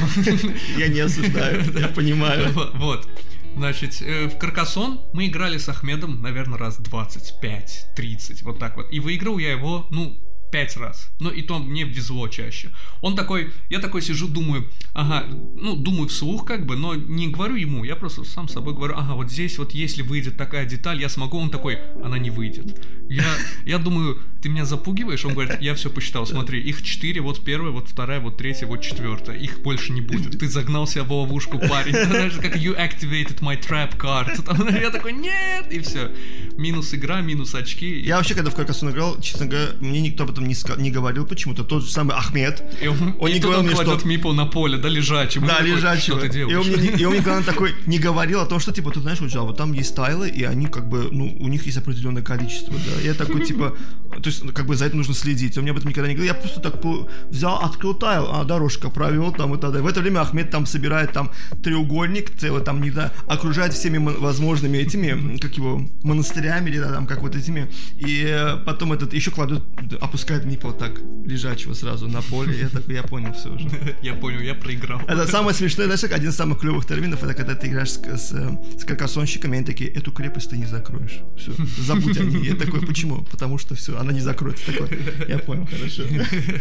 Я 0.78 0.88
не 0.88 1.00
осуждаю, 1.00 1.64
я 1.78 1.88
понимаю. 1.88 2.52
Вот. 2.76 3.08
Значит, 3.56 4.02
э, 4.02 4.28
в 4.28 4.38
Каркасон 4.38 5.02
мы 5.14 5.28
играли 5.28 5.58
с 5.58 5.68
Ахмедом, 5.70 6.22
наверное, 6.22 6.58
раз 6.58 6.80
25-30, 6.80 8.44
вот 8.44 8.60
так 8.60 8.78
вот. 8.78 8.92
И 8.92 9.00
выиграл 9.00 9.38
я 9.38 9.52
его, 9.52 9.88
ну, 9.92 10.18
пять 10.52 10.78
раз. 10.78 11.10
Но 11.20 11.30
и 11.30 11.42
то 11.42 11.60
мне 11.60 11.84
везло 11.84 12.28
чаще. 12.28 12.72
Он 13.02 13.16
такой, 13.16 13.52
я 13.70 13.80
такой 13.80 14.02
сижу, 14.02 14.28
думаю, 14.28 14.68
ага, 14.94 15.26
ну, 15.56 15.76
думаю 15.76 16.10
вслух 16.10 16.46
как 16.46 16.66
бы, 16.66 16.76
но 16.76 16.96
не 16.96 17.30
говорю 17.30 17.56
ему, 17.56 17.84
я 17.84 17.96
просто 17.96 18.24
сам 18.24 18.48
собой 18.48 18.74
говорю, 18.74 18.96
ага, 18.98 19.14
вот 19.14 19.32
здесь 19.32 19.58
вот 19.58 19.72
если 19.72 20.02
выйдет 20.02 20.38
такая 20.38 20.66
деталь, 20.66 21.02
я 21.02 21.10
смогу, 21.10 21.38
он 21.38 21.50
такой, 21.50 21.80
она 22.04 22.18
не 22.18 22.30
выйдет. 22.30 22.86
Я, 23.10 23.26
я 23.66 23.78
думаю, 23.78 24.20
ты 24.42 24.50
меня 24.50 24.66
запугиваешь? 24.66 25.26
Он 25.26 25.34
говорит, 25.34 25.62
я 25.62 25.76
все 25.76 25.90
посчитал, 25.90 26.26
смотри, 26.26 26.62
их 26.62 26.82
четыре, 26.82 27.22
вот 27.22 27.44
первая, 27.44 27.72
вот 27.72 27.90
вторая, 27.90 28.20
вот 28.20 28.38
третья, 28.38 28.66
вот 28.68 28.82
четвертая, 28.82 29.38
их 29.38 29.62
больше 29.62 29.92
не 29.92 30.02
будет. 30.02 30.40
Ты 30.40 30.48
загнал 30.48 30.88
себя 30.88 31.04
в 31.04 31.12
ловушку, 31.12 31.60
парень. 31.60 31.94
Знаешь, 32.06 32.34
как 32.34 32.56
you 32.56 32.76
activated 32.76 33.40
my 33.40 33.60
trap 33.60 33.98
card. 33.98 34.80
Я 34.82 34.90
такой, 34.90 35.14
нет, 35.14 35.72
и 35.72 35.80
все. 35.80 36.12
Минус 36.58 36.94
игра, 36.94 37.22
минус 37.22 37.54
очки. 37.54 38.00
Я 38.00 38.18
вообще, 38.18 38.34
когда 38.34 38.50
в 38.50 38.56
Каркасон 38.56 38.92
играл, 38.92 39.20
честно 39.22 39.46
говоря, 39.46 39.72
мне 39.80 40.02
никто 40.02 40.24
об 40.24 40.32
этом 40.32 40.41
не, 40.48 40.54
ска- 40.54 40.80
не 40.80 40.92
говорил 40.92 41.26
почему-то. 41.26 41.64
Тот 41.64 41.84
же 41.84 41.92
самый 41.92 42.16
Ахмед. 42.16 42.64
И 42.82 42.88
он, 42.88 43.16
Он 43.20 43.30
и 43.30 43.34
не 43.34 43.40
говорил 43.40 43.60
он 43.62 43.66
мне, 43.68 43.76
что- 43.76 44.08
мипл 44.08 44.32
на 44.34 44.46
поле, 44.46 44.78
да, 44.78 44.90
лежачим. 44.90 45.46
Да, 45.48 45.58
ты 45.60 45.68
И 46.52 46.56
он, 46.56 46.68
мне, 46.68 46.78
не- 46.78 47.02
и 47.02 47.06
он 47.06 47.12
мне 47.12 47.20
никогда 47.22 47.42
такой 47.52 47.74
не 47.86 48.00
говорил 48.00 48.40
о 48.42 48.46
том, 48.46 48.60
что, 48.60 48.72
типа, 48.72 48.92
ты 48.92 49.00
знаешь, 49.02 49.20
вот, 49.22 49.36
а 49.36 49.42
вот 49.42 49.58
там 49.58 49.74
есть 49.74 49.96
тайлы, 49.96 50.30
и 50.30 50.44
они, 50.44 50.68
как 50.68 50.88
бы, 50.90 51.10
ну, 51.12 51.36
у 51.40 51.48
них 51.48 51.66
есть 51.66 51.78
определенное 51.78 52.24
количество, 52.24 52.74
да. 52.74 53.02
Я 53.02 53.14
такой, 53.14 53.46
типа, 53.46 53.76
то 54.12 54.28
есть, 54.30 54.42
как 54.54 54.66
бы, 54.66 54.76
за 54.76 54.86
это 54.86 54.96
нужно 54.98 55.14
следить. 55.14 55.58
Он 55.58 55.64
мне 55.64 55.72
об 55.72 55.78
этом 55.78 55.90
никогда 55.90 56.08
не 56.10 56.16
говорил. 56.16 56.34
Я 56.34 56.40
просто 56.40 56.60
так 56.60 56.82
по- 56.82 57.08
взял, 57.30 57.58
открыл 57.62 57.94
тайл, 57.94 58.28
а, 58.32 58.44
дорожка 58.44 58.90
провел 58.90 59.32
там 59.32 59.54
и 59.56 59.60
так 59.60 59.72
далее. 59.72 59.84
В 59.84 59.88
это 59.88 60.02
время 60.02 60.22
Ахмед 60.22 60.50
там 60.52 60.66
собирает 60.66 61.12
там 61.14 61.32
треугольник 61.64 62.38
целый, 62.38 62.64
там, 62.64 62.82
не 62.82 62.92
знаю, 62.92 63.12
окружает 63.28 63.74
всеми 63.74 63.98
возможными 63.98 64.78
этими, 64.78 65.38
как 65.38 65.56
его, 65.58 65.82
монастырями 66.04 66.70
или 66.70 66.80
да, 66.80 66.92
там, 66.92 67.08
как 67.08 67.22
вот 67.22 67.36
этими. 67.36 67.70
И 67.98 68.24
э, 68.28 68.58
потом 68.66 68.94
этот 68.94 69.14
еще 69.14 69.32
кладет, 69.32 69.62
опускает 70.02 70.31
мипл 70.40 70.72
вот 70.72 70.78
так, 70.80 70.94
лежачего 71.26 71.74
сразу 71.74 72.08
на 72.08 72.22
поле. 72.22 72.58
Я 72.60 72.70
такой, 72.70 72.96
я 72.96 73.04
понял 73.04 73.34
все 73.34 73.50
уже. 73.50 73.70
Я 74.02 74.14
понял, 74.14 74.40
я 74.40 74.56
проиграл. 74.56 75.02
Это 75.08 75.28
самое 75.28 75.54
смешное, 75.54 75.86
знаешь, 75.86 76.04
один 76.04 76.30
из 76.30 76.36
самых 76.36 76.60
клевых 76.60 76.86
терминов, 76.86 77.24
это 77.24 77.34
когда 77.34 77.56
ты 77.56 77.68
играешь 77.68 77.92
с, 77.92 77.98
с, 77.98 78.32
с 78.80 78.86
каркасонщиками, 78.86 79.58
они 79.58 79.66
такие, 79.66 79.90
эту 79.90 80.12
крепость 80.12 80.50
ты 80.50 80.58
не 80.58 80.66
закроешь. 80.66 81.20
Все, 81.38 81.52
забудь 81.78 82.18
о 82.18 82.24
ней. 82.24 82.46
Я 82.46 82.56
такой, 82.56 82.82
почему? 82.82 83.24
Потому 83.24 83.58
что 83.58 83.76
все, 83.76 83.98
она 83.98 84.12
не 84.12 84.22
закроется. 84.22 84.66
Такой, 84.66 85.00
я 85.28 85.38
понял, 85.38 85.68
хорошо. 85.68 86.04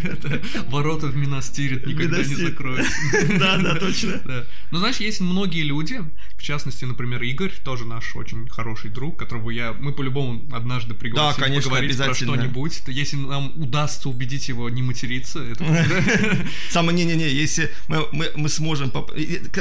Ворота 0.69 1.07
в 1.07 1.17
Минастирит 1.17 1.87
никогда 1.87 2.19
не 2.19 2.35
закроются. 2.35 2.93
Да, 3.41 3.59
да, 3.59 3.75
точно. 3.77 4.21
Да. 4.25 4.45
Ну, 4.71 4.79
знаешь, 4.79 4.97
есть 4.97 5.21
многие 5.21 5.63
люди, 5.63 6.03
в 6.37 6.43
частности, 6.43 6.85
например, 6.85 7.23
Игорь, 7.23 7.53
тоже 7.65 7.85
наш 7.87 8.17
очень 8.17 8.49
хороший 8.49 8.91
друг, 8.91 9.19
которого 9.19 9.51
я, 9.51 9.73
мы 9.73 9.93
по-любому 9.93 10.43
однажды 10.53 10.95
пригласим 10.95 11.41
Да, 11.41 11.47
конечно, 11.47 11.71
поговорить 11.71 11.97
про 11.97 12.15
что-нибудь. 12.15 12.83
Если 12.89 13.17
нам 13.17 13.53
удастся 13.61 14.09
убедить 14.09 14.49
его 14.49 14.68
не 14.70 14.83
материться. 14.83 15.44
Самое, 16.70 16.96
не-не-не, 16.96 17.29
если 17.29 17.70
мы, 17.88 18.07
мы, 18.12 18.31
мы 18.37 18.49
сможем... 18.49 18.90
поп- 18.90 19.12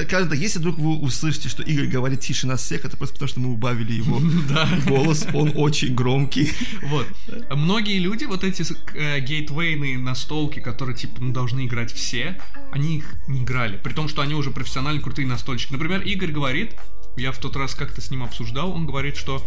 Каждый, 0.09 0.39
если 0.39 0.59
вдруг 0.59 0.77
вы 0.77 0.97
услышите, 0.97 1.49
что 1.49 1.63
Игорь 1.63 1.87
говорит 1.87 2.21
тише 2.21 2.47
нас 2.47 2.61
всех, 2.63 2.85
это 2.85 2.97
просто 2.97 3.15
потому, 3.15 3.29
что 3.29 3.39
мы 3.39 3.51
убавили 3.51 3.93
его 3.93 4.21
голос, 4.87 5.27
он 5.33 5.53
очень 5.55 5.93
громкий. 5.95 6.51
Вот. 6.83 7.05
Многие 7.51 7.99
люди, 7.99 8.25
вот 8.25 8.43
эти 8.43 8.63
э, 8.95 9.19
гейтвейные 9.19 9.97
настолки, 9.97 10.59
которые, 10.59 10.95
типа, 10.95 11.21
ну, 11.21 11.33
должны 11.33 11.65
играть 11.65 11.91
все, 11.93 12.39
они 12.71 12.97
их 12.97 13.15
не 13.27 13.43
играли. 13.43 13.77
При 13.77 13.93
том, 13.93 14.07
что 14.07 14.21
они 14.21 14.33
уже 14.33 14.51
профессионально 14.51 15.01
крутые 15.01 15.27
настольщики. 15.27 15.71
Например, 15.71 16.01
Игорь 16.01 16.31
говорит, 16.31 16.75
я 17.17 17.31
в 17.31 17.37
тот 17.37 17.55
раз 17.55 17.75
как-то 17.75 18.01
с 18.01 18.11
ним 18.11 18.23
обсуждал, 18.23 18.71
он 18.71 18.85
говорит, 18.85 19.17
что 19.17 19.45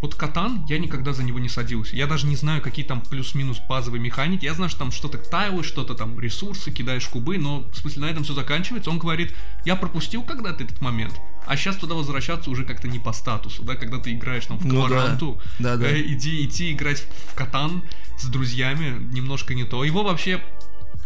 вот 0.00 0.14
Катан, 0.14 0.64
я 0.66 0.78
никогда 0.78 1.12
за 1.12 1.22
него 1.22 1.38
не 1.38 1.48
садился. 1.48 1.94
Я 1.94 2.06
даже 2.06 2.26
не 2.26 2.36
знаю, 2.36 2.62
какие 2.62 2.84
там 2.84 3.02
плюс-минус 3.02 3.60
базовые 3.68 4.00
механики. 4.00 4.44
Я 4.46 4.54
знаю, 4.54 4.70
что 4.70 4.78
там 4.78 4.92
что-то 4.92 5.18
тайлы, 5.18 5.62
что-то 5.62 5.94
там 5.94 6.18
ресурсы, 6.18 6.70
кидаешь 6.70 7.06
кубы, 7.06 7.36
но 7.38 7.60
в 7.70 7.76
смысле 7.76 8.02
на 8.02 8.06
этом 8.10 8.24
все 8.24 8.32
заканчивается. 8.34 8.90
Он 8.90 8.98
говорит, 8.98 9.34
я 9.66 9.76
пропустил 9.76 10.22
когда-то 10.22 10.64
этот 10.64 10.80
момент, 10.80 11.20
а 11.46 11.56
сейчас 11.56 11.76
туда 11.76 11.94
возвращаться 11.94 12.48
уже 12.50 12.64
как-то 12.64 12.88
не 12.88 12.98
по 12.98 13.12
статусу, 13.12 13.62
да, 13.62 13.74
когда 13.76 13.98
ты 13.98 14.12
играешь 14.14 14.46
там 14.46 14.58
в 14.58 14.64
Ну 14.64 14.82
да. 14.82 14.88
Кваранту, 14.88 15.40
Да, 15.58 15.76
да. 15.76 15.86
э, 15.86 16.00
иди, 16.02 16.44
идти 16.46 16.72
играть 16.72 17.06
в 17.28 17.34
Катан 17.34 17.82
с 18.18 18.24
друзьями 18.26 18.98
немножко 19.12 19.54
не 19.54 19.64
то. 19.64 19.84
Его 19.84 20.02
вообще 20.02 20.42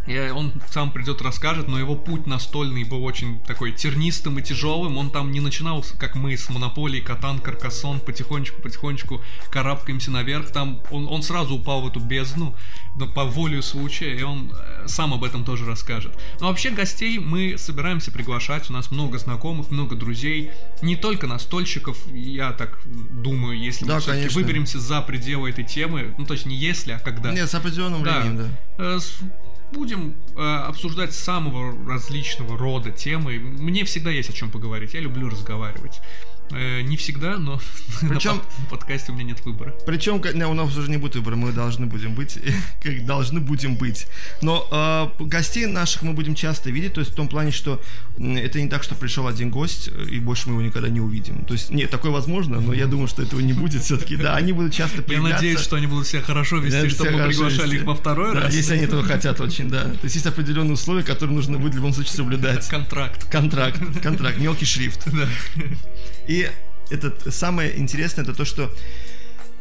э, 0.07 0.31
он 0.33 0.53
сам 0.71 0.91
придет 0.91 1.23
расскажет, 1.23 1.69
но 1.69 1.79
его 1.79 1.95
путь 1.95 2.27
настольный 2.27 2.85
был 2.85 3.05
очень 3.05 3.41
такой 3.41 3.73
тернистым 3.73 4.39
и 4.39 4.43
тяжелым. 4.43 4.97
Он 4.99 5.11
там 5.11 5.31
не 5.31 5.41
начинал, 5.41 5.85
как 5.99 6.15
мы, 6.15 6.37
с 6.37 6.49
Монополии, 6.51 7.01
Катан, 7.01 7.39
Каркасон, 7.39 8.01
потихонечку-потихонечку 8.01 9.23
карабкаемся 9.51 10.11
наверх. 10.11 10.51
Там 10.51 10.81
он, 10.91 11.07
он 11.09 11.23
сразу 11.23 11.57
упал 11.57 11.83
в 11.83 11.89
эту 11.89 12.01
бездну, 12.01 12.55
но 12.97 13.07
по 13.07 13.25
воле 13.25 13.63
случая, 13.63 14.15
и 14.15 14.23
он 14.23 14.53
э, 14.55 14.87
сам 14.87 15.15
об 15.15 15.25
этом 15.25 15.45
тоже 15.45 15.65
расскажет. 15.67 16.13
Но 16.41 16.49
вообще 16.49 16.71
гостей 16.71 17.19
мы 17.19 17.57
собираемся 17.59 18.13
приглашать, 18.13 18.71
у 18.71 18.73
нас 18.73 18.91
много 18.91 19.19
знакомых, 19.19 19.71
много 19.71 19.97
друзей, 19.97 20.51
не 20.83 20.97
только 20.97 21.27
настольщиков, 21.27 21.99
я 22.13 22.53
так 22.53 22.79
думаю, 22.87 23.59
если 23.59 23.85
Да, 23.85 23.95
мы 23.95 24.01
все-таки 24.01 24.29
выберемся 24.35 24.79
за 24.79 25.01
пределы 25.03 25.51
этой 25.51 25.65
темы, 25.65 26.15
ну 26.19 26.25
точнее, 26.27 26.57
если, 26.57 26.93
а 26.93 26.99
когда. 26.99 27.33
Нет, 27.33 27.49
с 27.51 27.55
определенным 27.55 28.03
Да. 28.03 28.21
временем, 28.21 28.39
да. 28.79 28.85
Э, 28.85 28.99
с- 29.01 29.19
Будем 29.73 30.15
э, 30.37 30.41
обсуждать 30.41 31.13
самого 31.13 31.75
различного 31.89 32.57
рода 32.57 32.91
темы. 32.91 33.39
Мне 33.39 33.85
всегда 33.85 34.11
есть 34.11 34.31
о 34.31 34.33
чем 34.33 34.51
поговорить. 34.51 34.95
Я 34.95 35.01
люблю 35.01 35.29
разговаривать. 35.29 36.01
Э, 36.51 36.83
не 36.83 36.97
всегда, 36.97 37.39
но 37.39 37.61
Причем- 38.01 38.37
на 38.37 38.39
под- 38.41 38.69
подкасте 38.71 39.13
у 39.13 39.15
меня 39.15 39.25
нет 39.29 39.45
выбора. 39.45 39.75
Причем 39.87 40.21
не, 40.35 40.47
у 40.47 40.55
нас 40.55 40.77
уже 40.77 40.91
не 40.91 40.99
будет 40.99 41.17
выбора, 41.17 41.37
мы 41.37 41.53
должны 41.53 41.87
будем 41.87 42.15
быть, 42.15 42.39
как 42.83 43.05
должны 43.07 43.41
будем 43.41 43.77
быть. 43.77 44.07
Но 44.43 44.69
э, 45.19 45.25
гостей 45.25 45.67
наших 45.67 46.03
мы 46.03 46.13
будем 46.13 46.35
часто 46.35 46.71
видеть, 46.71 46.93
то 46.95 47.01
есть 47.01 47.13
в 47.13 47.15
том 47.15 47.29
плане, 47.29 47.51
что 47.51 47.81
это 48.19 48.61
не 48.61 48.69
так, 48.69 48.83
что 48.85 48.95
пришел 48.95 49.27
один 49.27 49.51
гость, 49.51 49.89
э, 49.93 50.05
и 50.11 50.19
больше 50.21 50.49
мы 50.49 50.55
его 50.55 50.63
никогда 50.63 50.89
не 50.89 51.01
увидим. 51.01 51.45
То 51.47 51.55
есть, 51.55 51.71
нет, 51.71 51.91
такое 51.91 52.13
возможно, 52.13 52.61
но 52.61 52.73
я 52.75 52.87
думаю, 52.87 53.09
что 53.09 53.23
этого 53.23 53.41
не 53.41 53.53
будет 53.55 53.83
все-таки. 53.83 54.17
Да, 54.17 54.37
они 54.37 54.53
будут 54.53 54.73
часто 54.75 54.99
Я 54.99 55.03
появляться. 55.03 55.37
надеюсь, 55.37 55.61
что 55.61 55.77
они 55.77 55.87
будут 55.87 56.07
себя 56.07 56.21
хорошо 56.23 56.59
вести, 56.59 56.89
чтобы 56.91 57.13
мы 57.13 57.27
приглашали 57.27 57.63
вести. 57.65 57.77
их 57.77 57.85
во 57.85 57.95
второй 57.95 58.35
Да, 58.35 58.43
раз. 58.43 58.55
если 58.55 58.75
они 58.75 58.85
этого 58.85 59.03
хотят 59.03 59.41
очень, 59.41 59.69
да. 59.71 59.85
То 59.85 59.99
есть 60.05 60.15
есть 60.15 60.27
определенные 60.27 60.75
условия, 60.75 61.03
которые 61.03 61.35
нужно 61.35 61.59
будет 61.59 61.73
в 61.73 61.77
любом 61.77 61.93
случае 61.95 62.13
соблюдать. 62.15 62.69
Контракт. 62.69 63.25
Контракт, 63.31 63.81
контракт, 64.03 64.39
мелкий 64.39 64.67
шрифт. 64.67 65.09
Да. 65.15 65.27
И 66.29 66.51
это 66.91 67.31
самое 67.31 67.79
интересное, 67.79 68.25
это 68.25 68.35
то, 68.35 68.45
что 68.45 68.71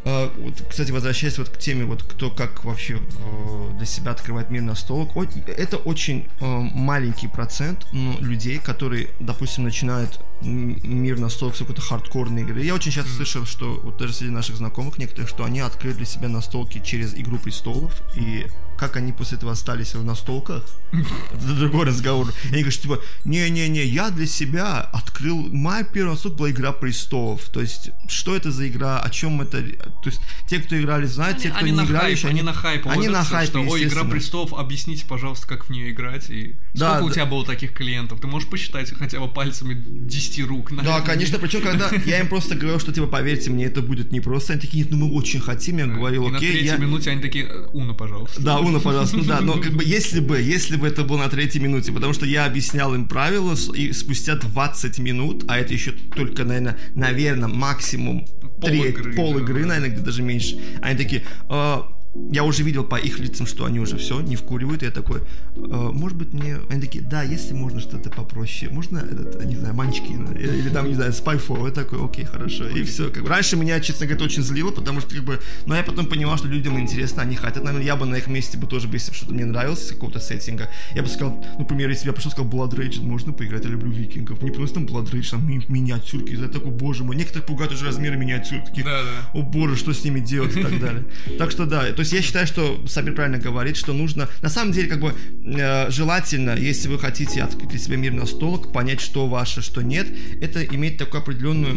э, 0.05 0.29
вот, 0.37 0.53
кстати, 0.69 0.91
возвращаясь 0.91 1.37
вот 1.37 1.49
к 1.49 1.57
теме, 1.57 1.85
вот 1.85 2.03
кто 2.03 2.29
как 2.29 2.65
вообще 2.65 2.95
э, 2.95 3.69
для 3.77 3.85
себя 3.85 4.11
открывает 4.11 4.49
мир 4.49 4.61
настолок, 4.61 5.15
о- 5.15 5.25
это 5.47 5.77
очень 5.77 6.27
э, 6.39 6.45
маленький 6.45 7.27
процент 7.27 7.87
ну, 7.93 8.17
людей, 8.19 8.59
которые, 8.59 9.07
допустим, 9.19 9.63
начинают 9.63 10.19
мир 10.41 11.19
настолок 11.19 11.55
с 11.55 11.59
какой-то 11.59 11.81
хардкорной 11.81 12.41
игры. 12.41 12.61
Я 12.61 12.75
очень 12.75 12.91
часто 12.91 13.11
слышал, 13.13 13.45
что 13.45 13.79
вот 13.81 13.97
даже 13.97 14.13
среди 14.13 14.31
наших 14.31 14.57
знакомых 14.57 14.97
некоторых, 14.97 15.29
что 15.29 15.45
они 15.45 15.61
открыли 15.61 15.93
для 15.93 16.05
себя 16.05 16.27
настолки 16.27 16.81
через 16.83 17.13
Игру 17.15 17.37
престолов, 17.37 18.01
и 18.15 18.45
как 18.77 18.97
они 18.97 19.11
после 19.11 19.37
этого 19.37 19.51
остались 19.51 19.95
в 19.95 20.03
настолках, 20.03 20.63
это 20.91 21.53
другой 21.55 21.85
разговор. 21.85 22.27
И 22.45 22.53
они 22.53 22.61
говорят, 22.63 22.81
типа, 22.81 22.99
не-не-не, 23.25 23.85
я 23.85 24.09
для 24.09 24.25
себя 24.25 24.81
открыл, 24.81 25.47
моя 25.51 25.83
первая 25.83 26.13
настолка 26.13 26.37
была 26.37 26.51
Игра 26.51 26.71
престолов. 26.71 27.41
То 27.49 27.61
есть, 27.61 27.91
что 28.07 28.35
это 28.35 28.51
за 28.51 28.67
игра, 28.67 28.99
о 28.99 29.09
чем 29.09 29.41
это... 29.41 29.61
То 29.61 30.09
есть, 30.09 30.21
те, 30.47 30.59
кто 30.59 30.79
играли, 30.79 31.05
знают, 31.05 31.39
те, 31.39 31.49
кто 31.49 31.59
они 31.59 31.71
не 31.71 31.77
на 31.77 31.85
играли, 31.85 32.01
хайп, 32.03 32.17
еще 32.17 32.27
они 32.27 32.41
на 32.41 32.53
хайп 32.53 32.87
Они 32.87 33.07
на 33.07 33.23
хайпе, 33.23 33.51
что, 33.51 33.61
ой, 33.61 33.83
Игра 33.83 34.03
престолов, 34.03 34.53
объясните, 34.53 35.05
пожалуйста, 35.07 35.47
как 35.47 35.65
в 35.65 35.69
нее 35.69 35.91
играть. 35.91 36.29
И 36.29 36.55
Да, 36.73 36.91
сколько 36.91 37.03
у 37.03 37.07
да. 37.09 37.13
тебя 37.15 37.25
было 37.25 37.45
таких 37.45 37.73
клиентов? 37.73 38.19
Ты 38.21 38.27
можешь 38.27 38.49
посчитать 38.49 38.91
хотя 38.91 39.19
бы 39.19 39.27
пальцами 39.27 39.73
10 39.73 40.45
рук? 40.47 40.69
Да, 40.69 40.75
наверное? 40.77 41.01
конечно, 41.01 41.39
причем, 41.39 41.61
когда 41.61 41.89
я 42.05 42.19
им 42.19 42.27
просто 42.27 42.55
говорил, 42.55 42.79
что, 42.79 42.93
типа, 42.93 43.07
поверьте 43.07 43.49
мне, 43.49 43.65
это 43.65 43.81
будет 43.81 44.11
непросто, 44.11 44.53
они 44.53 44.61
такие, 44.61 44.83
нет, 44.83 44.91
ну 44.91 44.97
мы 44.97 45.13
очень 45.13 45.39
хотим, 45.39 45.77
я 45.77 45.87
говорил, 45.87 46.27
И 46.27 46.31
на 46.31 46.37
окей, 46.37 46.51
третьей 46.51 46.67
я... 46.69 46.77
минуте 46.77 47.11
они 47.11 47.21
такие, 47.21 47.45
«Э, 47.45 47.67
Уна, 47.73 47.93
пожалуйста. 47.93 48.41
Да, 48.41 48.59
Уна, 48.63 48.79
пожалуйста, 48.79 49.17
ну 49.17 49.23
да, 49.23 49.41
но 49.41 49.59
как 49.59 49.73
бы 49.73 49.83
если 49.83 50.19
бы, 50.19 50.39
если 50.39 50.77
бы 50.77 50.87
это 50.87 51.03
было 51.03 51.17
на 51.17 51.29
третьей 51.29 51.61
минуте, 51.61 51.91
потому 51.91 52.13
что 52.13 52.25
я 52.25 52.45
объяснял 52.45 52.93
им 52.95 53.07
правила, 53.07 53.55
и 53.75 53.91
спустя 53.93 54.35
20 54.35 54.99
минут, 54.99 55.45
а 55.47 55.57
это 55.57 55.73
еще 55.73 55.91
только, 55.91 56.43
наверное, 56.43 56.77
наверное, 56.95 57.49
максимум 57.49 58.25
Пол 58.59 58.69
треть, 58.69 58.95
игры, 58.95 59.13
пол 59.13 59.33
да. 59.33 59.39
игры, 59.41 59.65
наверное, 59.65 59.89
где 59.89 60.01
даже 60.01 60.21
меньше, 60.21 60.57
они 60.81 60.97
такие, 60.97 61.23
«А, 61.49 61.87
я 62.31 62.43
уже 62.43 62.63
видел 62.63 62.83
по 62.83 62.95
их 62.95 63.19
лицам, 63.19 63.47
что 63.47 63.65
они 63.65 63.79
уже 63.79 63.97
все, 63.97 64.21
не 64.21 64.35
вкуривают, 64.35 64.83
я 64.83 64.91
такой, 64.91 65.21
«А, 65.57 65.91
может 65.91 66.15
быть 66.17 66.31
мне, 66.33 66.57
они 66.69 66.79
такие, 66.81 67.03
да, 67.03 67.23
если 67.23 67.53
можно 67.53 67.79
что-то 67.79 68.09
попроще, 68.11 68.71
можно, 68.71 68.99
этот, 68.99 69.43
не 69.45 69.55
знаю, 69.55 69.73
манчкин, 69.73 70.31
или, 70.33 70.57
или 70.59 70.69
там, 70.69 70.87
не 70.87 70.93
знаю, 70.93 71.11
Spyfall, 71.11 71.65
я 71.67 71.71
такой, 71.71 72.03
окей, 72.05 72.25
хорошо, 72.25 72.67
и 72.67 72.83
все, 72.83 73.09
как 73.09 73.23
бы, 73.23 73.29
раньше 73.29 73.55
меня, 73.55 73.79
честно 73.79 74.05
говоря, 74.05 74.25
очень 74.25 74.43
злило, 74.43 74.69
потому 74.71 75.01
что, 75.01 75.15
как 75.15 75.23
бы, 75.23 75.39
но 75.65 75.75
я 75.75 75.81
потом 75.83 76.05
понимал, 76.05 76.37
что 76.37 76.47
людям 76.47 76.79
интересно, 76.79 77.23
они 77.23 77.35
хотят, 77.35 77.63
наверное, 77.63 77.85
я 77.85 77.95
бы 77.95 78.05
на 78.05 78.15
их 78.15 78.27
месте 78.27 78.57
бы 78.59 78.67
тоже, 78.67 78.87
если 78.93 79.09
бы 79.11 79.17
что-то 79.17 79.33
мне 79.33 79.45
нравилось 79.45 79.83
из 79.85 79.89
какого-то 79.91 80.19
сеттинга, 80.19 80.69
я 80.93 81.01
бы 81.01 81.07
сказал, 81.07 81.43
например, 81.57 81.89
если 81.89 82.03
бы 82.05 82.09
я 82.09 82.13
пришел 82.13 82.31
сказал, 82.31 82.49
Blood 82.51 82.75
Rage, 82.75 83.01
можно 83.01 83.33
поиграть, 83.33 83.63
я 83.65 83.71
люблю 83.71 83.89
викингов, 83.91 84.41
не 84.43 84.51
просто 84.51 84.75
там 84.75 84.85
Blood 84.85 85.11
Rage, 85.11 85.31
там 85.31 85.47
ми- 85.47 85.65
миниатюрки, 85.67 86.33
я 86.33 86.47
такой, 86.47 86.71
боже 86.71 87.03
мой, 87.03 87.15
некоторых 87.15 87.47
пугают 87.47 87.73
уже 87.73 87.85
размеры 87.85 88.17
миниатюр, 88.17 88.59
такие, 88.61 88.83
Да, 88.83 89.01
да. 89.03 89.39
о 89.39 89.41
боже, 89.41 89.75
что 89.77 89.93
с 89.93 90.03
ними 90.03 90.19
делать? 90.19 90.55
и 90.55 90.61
так 90.61 90.79
далее. 90.79 91.05
Так 91.39 91.49
что 91.49 91.65
да, 91.65 91.91
то 91.91 92.02
есть 92.03 92.13
я 92.13 92.21
считаю, 92.21 92.47
что 92.47 92.81
Сабир 92.87 93.13
правильно 93.13 93.37
говорит, 93.37 93.77
что 93.77 93.93
нужно, 93.93 94.29
на 94.41 94.49
самом 94.49 94.71
деле, 94.71 94.87
как 94.87 94.99
бы 94.99 95.13
э, 95.45 95.89
желательно, 95.89 96.55
если 96.55 96.87
вы 96.87 96.99
хотите 96.99 97.41
открыть 97.41 97.69
для 97.69 97.79
себя 97.79 97.97
мир 97.97 98.13
настолок, 98.13 98.71
понять, 98.71 99.01
что 99.01 99.27
ваше, 99.27 99.61
что 99.61 99.81
нет, 99.81 100.07
это 100.41 100.63
иметь 100.63 100.97
такую 100.97 101.21
определенную 101.21 101.75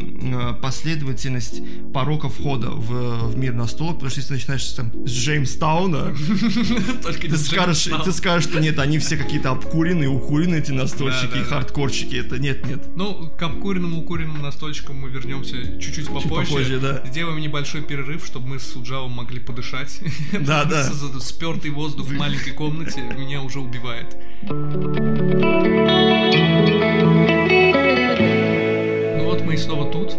э, 0.50 0.54
последовательность 0.60 1.62
порока 1.92 2.28
входа 2.28 2.70
в, 2.70 3.30
в 3.30 3.36
мир 3.36 3.54
настолок, 3.54 3.94
потому 3.94 4.10
что 4.10 4.20
если 4.20 4.28
ты 4.28 4.34
начинаешь 4.34 4.64
там, 4.72 5.06
с 5.06 5.10
Джеймстауна, 5.10 6.14
ты 7.20 7.36
скажешь, 7.36 7.88
ты 8.04 8.12
скажешь, 8.12 8.48
что 8.48 8.60
нет, 8.60 8.78
они 8.78 8.98
все 8.98 9.16
какие-то 9.16 9.50
обкуренные, 9.50 10.08
укуренные 10.08 10.60
эти 10.60 10.72
настольщики 10.72 11.38
хардкорщики, 11.44 12.16
это 12.16 12.38
нет, 12.38 12.66
нет. 12.66 12.80
Ну, 12.96 13.30
к 13.38 13.42
обкуренному 13.42 14.02
укуренным 14.02 14.42
настольщикам 14.42 14.96
мы 14.96 15.10
вернемся 15.10 15.80
чуть-чуть 15.80 16.06
попозже. 16.06 16.28
попозже, 16.28 16.80
да. 16.80 17.02
Сделаем 17.06 17.40
небольшой 17.40 17.82
перерыв, 17.82 18.24
чтобы 18.26 18.48
мы 18.48 18.58
с 18.58 18.74
Уджавом 18.76 19.12
могли 19.12 19.40
подышать. 19.40 20.00
Да, 20.40 20.64
да. 20.64 20.84
Спертый 21.20 21.70
воздух 21.70 22.06
в 22.06 22.12
маленькой 22.12 22.52
комнате 22.52 23.00
меня 23.00 23.42
уже 23.42 23.60
убивает. 23.60 24.16
Ну 29.16 29.24
вот 29.24 29.42
мы 29.42 29.54
и 29.54 29.56
снова 29.56 29.90
тут. 29.90 30.16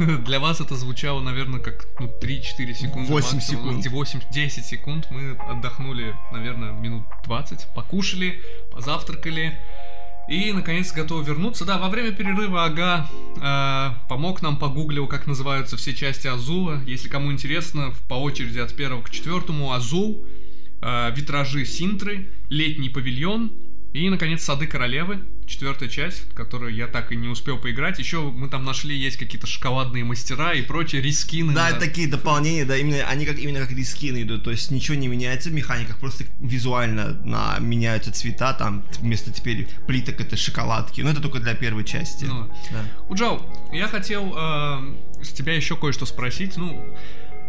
Для 0.24 0.40
вас 0.40 0.60
это 0.60 0.76
звучало, 0.76 1.20
наверное, 1.20 1.60
как 1.60 1.86
ну, 1.98 2.06
3-4 2.06 2.74
секунды. 2.74 3.10
Восемь 3.12 3.36
максимум. 3.36 3.82
секунд. 3.82 4.10
8-10 4.34 4.48
секунд. 4.62 5.06
Мы 5.10 5.36
отдохнули, 5.36 6.14
наверное, 6.32 6.72
минут 6.72 7.02
20, 7.24 7.66
покушали, 7.74 8.40
позавтракали. 8.72 9.58
И, 10.28 10.52
наконец, 10.52 10.92
готовы 10.92 11.24
вернуться. 11.24 11.64
Да, 11.64 11.78
во 11.78 11.88
время 11.88 12.12
перерыва 12.12 12.64
Ага 12.64 13.08
э, 13.36 14.08
помог 14.08 14.42
нам, 14.42 14.58
погуглил, 14.58 15.06
как 15.08 15.26
называются 15.26 15.76
все 15.76 15.94
части 15.94 16.28
Азула. 16.28 16.80
Если 16.86 17.08
кому 17.08 17.32
интересно, 17.32 17.92
по 18.08 18.14
очереди 18.14 18.58
от 18.58 18.74
первого 18.74 19.02
к 19.02 19.10
четвертому 19.10 19.72
Азул, 19.72 20.24
э, 20.82 21.10
витражи 21.16 21.64
Синтры, 21.64 22.28
летний 22.48 22.90
павильон 22.90 23.52
и, 23.92 24.08
наконец, 24.08 24.44
сады 24.44 24.66
королевы. 24.66 25.20
Четвертая 25.50 25.88
часть, 25.88 26.32
которую 26.32 26.72
я 26.72 26.86
так 26.86 27.10
и 27.10 27.16
не 27.16 27.26
успел 27.26 27.58
поиграть. 27.58 27.98
Еще 27.98 28.20
мы 28.20 28.48
там 28.48 28.64
нашли, 28.64 28.96
есть 28.96 29.16
какие-то 29.16 29.48
шоколадные 29.48 30.04
мастера 30.04 30.54
и 30.54 30.62
прочие 30.62 31.02
рискины. 31.02 31.52
Да, 31.52 31.70
это 31.70 31.80
такие 31.80 32.06
дополнения, 32.06 32.64
да, 32.64 32.76
именно 32.76 33.04
они 33.08 33.26
как 33.26 33.36
именно 33.36 33.58
как 33.58 33.72
рискины 33.72 34.22
идут, 34.22 34.44
то 34.44 34.52
есть 34.52 34.70
ничего 34.70 34.96
не 34.96 35.08
меняется 35.08 35.50
в 35.50 35.52
механиках, 35.52 35.98
просто 35.98 36.24
визуально 36.38 37.20
на, 37.24 37.58
меняются 37.58 38.12
цвета, 38.12 38.52
там 38.54 38.84
вместо 39.00 39.32
теперь 39.32 39.68
плиток 39.88 40.20
это 40.20 40.36
шоколадки, 40.36 41.00
но 41.00 41.10
это 41.10 41.20
только 41.20 41.40
для 41.40 41.54
первой 41.54 41.84
части. 41.84 42.26
Ну, 42.26 42.48
Да. 42.70 42.84
Уджау, 43.08 43.42
я 43.72 43.88
хотел 43.88 44.32
э, 44.36 44.94
с 45.24 45.32
тебя 45.32 45.54
еще 45.56 45.76
кое-что 45.76 46.06
спросить. 46.06 46.56
Ну, 46.56 46.80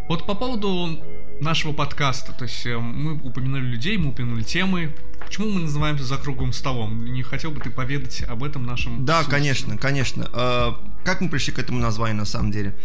вот 0.10 0.26
по 0.26 0.34
поводу 0.34 1.00
нашего 1.42 1.74
подкаста, 1.74 2.34
то 2.34 2.44
есть 2.44 2.66
э, 2.66 2.78
мы 2.78 3.14
упомянули 3.14 3.66
людей, 3.66 3.98
мы 3.98 4.10
упомянули 4.10 4.44
темы. 4.44 4.94
Почему 5.26 5.50
мы 5.50 5.62
называемся 5.62 6.04
за 6.04 6.18
круглым 6.18 6.54
столом? 6.54 7.06
Не 7.06 7.24
хотел 7.24 7.52
бы 7.52 7.60
ты 7.60 7.70
поведать 7.70 8.24
об 8.24 8.44
этом 8.44 8.66
нашим 8.66 9.06
Да, 9.06 9.24
слушателям? 9.24 9.40
конечно, 9.40 9.78
конечно. 9.78 10.30
Э, 10.34 10.72
как 11.04 11.22
мы 11.22 11.30
пришли 11.30 11.54
к 11.54 11.60
этому 11.60 11.80
названию 11.80 12.18
на 12.18 12.26
самом 12.26 12.52
деле? 12.52 12.76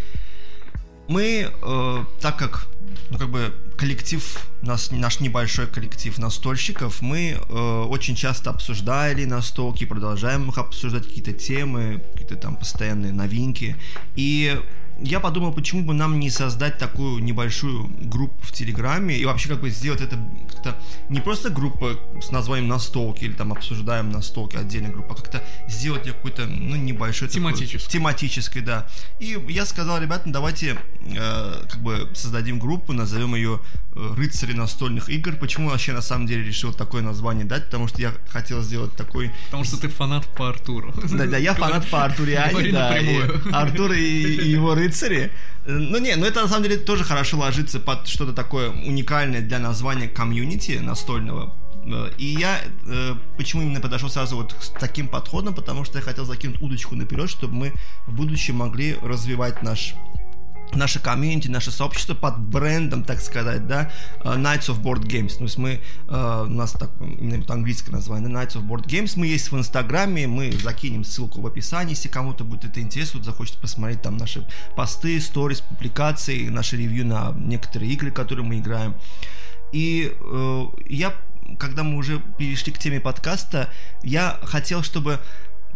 Мы, 1.08 1.50
э, 1.62 2.04
так 2.20 2.36
как, 2.38 2.66
ну 3.10 3.18
как 3.18 3.30
бы 3.30 3.54
коллектив, 3.76 4.22
нас, 4.62 4.90
наш 4.90 5.20
небольшой 5.20 5.66
коллектив 5.66 6.16
настольщиков, 6.18 7.00
мы 7.02 7.38
э, 7.38 7.82
очень 7.88 8.16
часто 8.16 8.50
обсуждали 8.50 9.24
настолки, 9.24 9.84
продолжаем 9.84 10.48
их 10.48 10.58
обсуждать 10.58 11.04
какие-то 11.06 11.32
темы, 11.32 12.02
какие-то 12.12 12.36
там 12.36 12.56
постоянные 12.56 13.12
новинки. 13.12 13.76
И 14.16 14.58
я 15.00 15.20
подумал, 15.20 15.52
почему 15.52 15.82
бы 15.82 15.92
нам 15.94 16.18
не 16.18 16.30
создать 16.30 16.78
такую 16.78 17.22
небольшую 17.22 17.90
группу 18.02 18.36
в 18.40 18.52
Телеграме 18.52 19.16
и 19.18 19.24
вообще 19.26 19.48
как 19.50 19.60
бы 19.60 19.68
сделать 19.70 20.00
это 20.00 20.16
как-то 20.50 20.76
не 21.10 21.20
просто 21.20 21.50
группа 21.50 21.98
с 22.20 22.30
названием 22.30 22.68
настолки 22.68 23.24
или 23.24 23.34
там 23.34 23.52
обсуждаем 23.52 24.10
настолки 24.10 24.56
отдельная 24.56 24.90
группа, 24.90 25.14
а 25.14 25.16
как-то 25.16 25.44
сделать 25.68 26.06
её 26.06 26.14
какой-то 26.14 26.46
ну 26.46 26.76
небольшой 26.76 27.28
такой- 27.28 27.42
Тематической. 27.90 28.62
да. 28.62 28.86
И 29.20 29.38
я 29.48 29.66
сказал, 29.66 30.00
ребята, 30.00 30.22
давайте 30.30 30.78
э, 31.04 31.64
как 31.70 31.82
бы 31.82 32.08
создадим 32.14 32.58
группу, 32.58 32.92
назовем 32.94 33.34
ее 33.34 33.60
э, 33.94 34.14
рыцари 34.16 34.54
настольных 34.54 35.10
игр. 35.10 35.32
Почему 35.36 35.68
вообще 35.68 35.92
на 35.92 36.02
самом 36.02 36.26
деле 36.26 36.42
решил 36.42 36.72
такое 36.72 37.02
название 37.02 37.44
дать? 37.44 37.66
Потому 37.66 37.86
что 37.86 38.00
я 38.00 38.12
хотел 38.28 38.62
сделать 38.62 38.92
такой 38.96 39.30
Потому 39.46 39.64
что 39.64 39.76
ты 39.78 39.88
фанат 39.88 40.26
по 40.34 40.48
Артуру. 40.48 40.94
да, 41.12 41.26
да, 41.26 41.36
я 41.36 41.52
фанат 41.54 41.86
по 41.90 42.04
Артуриане, 42.04 42.72
да. 42.72 42.96
Артур 43.52 43.92
и 43.92 44.50
его 44.52 44.74
рыцари. 44.74 44.85
Э, 45.64 45.72
Ну 45.72 45.98
не, 45.98 46.16
ну 46.16 46.26
это 46.26 46.42
на 46.42 46.48
самом 46.48 46.62
деле 46.62 46.76
тоже 46.76 47.04
хорошо 47.04 47.38
ложится 47.38 47.80
под 47.80 48.06
что-то 48.08 48.32
такое 48.32 48.70
уникальное 48.70 49.40
для 49.40 49.58
названия 49.58 50.08
комьюнити 50.08 50.78
настольного. 50.82 51.54
Э, 51.86 52.10
И 52.18 52.26
я 52.26 52.60
э, 52.86 53.14
почему 53.36 53.62
именно 53.62 53.80
подошел 53.80 54.08
сразу 54.10 54.36
вот 54.36 54.54
с 54.60 54.70
таким 54.70 55.08
подходом, 55.08 55.54
потому 55.54 55.84
что 55.84 55.98
я 55.98 56.04
хотел 56.04 56.24
закинуть 56.24 56.60
удочку 56.62 56.94
наперед, 56.96 57.28
чтобы 57.30 57.54
мы 57.54 57.72
в 58.06 58.12
будущем 58.14 58.56
могли 58.56 58.96
развивать 59.02 59.62
наш 59.62 59.94
наше 60.74 61.00
комьюнити, 61.00 61.48
наше 61.48 61.70
сообщество 61.70 62.14
под 62.14 62.38
брендом, 62.38 63.04
так 63.04 63.20
сказать, 63.20 63.66
да, 63.66 63.90
э, 64.24 64.34
Knights 64.36 64.68
of 64.68 64.82
Board 64.82 65.02
Games. 65.04 65.36
То 65.36 65.44
есть 65.44 65.58
мы, 65.58 65.80
э, 66.08 66.44
у 66.46 66.50
нас 66.50 66.72
так, 66.72 66.90
именно 67.00 67.44
английское 67.48 67.92
название, 67.92 68.28
Knights 68.28 68.56
of 68.56 68.66
Board 68.66 68.86
Games. 68.86 69.12
Мы 69.16 69.26
есть 69.26 69.50
в 69.50 69.58
Инстаграме, 69.58 70.26
мы 70.26 70.52
закинем 70.52 71.04
ссылку 71.04 71.40
в 71.40 71.46
описании, 71.46 71.90
если 71.90 72.08
кому-то 72.08 72.44
будет 72.44 72.64
это 72.64 72.80
интересно, 72.80 73.22
захочет 73.22 73.56
посмотреть 73.58 74.02
там 74.02 74.16
наши 74.16 74.46
посты, 74.76 75.20
сторис, 75.20 75.60
публикации, 75.60 76.48
наши 76.48 76.76
ревью 76.76 77.06
на 77.06 77.32
некоторые 77.36 77.92
игры, 77.92 78.10
которые 78.10 78.44
мы 78.44 78.58
играем. 78.58 78.94
И 79.72 80.12
э, 80.18 80.64
я, 80.88 81.14
когда 81.58 81.82
мы 81.82 81.96
уже 81.96 82.20
перешли 82.38 82.72
к 82.72 82.78
теме 82.78 83.00
подкаста, 83.00 83.70
я 84.02 84.38
хотел, 84.42 84.82
чтобы 84.82 85.20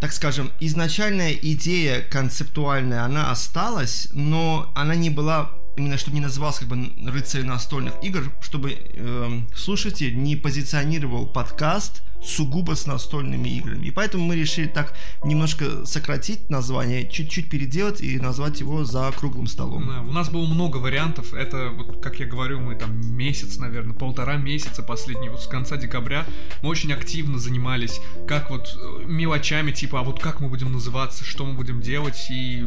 так 0.00 0.12
скажем, 0.12 0.50
изначальная 0.60 1.32
идея 1.32 2.00
концептуальная, 2.00 3.04
она 3.04 3.30
осталась, 3.30 4.08
но 4.12 4.72
она 4.74 4.94
не 4.94 5.10
была 5.10 5.50
именно 5.76 5.96
чтобы 5.98 6.16
не 6.16 6.22
назывался 6.22 6.60
как 6.60 6.68
бы 6.68 7.10
рыцарь 7.10 7.44
настольных 7.44 7.94
игр, 8.02 8.30
чтобы 8.40 8.76
э, 8.76 9.40
слушатель 9.54 10.20
не 10.20 10.36
позиционировал 10.36 11.26
подкаст 11.26 12.02
сугубо 12.22 12.74
с 12.74 12.86
настольными 12.86 13.48
играми. 13.48 13.86
И 13.86 13.90
поэтому 13.90 14.24
мы 14.24 14.36
решили 14.36 14.66
так 14.66 14.94
немножко 15.24 15.86
сократить 15.86 16.50
название, 16.50 17.08
чуть-чуть 17.08 17.48
переделать 17.48 18.00
и 18.00 18.18
назвать 18.18 18.60
его 18.60 18.84
за 18.84 19.10
круглым 19.12 19.46
столом. 19.46 19.86
Да, 19.88 20.02
у 20.02 20.12
нас 20.12 20.28
было 20.28 20.46
много 20.46 20.76
вариантов. 20.76 21.32
Это, 21.32 21.70
вот, 21.70 22.02
как 22.02 22.20
я 22.20 22.26
говорю, 22.26 22.60
мы 22.60 22.74
там 22.74 23.00
месяц, 23.16 23.56
наверное, 23.56 23.94
полтора 23.94 24.36
месяца 24.36 24.82
последний, 24.82 25.28
вот 25.28 25.42
с 25.42 25.46
конца 25.46 25.76
декабря 25.76 26.26
мы 26.62 26.68
очень 26.68 26.92
активно 26.92 27.38
занимались 27.38 28.00
как 28.28 28.50
вот 28.50 28.76
э, 28.76 29.04
мелочами, 29.06 29.72
типа, 29.72 30.00
а 30.00 30.02
вот 30.02 30.20
как 30.20 30.40
мы 30.40 30.48
будем 30.48 30.72
называться, 30.72 31.24
что 31.24 31.44
мы 31.44 31.54
будем 31.54 31.80
делать, 31.80 32.26
и 32.30 32.66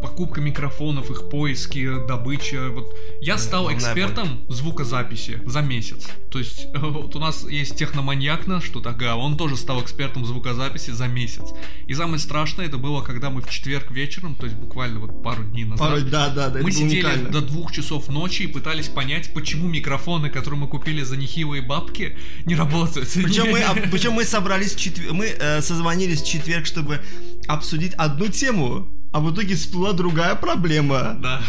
покупка 0.00 0.40
микрофонов, 0.40 1.10
их 1.10 1.28
поиски, 1.28 2.06
добыча. 2.06 2.70
Вот 2.70 2.94
я 3.20 3.38
стал 3.38 3.72
экспертом 3.72 4.44
звукозаписи 4.48 5.40
за 5.44 5.60
месяц. 5.60 6.06
То 6.30 6.38
есть 6.38 6.66
вот 6.74 7.16
у 7.16 7.18
нас 7.18 7.44
есть 7.48 7.76
техноманьяк 7.76 8.46
наш, 8.46 8.68
тут, 8.68 8.86
ага, 8.86 9.16
он 9.16 9.36
тоже 9.36 9.56
стал 9.56 9.82
экспертом 9.82 10.24
звукозаписи 10.24 10.90
за 10.90 11.08
месяц. 11.08 11.44
И 11.86 11.94
самое 11.94 12.18
страшное 12.18 12.66
это 12.66 12.78
было, 12.78 13.02
когда 13.02 13.30
мы 13.30 13.40
в 13.40 13.48
четверг 13.48 13.90
вечером, 13.90 14.34
то 14.34 14.44
есть 14.44 14.56
буквально 14.56 15.00
вот 15.00 15.22
пару 15.22 15.44
дней 15.44 15.64
назад, 15.64 15.88
пару, 15.88 16.02
да, 16.02 16.28
да, 16.28 16.48
да, 16.48 16.60
мы 16.62 16.70
сидели 16.70 17.04
уникально. 17.04 17.30
до 17.30 17.40
двух 17.40 17.72
часов 17.72 18.08
ночи 18.08 18.42
и 18.42 18.46
пытались 18.46 18.88
понять, 18.88 19.32
почему 19.34 19.68
микрофоны, 19.68 20.30
которые 20.30 20.60
мы 20.60 20.68
купили 20.68 21.02
за 21.02 21.16
нехилые 21.16 21.62
бабки, 21.62 22.16
не 22.44 22.54
работают. 22.54 23.08
Причем 23.12 23.50
мы, 23.50 23.64
причем 23.90 24.12
мы 24.12 24.24
собрались, 24.24 24.76
мы 25.10 25.26
э, 25.26 25.62
созвонились 25.62 26.22
в 26.22 26.26
четверг, 26.26 26.66
чтобы 26.66 27.00
обсудить 27.48 27.94
одну 27.94 28.28
тему, 28.28 28.88
а 29.16 29.20
в 29.20 29.32
итоге 29.32 29.54
всплыла 29.54 29.94
другая 29.94 30.34
проблема. 30.34 31.16
Да. 31.22 31.40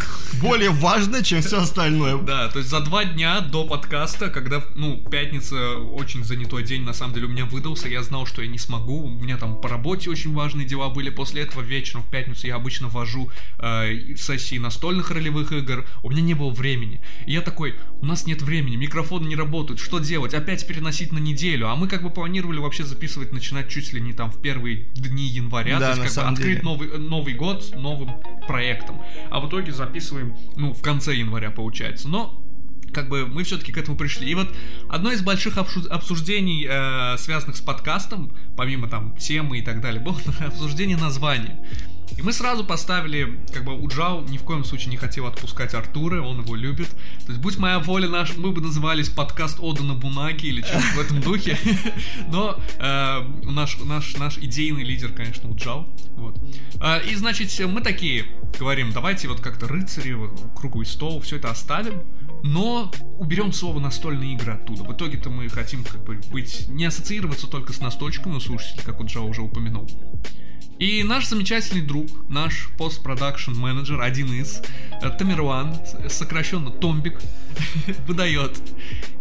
Более 0.41 0.69
важная, 0.69 1.21
чем 1.21 1.41
все 1.41 1.60
остальное. 1.60 2.17
Да, 2.17 2.47
то 2.47 2.60
есть 2.60 2.69
за 2.69 2.80
два 2.80 3.03
дня 3.03 3.41
до 3.41 3.65
подкаста, 3.65 4.30
когда, 4.30 4.63
ну, 4.75 5.03
пятница 5.12 5.75
очень 5.77 6.23
занятой 6.23 6.63
день, 6.63 6.84
на 6.84 6.93
самом 6.93 7.13
деле, 7.13 7.25
у 7.25 7.30
меня 7.30 7.43
выдался, 7.43 7.89
я 7.89 8.03
знал, 8.03 8.25
что 8.25 8.41
я 8.41 8.47
не 8.47 8.58
смогу, 8.58 9.03
у 9.03 9.10
меня 9.10 9.36
там 9.36 9.60
по 9.60 9.67
работе 9.67 10.10
очень 10.10 10.34
важные 10.34 10.65
дела 10.65 10.88
были, 10.88 11.10
после 11.10 11.41
этого 11.41 11.62
вечером 11.62 12.03
в 12.03 12.10
пятницу 12.10 12.47
я 12.47 12.56
обычно 12.56 12.88
вожу 12.88 13.30
э, 13.60 14.15
сессии 14.15 14.58
настольных 14.58 15.12
ролевых 15.12 15.51
игр, 15.51 15.86
у 16.03 16.10
меня 16.10 16.21
не 16.21 16.36
было 16.36 16.51
времени. 16.51 17.01
И 17.25 17.34
я 17.34 17.41
такой, 17.41 17.75
у 17.99 18.06
нас 18.06 18.25
нет 18.25 18.41
времени, 18.41 18.77
микрофоны 18.77 19.27
не 19.27 19.36
работают, 19.36 19.82
что 19.82 19.99
делать? 19.99 20.34
Опять 20.34 20.65
переносить 20.65 21.12
на 21.12 21.19
неделю, 21.19 21.67
а 21.67 21.75
мы 21.75 21.89
как 21.89 22.03
бы 22.03 22.12
планировали 22.12 22.60
вообще 22.60 22.86
записывать, 22.86 23.34
начинать 23.34 23.67
чуть 23.67 23.91
ли 23.91 23.99
не 23.99 24.13
там 24.13 24.32
в 24.32 24.41
первые 24.41 24.86
дни 24.93 25.27
января, 25.27 25.80
да, 25.80 25.95
то 25.95 26.01
есть 26.01 26.15
как 26.15 26.23
бы 26.23 26.32
открыть 26.32 26.63
новый, 26.63 26.97
Новый 26.97 27.34
год, 27.34 27.57
год 27.58 27.76
новым 27.76 28.12
проектом. 28.48 29.02
А 29.30 29.39
в 29.39 29.48
итоге 29.48 29.72
записываем, 29.72 30.36
ну, 30.56 30.74
в 30.74 30.82
конце 30.82 31.15
января 31.15 31.52
получается. 31.52 32.08
Но 32.08 32.41
как 32.93 33.10
бы 33.10 33.28
мы 33.28 33.43
все-таки 33.43 33.72
к 33.72 33.78
этому 33.78 33.98
пришли. 33.98 34.30
И 34.30 34.36
вот 34.36 34.48
одно 34.89 35.12
из 35.12 35.22
больших 35.22 35.58
обсуждений, 35.58 36.65
э, 36.70 37.17
связанных 37.17 37.58
с 37.58 37.62
подкастом, 37.62 38.32
помимо 38.56 38.88
там 38.88 39.15
темы 39.17 39.60
и 39.60 39.62
так 39.62 39.82
далее, 39.82 40.02
было 40.02 40.20
обсуждение 40.46 40.98
названия. 40.98 41.60
И 42.15 42.22
мы 42.22 42.34
сразу 42.34 42.63
поставили, 42.63 43.39
как 43.54 43.65
бы 43.65 43.74
Уджау 43.74 44.24
ни 44.28 44.38
в 44.38 44.43
коем 44.43 44.63
случае 44.63 44.91
не 44.91 44.98
хотел 44.98 45.28
отпускать 45.28 45.74
Артура, 45.74 46.22
он 46.22 46.41
его 46.41 46.56
любит. 46.56 46.89
То 47.26 47.32
есть, 47.32 47.39
будь 47.39 47.58
моя 47.58 47.80
воля, 47.80 48.08
наш, 48.08 48.36
мы 48.38 48.52
бы 48.52 48.62
назывались 48.62 49.10
подкаст 49.10 49.58
Ода 49.60 49.84
на 49.84 49.93
Бунаки 49.93 50.46
или 50.46 50.62
что-то 50.62 50.86
в 50.96 51.00
этом 51.00 51.22
духе. 51.22 51.58
Но 52.30 52.60
э, 52.80 53.20
наш, 53.43 53.78
наш, 53.80 54.15
наш 54.15 54.38
идейный 54.38 54.84
лидер, 54.84 55.12
конечно, 55.12 55.50
Уджау. 55.50 55.88
Вот. 56.15 56.39
Э, 56.82 57.06
и, 57.08 57.15
значит, 57.15 57.52
мы 57.67 57.82
такие 57.82 58.26
говорим, 58.58 58.91
давайте 58.93 59.28
вот 59.28 59.41
как-то 59.41 59.67
рыцари, 59.67 60.13
вот, 60.13 60.39
круглый 60.56 60.86
стол, 60.86 61.22
все 61.22 61.36
это 61.36 61.52
оставим 61.52 62.02
но 62.43 62.91
уберем 63.17 63.52
слово 63.52 63.80
настольные 63.80 64.34
игры 64.34 64.54
оттуда. 64.54 64.84
В 64.84 64.93
итоге-то 64.93 65.30
мы 65.30 65.50
хотим 65.50 65.84
как 65.84 66.04
бы 66.04 66.19
быть 66.32 66.67
не 66.69 66.86
ассоциироваться 66.86 67.47
только 67.47 67.73
с 67.73 67.80
настольчиками 67.80 68.36
у 68.36 68.39
слушателей, 68.39 68.84
как 68.84 69.00
вот 69.00 69.08
Джо 69.08 69.21
уже 69.21 69.41
упомянул. 69.41 69.88
И 70.80 71.04
наш 71.04 71.28
замечательный 71.28 71.82
друг, 71.82 72.08
наш 72.30 72.69
постпродакшн 72.78 73.54
менеджер, 73.54 74.00
один 74.00 74.32
из, 74.32 74.62
э, 75.02 75.10
Тамерлан, 75.10 75.76
сокращенно 76.08 76.69
Томбик, 76.69 77.19
выдает 78.08 78.62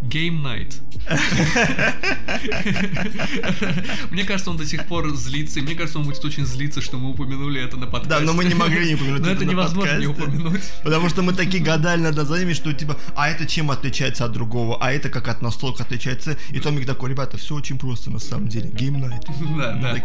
Game 0.02 0.42
Night. 0.42 0.82
Мне 4.10 4.24
кажется, 4.24 4.50
он 4.50 4.56
до 4.56 4.66
сих 4.66 4.86
пор 4.86 5.14
злится, 5.14 5.60
и 5.60 5.62
мне 5.62 5.74
кажется, 5.74 6.00
он 6.00 6.04
будет 6.04 6.24
очень 6.24 6.44
злиться, 6.44 6.80
что 6.80 6.98
мы 6.98 7.10
упомянули 7.10 7.62
это 7.62 7.76
на 7.76 7.86
подкасте. 7.86 8.08
Да, 8.08 8.20
но 8.20 8.32
мы 8.32 8.44
не 8.44 8.54
могли 8.54 8.88
не 8.88 8.94
упомянуть 8.94 9.22
Но 9.22 9.30
это 9.30 9.44
невозможно 9.44 9.98
не 9.98 10.06
упомянуть. 10.06 10.62
Потому 10.82 11.08
что 11.08 11.22
мы 11.22 11.32
такие 11.32 11.62
гадали 11.62 12.00
над 12.00 12.16
названиями, 12.16 12.54
что 12.54 12.72
типа, 12.72 12.98
а 13.14 13.28
это 13.28 13.46
чем 13.46 13.70
отличается 13.70 14.24
от 14.24 14.32
другого, 14.32 14.78
а 14.80 14.92
это 14.92 15.08
как 15.08 15.28
от 15.28 15.42
настолок 15.42 15.80
отличается. 15.80 16.36
И 16.50 16.60
Томик 16.60 16.86
такой, 16.86 17.10
ребята, 17.10 17.36
все 17.36 17.54
очень 17.54 17.78
просто 17.78 18.10
на 18.10 18.18
самом 18.18 18.48
деле. 18.48 18.70
Game 18.70 19.00
Night. 19.00 19.26
Да, 19.56 19.72
да. 19.74 19.96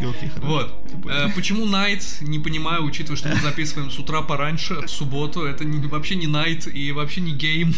Вот. 0.41 0.73
Э, 1.09 1.29
почему 1.35 1.65
Night? 1.65 2.03
Не 2.21 2.39
понимаю, 2.39 2.83
учитывая, 2.83 3.17
что 3.17 3.29
мы 3.29 3.35
записываем 3.41 3.91
с 3.91 3.99
утра 3.99 4.21
пораньше, 4.21 4.75
в 4.75 4.89
субботу. 4.89 5.43
Это 5.43 5.65
вообще 5.87 6.15
не 6.15 6.27
Night 6.27 6.71
и 6.71 6.91
вообще 6.91 7.21
не 7.21 7.33
Game. 7.33 7.73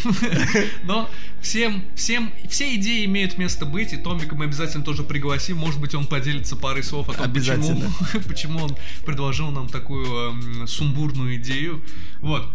Но 0.84 1.10
всем, 1.40 1.84
всем, 1.94 2.32
все 2.48 2.74
идеи 2.76 3.04
имеют 3.06 3.38
место 3.38 3.66
быть, 3.66 3.92
и 3.92 3.96
Томика 3.96 4.34
мы 4.34 4.44
обязательно 4.44 4.84
тоже 4.84 5.02
пригласим. 5.02 5.56
Может 5.56 5.80
быть, 5.80 5.94
он 5.94 6.06
поделится 6.06 6.56
парой 6.56 6.82
слов 6.82 7.08
о 7.08 7.12
том, 7.12 7.32
почему, 7.32 7.82
почему 8.26 8.60
он 8.60 8.76
предложил 9.04 9.50
нам 9.50 9.68
такую 9.68 10.64
э, 10.64 10.66
сумбурную 10.66 11.36
идею. 11.36 11.82
Вот. 12.20 12.48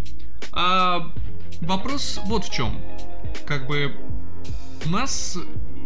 А 0.52 1.12
вопрос 1.62 2.20
вот 2.26 2.46
в 2.46 2.52
чем. 2.52 2.82
Как 3.46 3.68
бы 3.68 3.96
у 4.86 4.90
нас 4.90 5.38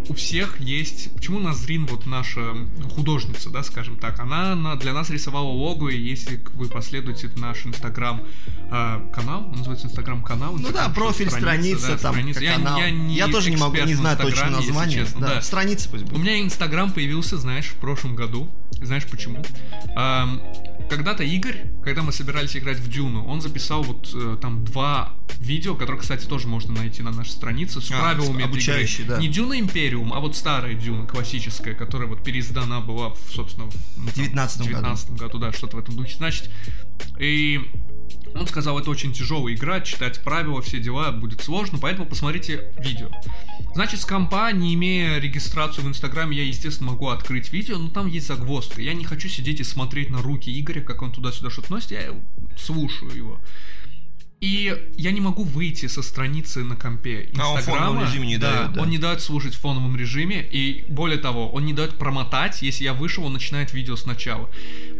у 0.09 0.13
всех 0.13 0.59
есть... 0.59 1.13
Почему 1.13 1.39
Назрин, 1.39 1.85
вот 1.85 2.05
наша 2.05 2.55
художница, 2.95 3.49
да, 3.49 3.63
скажем 3.63 3.97
так, 3.97 4.19
она, 4.19 4.53
она 4.53 4.75
для 4.75 4.93
нас 4.93 5.09
рисовала 5.09 5.47
лого, 5.47 5.89
и 5.89 5.99
если 5.99 6.41
вы 6.53 6.67
последуете 6.67 7.29
наш 7.37 7.65
инстаграм 7.65 8.21
э, 8.71 9.11
канал, 9.13 9.45
он 9.45 9.57
называется 9.57 9.87
инстаграм 9.87 10.21
канал. 10.23 10.55
Ну 10.57 10.71
да, 10.71 10.89
профиль, 10.89 11.29
страница, 11.29 11.93
да, 11.93 11.97
там, 11.97 12.13
страница. 12.13 12.41
Я, 12.41 12.55
канал. 12.55 12.79
Я, 12.79 12.91
не 12.91 13.15
я 13.15 13.27
тоже 13.27 13.49
не 13.49 13.57
могу, 13.57 13.75
не 13.77 13.95
знаю 13.95 14.17
точно 14.17 14.49
название. 14.49 14.99
Честно, 14.99 15.21
да. 15.21 15.35
да. 15.35 15.41
Страница 15.41 15.89
пусть 15.89 16.03
будет. 16.03 16.17
У 16.17 16.21
меня 16.21 16.41
инстаграм 16.41 16.91
появился, 16.91 17.37
знаешь, 17.37 17.67
в 17.67 17.75
прошлом 17.75 18.15
году. 18.15 18.49
Знаешь 18.81 19.05
почему? 19.05 19.43
Э, 19.95 20.25
когда-то 20.89 21.23
Игорь, 21.23 21.71
когда 21.83 22.03
мы 22.03 22.11
собирались 22.11 22.55
играть 22.57 22.79
в 22.79 22.89
Дюну, 22.89 23.25
он 23.25 23.41
записал 23.41 23.83
вот 23.83 24.11
э, 24.13 24.37
там 24.41 24.63
два 24.65 25.13
видео, 25.39 25.75
которые, 25.75 26.01
кстати, 26.01 26.25
тоже 26.25 26.47
можно 26.47 26.73
найти 26.73 27.03
на 27.03 27.11
нашей 27.11 27.31
странице, 27.31 27.81
с 27.81 27.91
а, 27.91 27.99
правилами 27.99 28.45
обучающие, 28.45 29.05
игры. 29.05 29.15
Да. 29.15 29.21
Не 29.21 29.27
Дюна 29.27 29.59
Империум, 29.93 30.13
а 30.13 30.19
вот 30.19 30.35
старая 30.35 30.73
Дюна, 30.73 31.05
классическая, 31.05 31.73
которая 31.73 32.07
вот 32.07 32.23
переиздана 32.23 32.81
была, 32.81 33.09
в, 33.09 33.19
собственно, 33.29 33.69
в 33.69 34.13
19 34.13 34.69
году. 34.69 34.97
году, 35.17 35.37
да, 35.37 35.51
что-то 35.51 35.77
в 35.77 35.79
этом 35.79 35.95
духе. 35.95 36.15
Значит, 36.17 36.49
и 37.19 37.61
он 38.33 38.47
сказал, 38.47 38.79
это 38.79 38.89
очень 38.89 39.13
тяжелая 39.13 39.53
игра, 39.53 39.81
читать 39.81 40.21
правила, 40.23 40.61
все 40.61 40.79
дела 40.79 41.11
будет 41.11 41.41
сложно, 41.41 41.77
поэтому 41.79 42.07
посмотрите 42.07 42.73
видео. 42.79 43.09
Значит, 43.75 44.01
с 44.01 44.05
компа, 44.05 44.51
не 44.51 44.73
имея 44.73 45.19
регистрацию 45.19 45.85
в 45.85 45.87
Инстаграме, 45.87 46.37
я, 46.37 46.43
естественно, 46.43 46.91
могу 46.91 47.09
открыть 47.09 47.51
видео, 47.51 47.77
но 47.77 47.89
там 47.89 48.07
есть 48.07 48.27
загвоздка. 48.27 48.81
Я 48.81 48.93
не 48.93 49.05
хочу 49.05 49.29
сидеть 49.29 49.59
и 49.59 49.63
смотреть 49.63 50.09
на 50.09 50.21
руки 50.21 50.59
Игоря, 50.59 50.81
как 50.81 51.01
он 51.01 51.11
туда-сюда 51.11 51.49
что-то 51.49 51.71
носит, 51.71 51.91
я 51.91 52.15
слушаю 52.57 53.15
его. 53.15 53.39
И 54.43 54.77
я 54.97 55.11
не 55.11 55.21
могу 55.21 55.43
выйти 55.43 55.85
со 55.85 56.01
страницы 56.01 56.65
на 56.65 56.75
компе 56.75 57.29
Инстаграма. 57.31 57.49
А 57.49 57.53
он 57.53 57.61
в 57.61 57.63
фоновом 57.63 58.01
режиме 58.01 58.27
не 58.27 58.37
да, 58.37 58.51
дает, 58.51 58.73
да? 58.73 58.81
он 58.81 58.89
не 58.89 58.97
дает 58.97 59.21
слушать 59.21 59.53
в 59.55 59.59
фоновом 59.61 59.95
режиме, 59.95 60.45
и 60.51 60.83
более 60.89 61.17
того, 61.17 61.49
он 61.49 61.65
не 61.65 61.71
дает 61.71 61.97
промотать, 61.97 62.61
если 62.61 62.83
я 62.83 62.93
вышел, 62.93 63.23
он 63.23 63.31
начинает 63.31 63.71
видео 63.71 63.95
сначала. 63.95 64.49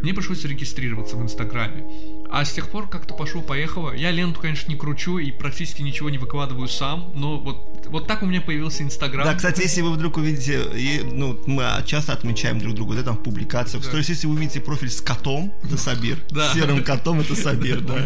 Мне 0.00 0.14
пришлось 0.14 0.40
зарегистрироваться 0.40 1.16
в 1.16 1.22
Инстаграме. 1.22 1.84
А 2.30 2.42
с 2.46 2.54
тех 2.54 2.70
пор 2.70 2.88
как-то 2.88 3.12
пошло-поехало. 3.12 3.92
Я 3.94 4.12
ленту, 4.12 4.40
конечно, 4.40 4.72
не 4.72 4.78
кручу 4.78 5.18
и 5.18 5.30
практически 5.30 5.82
ничего 5.82 6.08
не 6.08 6.16
выкладываю 6.16 6.66
сам, 6.66 7.12
но 7.14 7.38
вот, 7.38 7.73
вот 7.86 8.06
так 8.06 8.22
у 8.22 8.26
меня 8.26 8.40
появился 8.40 8.82
Инстаграм. 8.82 9.24
Да, 9.24 9.34
кстати, 9.34 9.62
если 9.62 9.82
вы 9.82 9.92
вдруг 9.92 10.16
увидите, 10.16 10.62
и, 10.74 11.02
ну, 11.04 11.40
мы 11.46 11.64
часто 11.86 12.12
отмечаем 12.12 12.58
друг 12.58 12.74
друга, 12.74 12.96
да, 12.96 13.02
там 13.02 13.16
в 13.16 13.22
публикациях. 13.22 13.84
Да. 13.84 13.90
То 13.90 13.96
есть, 13.98 14.08
если 14.08 14.26
вы 14.26 14.34
увидите 14.34 14.60
профиль 14.60 14.90
с 14.90 15.00
котом, 15.00 15.54
это 15.64 15.76
Сабир. 15.76 16.18
Да. 16.30 16.50
С 16.50 16.54
серым 16.54 16.82
котом, 16.82 17.20
это 17.20 17.34
Сабир, 17.34 17.80
да. 17.80 17.96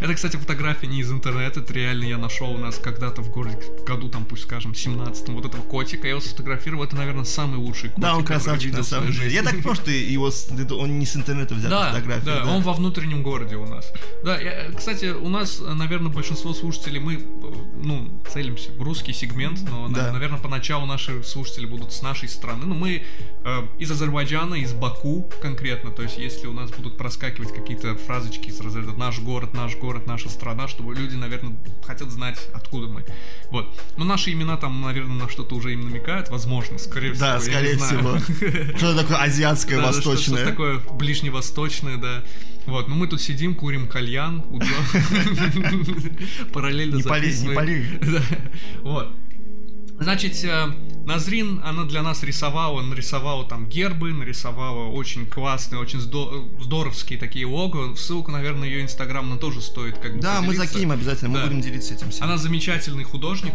Это, 0.00 0.14
кстати, 0.14 0.36
фотография 0.36 0.64
фотография 0.64 0.86
не 0.86 1.00
из 1.00 1.10
интернета, 1.10 1.60
это 1.60 1.72
реально 1.72 2.04
я 2.04 2.18
нашел 2.18 2.50
у 2.50 2.58
нас 2.58 2.78
когда-то 2.78 3.22
в 3.22 3.30
городе, 3.30 3.58
в 3.80 3.84
году, 3.84 4.08
там, 4.08 4.24
пусть 4.24 4.44
скажем, 4.44 4.72
17-м, 4.72 5.34
вот 5.34 5.44
этого 5.44 5.62
котика, 5.62 6.04
я 6.04 6.10
его 6.10 6.20
сфотографировал, 6.20 6.84
это, 6.84 6.96
наверное, 6.96 7.24
самый 7.24 7.56
лучший 7.56 7.90
котик. 7.90 8.02
Да, 8.02 8.16
он 8.16 8.24
красавчик 8.24 8.72
на 8.72 8.82
самом 8.82 9.12
деле. 9.12 9.32
Я 9.32 9.42
так 9.42 9.62
просто 9.62 9.90
его, 9.90 10.30
он 10.78 10.98
не 10.98 11.06
с 11.06 11.16
интернета 11.16 11.54
взял 11.54 11.70
да, 11.70 11.90
фотографию. 11.90 12.24
Да, 12.24 12.44
да, 12.44 12.50
он 12.50 12.62
во 12.62 12.72
внутреннем 12.72 13.22
городе 13.22 13.56
у 13.56 13.66
нас. 13.66 13.92
Да, 14.24 14.40
я, 14.40 14.70
кстати, 14.76 15.06
у 15.06 15.28
нас, 15.28 15.60
наверное, 15.60 16.10
большинство 16.10 16.54
слушателей, 16.54 17.00
мы, 17.00 17.22
ну, 17.82 18.22
целимся 18.32 18.70
в 18.72 18.82
русский 18.82 19.03
сегмент, 19.12 19.60
но, 19.68 19.88
да. 19.88 20.12
наверное, 20.12 20.38
поначалу 20.38 20.86
наши 20.86 21.22
слушатели 21.22 21.66
будут 21.66 21.92
с 21.92 22.02
нашей 22.02 22.28
страны, 22.28 22.66
но 22.66 22.74
мы 22.74 23.02
э, 23.44 23.62
из 23.78 23.90
Азербайджана, 23.90 24.54
из 24.54 24.72
Баку 24.72 25.28
конкретно, 25.40 25.90
то 25.90 26.02
есть 26.02 26.18
если 26.18 26.46
у 26.46 26.52
нас 26.52 26.70
будут 26.70 26.96
проскакивать 26.96 27.52
какие-то 27.54 27.94
фразочки 27.96 28.48
из 28.48 28.60
разряда 28.60 28.92
«наш 28.92 29.20
город», 29.20 29.54
«наш 29.54 29.76
город», 29.76 30.06
«наша 30.06 30.28
страна», 30.28 30.68
чтобы 30.68 30.94
люди, 30.94 31.14
наверное, 31.14 31.56
хотят 31.84 32.10
знать, 32.10 32.38
откуда 32.54 32.88
мы. 32.88 33.04
Вот. 33.50 33.80
Но 33.96 34.04
наши 34.04 34.32
имена 34.32 34.56
там, 34.56 34.80
наверное, 34.80 35.24
на 35.24 35.28
что-то 35.28 35.54
уже 35.54 35.72
им 35.72 35.82
намекают, 35.82 36.28
возможно, 36.30 36.78
скорее 36.78 37.12
всего. 37.12 37.26
Да, 37.26 37.40
скорее 37.40 37.76
всего. 37.76 38.18
Что 38.76 38.96
такое 38.96 39.18
азиатское, 39.18 39.80
восточное? 39.80 40.38
Что 40.38 40.50
такое 40.50 40.78
ближневосточное, 40.78 41.96
да. 41.96 42.24
Вот, 42.66 42.88
ну 42.88 42.94
мы 42.94 43.06
тут 43.06 43.20
сидим, 43.20 43.54
курим 43.54 43.86
кальян, 43.86 44.42
параллельно 46.52 47.00
записываем. 47.00 47.50
Не 47.50 47.54
полей, 47.54 47.80
не 47.80 47.98
полей. 47.98 48.22
Вот. 48.82 49.12
Значит, 50.00 50.42
э, 50.44 50.66
Назрин, 51.06 51.60
она 51.64 51.84
для 51.84 52.02
нас 52.02 52.22
рисовала, 52.22 52.80
нарисовала 52.82 53.44
там 53.46 53.68
гербы, 53.68 54.12
нарисовала 54.12 54.88
очень 54.88 55.26
классные, 55.26 55.78
очень 55.80 56.00
здоровские 56.00 57.18
такие 57.18 57.46
лого. 57.46 57.94
Ссылку, 57.94 58.30
наверное, 58.30 58.68
ее 58.68 58.82
инстаграм 58.82 59.28
на 59.28 59.36
тоже 59.36 59.60
стоит 59.60 59.98
как 59.98 60.16
бы 60.16 60.20
Да, 60.22 60.36
поделиться. 60.38 60.42
мы 60.60 60.66
закинем 60.66 60.90
обязательно, 60.92 61.34
да. 61.34 61.40
мы 61.40 61.46
будем 61.48 61.60
делиться 61.60 61.94
этим 61.94 62.10
всем. 62.10 62.24
Она 62.24 62.38
замечательный 62.38 63.04
художник, 63.04 63.54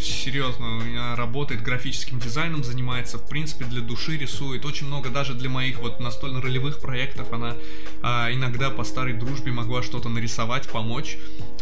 серьезно, 0.00 0.80
она 0.82 1.16
работает 1.16 1.62
графическим 1.62 2.18
дизайном, 2.18 2.64
занимается, 2.64 3.18
в 3.18 3.28
принципе, 3.28 3.64
для 3.64 3.80
души 3.80 4.16
рисует. 4.18 4.64
Очень 4.66 4.86
много 4.86 5.08
даже 5.08 5.34
для 5.34 5.48
моих 5.48 5.78
вот 5.80 6.00
настольно-ролевых 6.00 6.80
проектов 6.80 7.32
она 7.32 7.56
а, 8.02 8.30
иногда 8.32 8.70
по 8.70 8.84
старой 8.84 9.14
дружбе 9.14 9.52
могла 9.52 9.82
что-то 9.82 10.08
нарисовать, 10.08 10.68
помочь. 10.68 11.16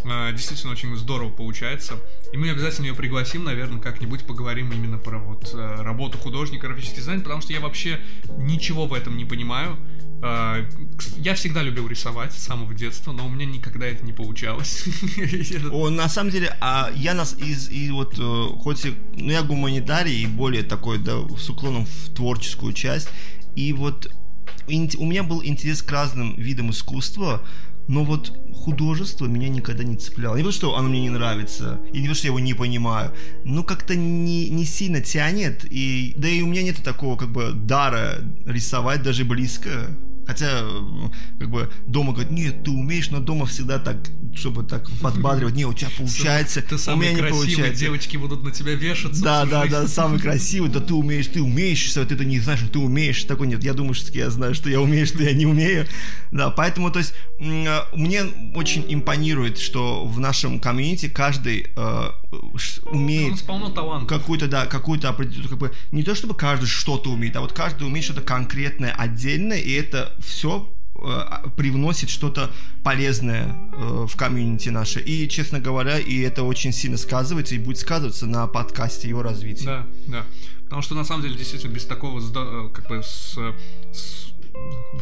А, 0.05 0.33
действительно 0.33 0.73
очень 0.73 0.97
здорово 0.97 1.31
получается. 1.31 1.95
И 2.33 2.37
мы 2.37 2.51
обязательно 2.51 2.87
ее 2.87 2.95
пригласим, 2.95 3.45
наверное, 3.45 3.81
как-нибудь 3.81 4.27
поговорим 4.27 4.73
именно 4.73 4.99
про 4.99 5.19
вот 5.29 5.55
э, 5.55 5.83
работу 5.83 6.19
художника, 6.19 6.67
графический 6.67 6.97
дизайн, 6.99 7.21
потому 7.21 7.41
что 7.41 7.53
я 7.53 7.61
вообще 7.61 8.01
ничего 8.39 8.87
в 8.87 8.95
этом 8.95 9.17
не 9.17 9.25
понимаю. 9.25 9.77
Э, 10.23 10.65
я 11.19 11.35
всегда 11.35 11.63
любил 11.63 11.87
рисовать 11.87 12.33
с 12.33 12.39
самого 12.39 12.75
детства, 12.75 13.13
но 13.13 13.27
у 13.27 13.29
меня 13.29 13.47
никогда 13.47 13.87
это 13.87 14.05
не 14.05 14.13
получалось. 14.13 14.85
О, 15.71 15.91
на 15.91 16.09
самом 16.09 16.31
деле, 16.31 16.57
а 16.61 16.91
я 16.95 17.15
нас 17.15 17.35
из 17.39 17.71
и 17.71 17.91
вот 17.91 18.19
э, 18.19 18.47
хоть 18.61 18.87
ну 19.15 19.31
я 19.31 19.43
гуманитарий 19.43 20.23
и 20.23 20.27
более 20.27 20.63
такой 20.63 20.99
да 20.99 21.19
с 21.37 21.49
уклоном 21.51 21.87
в 21.87 22.15
творческую 22.15 22.73
часть, 22.73 23.09
и 23.55 23.73
вот 23.73 24.11
у 24.69 25.07
меня 25.07 25.23
был 25.23 25.43
интерес 25.43 25.83
к 25.83 25.91
разным 25.91 26.35
видам 26.37 26.71
искусства, 26.71 27.43
но 27.89 28.05
вот 28.05 28.39
художество 28.55 29.27
меня 29.27 29.49
никогда 29.49 29.83
не 29.83 29.97
цепляло. 29.97 30.37
Не 30.37 30.43
потому, 30.43 30.53
что 30.53 30.77
оно 30.77 30.89
мне 30.89 31.01
не 31.01 31.11
нравится, 31.11 31.81
и 31.93 31.97
не 31.97 32.03
потому, 32.03 32.15
что 32.15 32.27
я 32.27 32.31
его 32.31 32.39
не 32.39 32.55
понимаю, 32.55 33.13
но 33.45 33.65
как-то 33.65 33.97
не, 33.97 34.49
не 34.51 34.65
сильно 34.65 35.01
тянет, 35.01 35.65
и 35.71 36.15
да 36.17 36.29
и 36.29 36.43
у 36.43 36.47
меня 36.47 36.63
нет 36.63 36.77
такого 36.85 37.17
как 37.17 37.31
бы 37.31 37.53
дара 37.53 38.21
рисовать 38.47 39.03
даже 39.03 39.25
близко. 39.25 39.91
Хотя, 40.29 40.63
как 41.39 41.49
бы, 41.49 41.71
дома 41.87 42.13
говорят, 42.13 42.31
нет, 42.31 42.63
ты 42.63 42.71
умеешь, 42.71 43.09
но 43.09 43.19
дома 43.19 43.47
всегда 43.47 43.79
так, 43.79 43.97
чтобы 44.35 44.63
так 44.63 44.87
подбадривать, 45.01 45.55
не, 45.55 45.65
у 45.65 45.73
тебя 45.73 45.89
получается, 45.97 46.61
ты 46.61 46.77
самый 46.77 47.09
у 47.09 47.13
меня 47.13 47.23
не 47.23 47.31
получается. 47.31 47.81
девочки 47.81 48.19
будут 48.19 48.43
на 48.43 48.51
тебя 48.51 48.75
вешаться. 48.75 49.23
Да, 49.23 49.47
да, 49.47 49.65
да, 49.65 49.89
самый 49.89 50.21
красивый, 50.21 50.69
да 50.69 50.81
ты 50.81 50.93
умеешь, 50.93 51.29
ты 51.29 51.41
умеешь, 51.41 51.79
что 51.79 52.05
ты 52.05 52.15
это 52.15 52.27
не 52.27 52.41
знаешь, 52.41 52.61
что 52.61 52.69
ты 52.69 52.79
умеешь, 52.79 53.25
такой 53.25 53.47
нет, 53.47 53.65
я 53.65 53.73
думаю, 53.73 53.95
что 53.95 54.13
я 54.13 54.29
знаю, 54.29 54.55
что 54.55 54.69
я 54.69 54.83
умею, 54.83 55.07
что 55.07 55.23
я 55.23 55.33
не 55.33 55.47
умею, 55.47 55.87
да, 56.31 56.51
поэтому, 56.51 56.91
то 56.91 56.99
есть, 56.99 57.15
мне 57.41 58.25
очень 58.55 58.85
импонирует, 58.87 59.57
что 59.57 60.05
в 60.05 60.21
нашем 60.21 60.61
комьюнити 60.61 61.09
каждый 61.09 61.69
э, 61.75 62.11
умеет 62.87 63.43
какую-то, 64.07 64.49
да, 64.49 64.67
какую-то 64.67 65.09
определенную, 65.09 65.49
как 65.49 65.59
бы, 65.59 65.73
не 65.93 66.03
то 66.03 66.15
чтобы 66.15 66.35
каждый 66.35 66.67
что-то 66.67 67.11
умеет, 67.11 67.37
а 67.37 67.41
вот 67.41 67.53
каждый 67.53 67.87
умеет 67.87 68.05
что-то 68.05 68.21
конкретное, 68.21 68.93
отдельное, 68.93 69.59
и 69.59 69.73
это 69.73 70.15
все 70.21 70.71
э, 70.97 71.49
привносит 71.57 72.11
что-то 72.11 72.51
полезное 72.83 73.55
э, 73.73 74.07
в 74.09 74.17
комьюнити 74.17 74.69
наше. 74.69 75.01
И, 75.01 75.29
честно 75.29 75.61
говоря, 75.61 75.99
и 75.99 76.19
это 76.21 76.43
очень 76.43 76.73
сильно 76.73 76.99
сказывается 76.99 77.55
и 77.55 77.59
будет 77.59 77.79
сказываться 77.79 78.27
на 78.27 78.47
подкасте 78.47 79.09
его 79.09 79.23
развития. 79.23 79.65
Да, 79.65 79.87
да. 80.07 80.25
Потому 80.65 80.83
что 80.83 80.95
на 80.95 81.05
самом 81.05 81.23
деле 81.23 81.35
действительно 81.37 81.73
без 81.73 81.87
такого 81.87 82.21
э, 82.21 82.69
как 82.75 82.89
бы 82.89 83.03
с, 83.03 83.39
с 83.93 84.33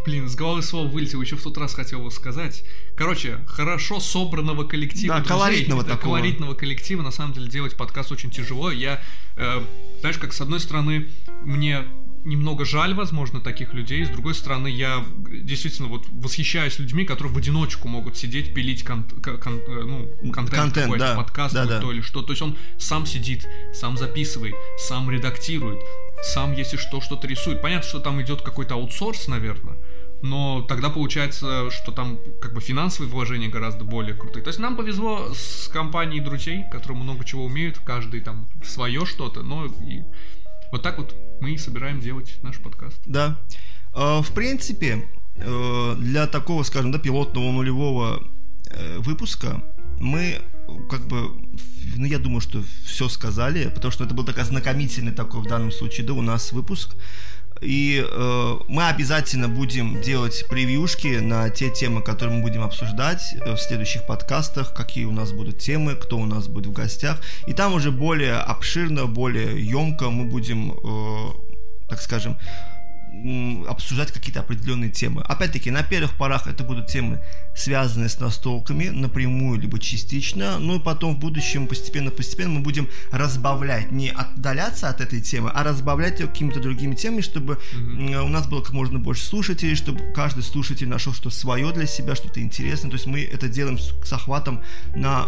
Блин, 0.05 0.29
с 0.29 0.37
головы 0.37 0.63
слово 0.63 0.89
вылетело, 0.89 1.23
еще 1.23 1.37
в 1.37 1.43
тот 1.43 1.59
раз 1.59 1.75
хотел 1.75 2.01
его 2.01 2.11
сказать. 2.11 2.65
Короче, 2.97 3.41
хорошо 3.47 3.99
собранного 3.99 4.65
коллектива. 4.65 5.17
Да, 5.17 5.21
друзей, 5.21 5.29
колоритного 5.29 5.83
да, 5.83 5.91
такого. 5.91 6.17
Колоритного 6.17 6.55
коллектива, 6.55 7.03
на 7.03 7.11
самом 7.11 7.33
деле, 7.33 7.49
делать 7.49 7.77
подкаст 7.77 8.13
очень 8.13 8.31
тяжело. 8.31 8.71
Я, 8.71 9.03
э, 9.37 9.63
знаешь, 10.01 10.19
как 10.19 10.33
с 10.33 10.41
одной 10.41 10.61
стороны, 10.61 11.09
мне 11.43 11.85
немного 12.27 12.65
жаль, 12.65 12.93
возможно, 12.93 13.41
таких 13.41 13.73
людей. 13.73 14.05
С 14.05 14.09
другой 14.09 14.35
стороны, 14.35 14.69
я 14.69 15.05
действительно 15.45 15.89
вот 15.89 16.07
восхищаюсь 16.11 16.79
людьми, 16.79 17.05
которые 17.05 17.33
в 17.33 17.39
одиночку 17.39 17.89
могут 17.89 18.17
сидеть, 18.17 18.53
пилить 18.53 18.85
кон- 18.85 19.05
кон- 19.05 19.61
э, 19.67 19.83
ну, 19.83 20.33
контент, 20.33 20.51
контент 20.51 20.75
какой-то, 20.75 21.05
да. 21.05 21.15
подкаст 21.15 21.55
да, 21.55 21.65
да. 21.65 21.81
то 21.81 21.93
или 21.93 22.01
что. 22.01 22.23
То 22.23 22.33
есть 22.33 22.43
он 22.43 22.57
сам 22.79 23.07
сидит, 23.07 23.49
сам 23.73 23.97
записывает, 23.97 24.55
сам 24.77 25.09
редактирует, 25.11 25.81
сам, 26.23 26.53
если 26.53 26.77
что, 26.77 27.01
что-то 27.01 27.27
рисует. 27.27 27.63
Понятно, 27.63 27.89
что 27.89 28.01
там 28.01 28.21
идет 28.23 28.43
какой-то 28.43 28.75
аутсорс, 28.75 29.29
наверное, 29.29 29.77
но 30.23 30.63
тогда 30.63 30.91
получается, 30.91 31.71
что 31.71 31.93
там 31.93 32.19
как 32.41 32.55
бы 32.55 32.61
финансовые 32.61 33.11
вложения 33.11 33.49
гораздо 33.49 33.85
более 33.85 34.15
крутые. 34.15 34.43
То 34.43 34.49
есть 34.49 34.59
нам 34.59 34.77
повезло 34.77 35.33
с 35.35 35.69
компанией 35.69 36.21
друзей, 36.21 36.65
которые 36.71 36.99
много 36.99 37.25
чего 37.25 37.45
умеют, 37.45 37.79
каждый 37.79 38.21
там 38.21 38.49
свое 38.65 39.05
что-то, 39.05 39.43
но 39.43 39.67
и 39.67 40.03
вот 40.73 40.83
так 40.83 40.99
вот 40.99 41.15
мы 41.41 41.53
и 41.53 41.59
собираем 41.59 42.01
делать 42.01 42.39
наш 42.43 42.59
подкаст. 42.59 43.01
Да. 43.07 43.37
А, 43.93 44.21
в 44.23 44.33
принципе, 44.33 45.07
э, 45.37 45.95
для 45.99 46.27
такого, 46.27 46.63
скажем, 46.65 46.93
да, 46.93 46.99
пилотного 46.99 47.51
нулевого 47.53 48.23
э, 48.71 48.99
выпуска 48.99 49.63
мы 49.99 50.41
как 50.91 51.07
бы, 51.07 51.31
ну, 51.97 52.05
я 52.05 52.19
думаю, 52.19 52.41
что 52.41 52.63
все 52.85 53.09
сказали, 53.09 53.69
потому 53.69 53.93
что 53.93 54.05
это 54.05 54.15
был 54.15 54.25
такой 54.25 54.43
ознакомительный 54.43 55.13
такой 55.13 55.41
в 55.41 55.47
данном 55.47 55.73
случае, 55.73 56.07
да, 56.07 56.13
у 56.13 56.23
нас 56.23 56.53
выпуск. 56.53 56.97
И 57.63 58.05
э, 58.07 58.57
мы 58.69 58.89
обязательно 58.89 59.49
будем 59.49 60.03
делать 60.03 60.45
превьюшки 60.49 61.21
на 61.21 61.49
те 61.49 61.71
темы, 61.71 62.03
которые 62.03 62.37
мы 62.37 62.43
будем 62.43 62.63
обсуждать 62.63 63.35
э, 63.41 63.55
в 63.55 63.59
следующих 63.59 64.07
подкастах, 64.07 64.75
какие 64.75 65.07
у 65.07 65.13
нас 65.13 65.33
будут 65.33 65.59
темы, 65.59 65.95
кто 65.95 66.19
у 66.19 66.27
нас 66.27 66.49
будет 66.49 66.67
в 66.67 66.73
гостях. 66.73 67.19
И 67.47 67.55
там 67.55 67.73
уже 67.73 67.91
более 67.91 68.35
обширно, 68.35 69.07
более 69.07 69.65
емко 69.65 70.11
мы 70.11 70.27
будем, 70.27 70.73
э, 70.73 71.89
так 71.89 72.03
скажем, 72.03 72.37
обсуждать 73.69 74.13
какие-то 74.13 74.41
определенные 74.41 74.91
темы. 74.91 75.23
Опять-таки, 75.23 75.71
на 75.71 75.83
первых 75.83 76.17
порах 76.17 76.47
это 76.47 76.65
будут 76.65 76.87
темы, 76.87 77.21
связанные 77.55 78.09
с 78.09 78.21
настолками, 78.21 78.89
напрямую 78.89 79.61
либо 79.61 79.79
частично, 79.79 80.59
ну 80.59 80.77
и 80.77 80.79
потом 80.79 81.17
в 81.17 81.19
будущем 81.19 81.67
постепенно-постепенно 81.67 82.55
мы 82.55 82.61
будем 82.61 82.89
разбавлять, 83.11 83.93
не 83.93 84.11
отдаляться 84.11 84.89
от 84.89 85.01
этой 85.01 85.21
темы, 85.21 85.51
а 85.55 85.65
разбавлять 85.65 86.21
ее 86.21 86.27
какими-то 86.27 86.61
другими 86.61 86.95
темами, 86.95 87.21
чтобы 87.23 87.59
mm-hmm. 87.73 88.23
у 88.23 88.29
нас 88.29 88.47
было 88.47 88.61
как 88.61 88.73
можно 88.73 88.99
больше 88.99 89.25
слушателей, 89.25 89.75
чтобы 89.75 90.13
каждый 90.15 90.43
слушатель 90.43 90.89
нашел 90.89 91.13
что-то 91.13 91.35
свое 91.35 91.73
для 91.73 91.87
себя, 91.87 92.15
что-то 92.15 92.41
интересное. 92.41 92.91
То 92.91 92.97
есть 92.97 93.07
мы 93.07 93.23
это 93.23 93.49
делаем 93.49 93.79
с 93.79 94.13
охватом 94.13 94.63
на 94.95 95.27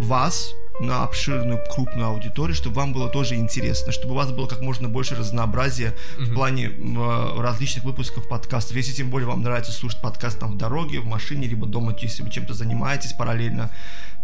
вас, 0.00 0.54
на 0.80 1.04
обширную, 1.04 1.60
крупную 1.72 2.08
аудиторию, 2.08 2.54
чтобы 2.54 2.76
вам 2.76 2.92
было 2.92 3.08
тоже 3.08 3.36
интересно, 3.36 3.92
чтобы 3.92 4.14
у 4.14 4.16
вас 4.16 4.32
было 4.32 4.46
как 4.46 4.60
можно 4.60 4.88
больше 4.88 5.14
разнообразия 5.14 5.94
mm-hmm. 6.18 6.24
в 6.24 6.34
плане 6.34 6.66
э, 6.66 7.23
различных 7.40 7.84
выпусков 7.84 8.28
подкастов. 8.28 8.76
Если 8.76 8.92
тем 8.92 9.10
более 9.10 9.26
вам 9.26 9.42
нравится 9.42 9.72
слушать 9.72 10.00
подкаст 10.00 10.38
там 10.38 10.52
в 10.52 10.56
дороге, 10.56 11.00
в 11.00 11.06
машине, 11.06 11.46
либо 11.46 11.66
дома, 11.66 11.96
если 12.00 12.22
вы 12.22 12.30
чем-то 12.30 12.54
занимаетесь 12.54 13.12
параллельно, 13.12 13.70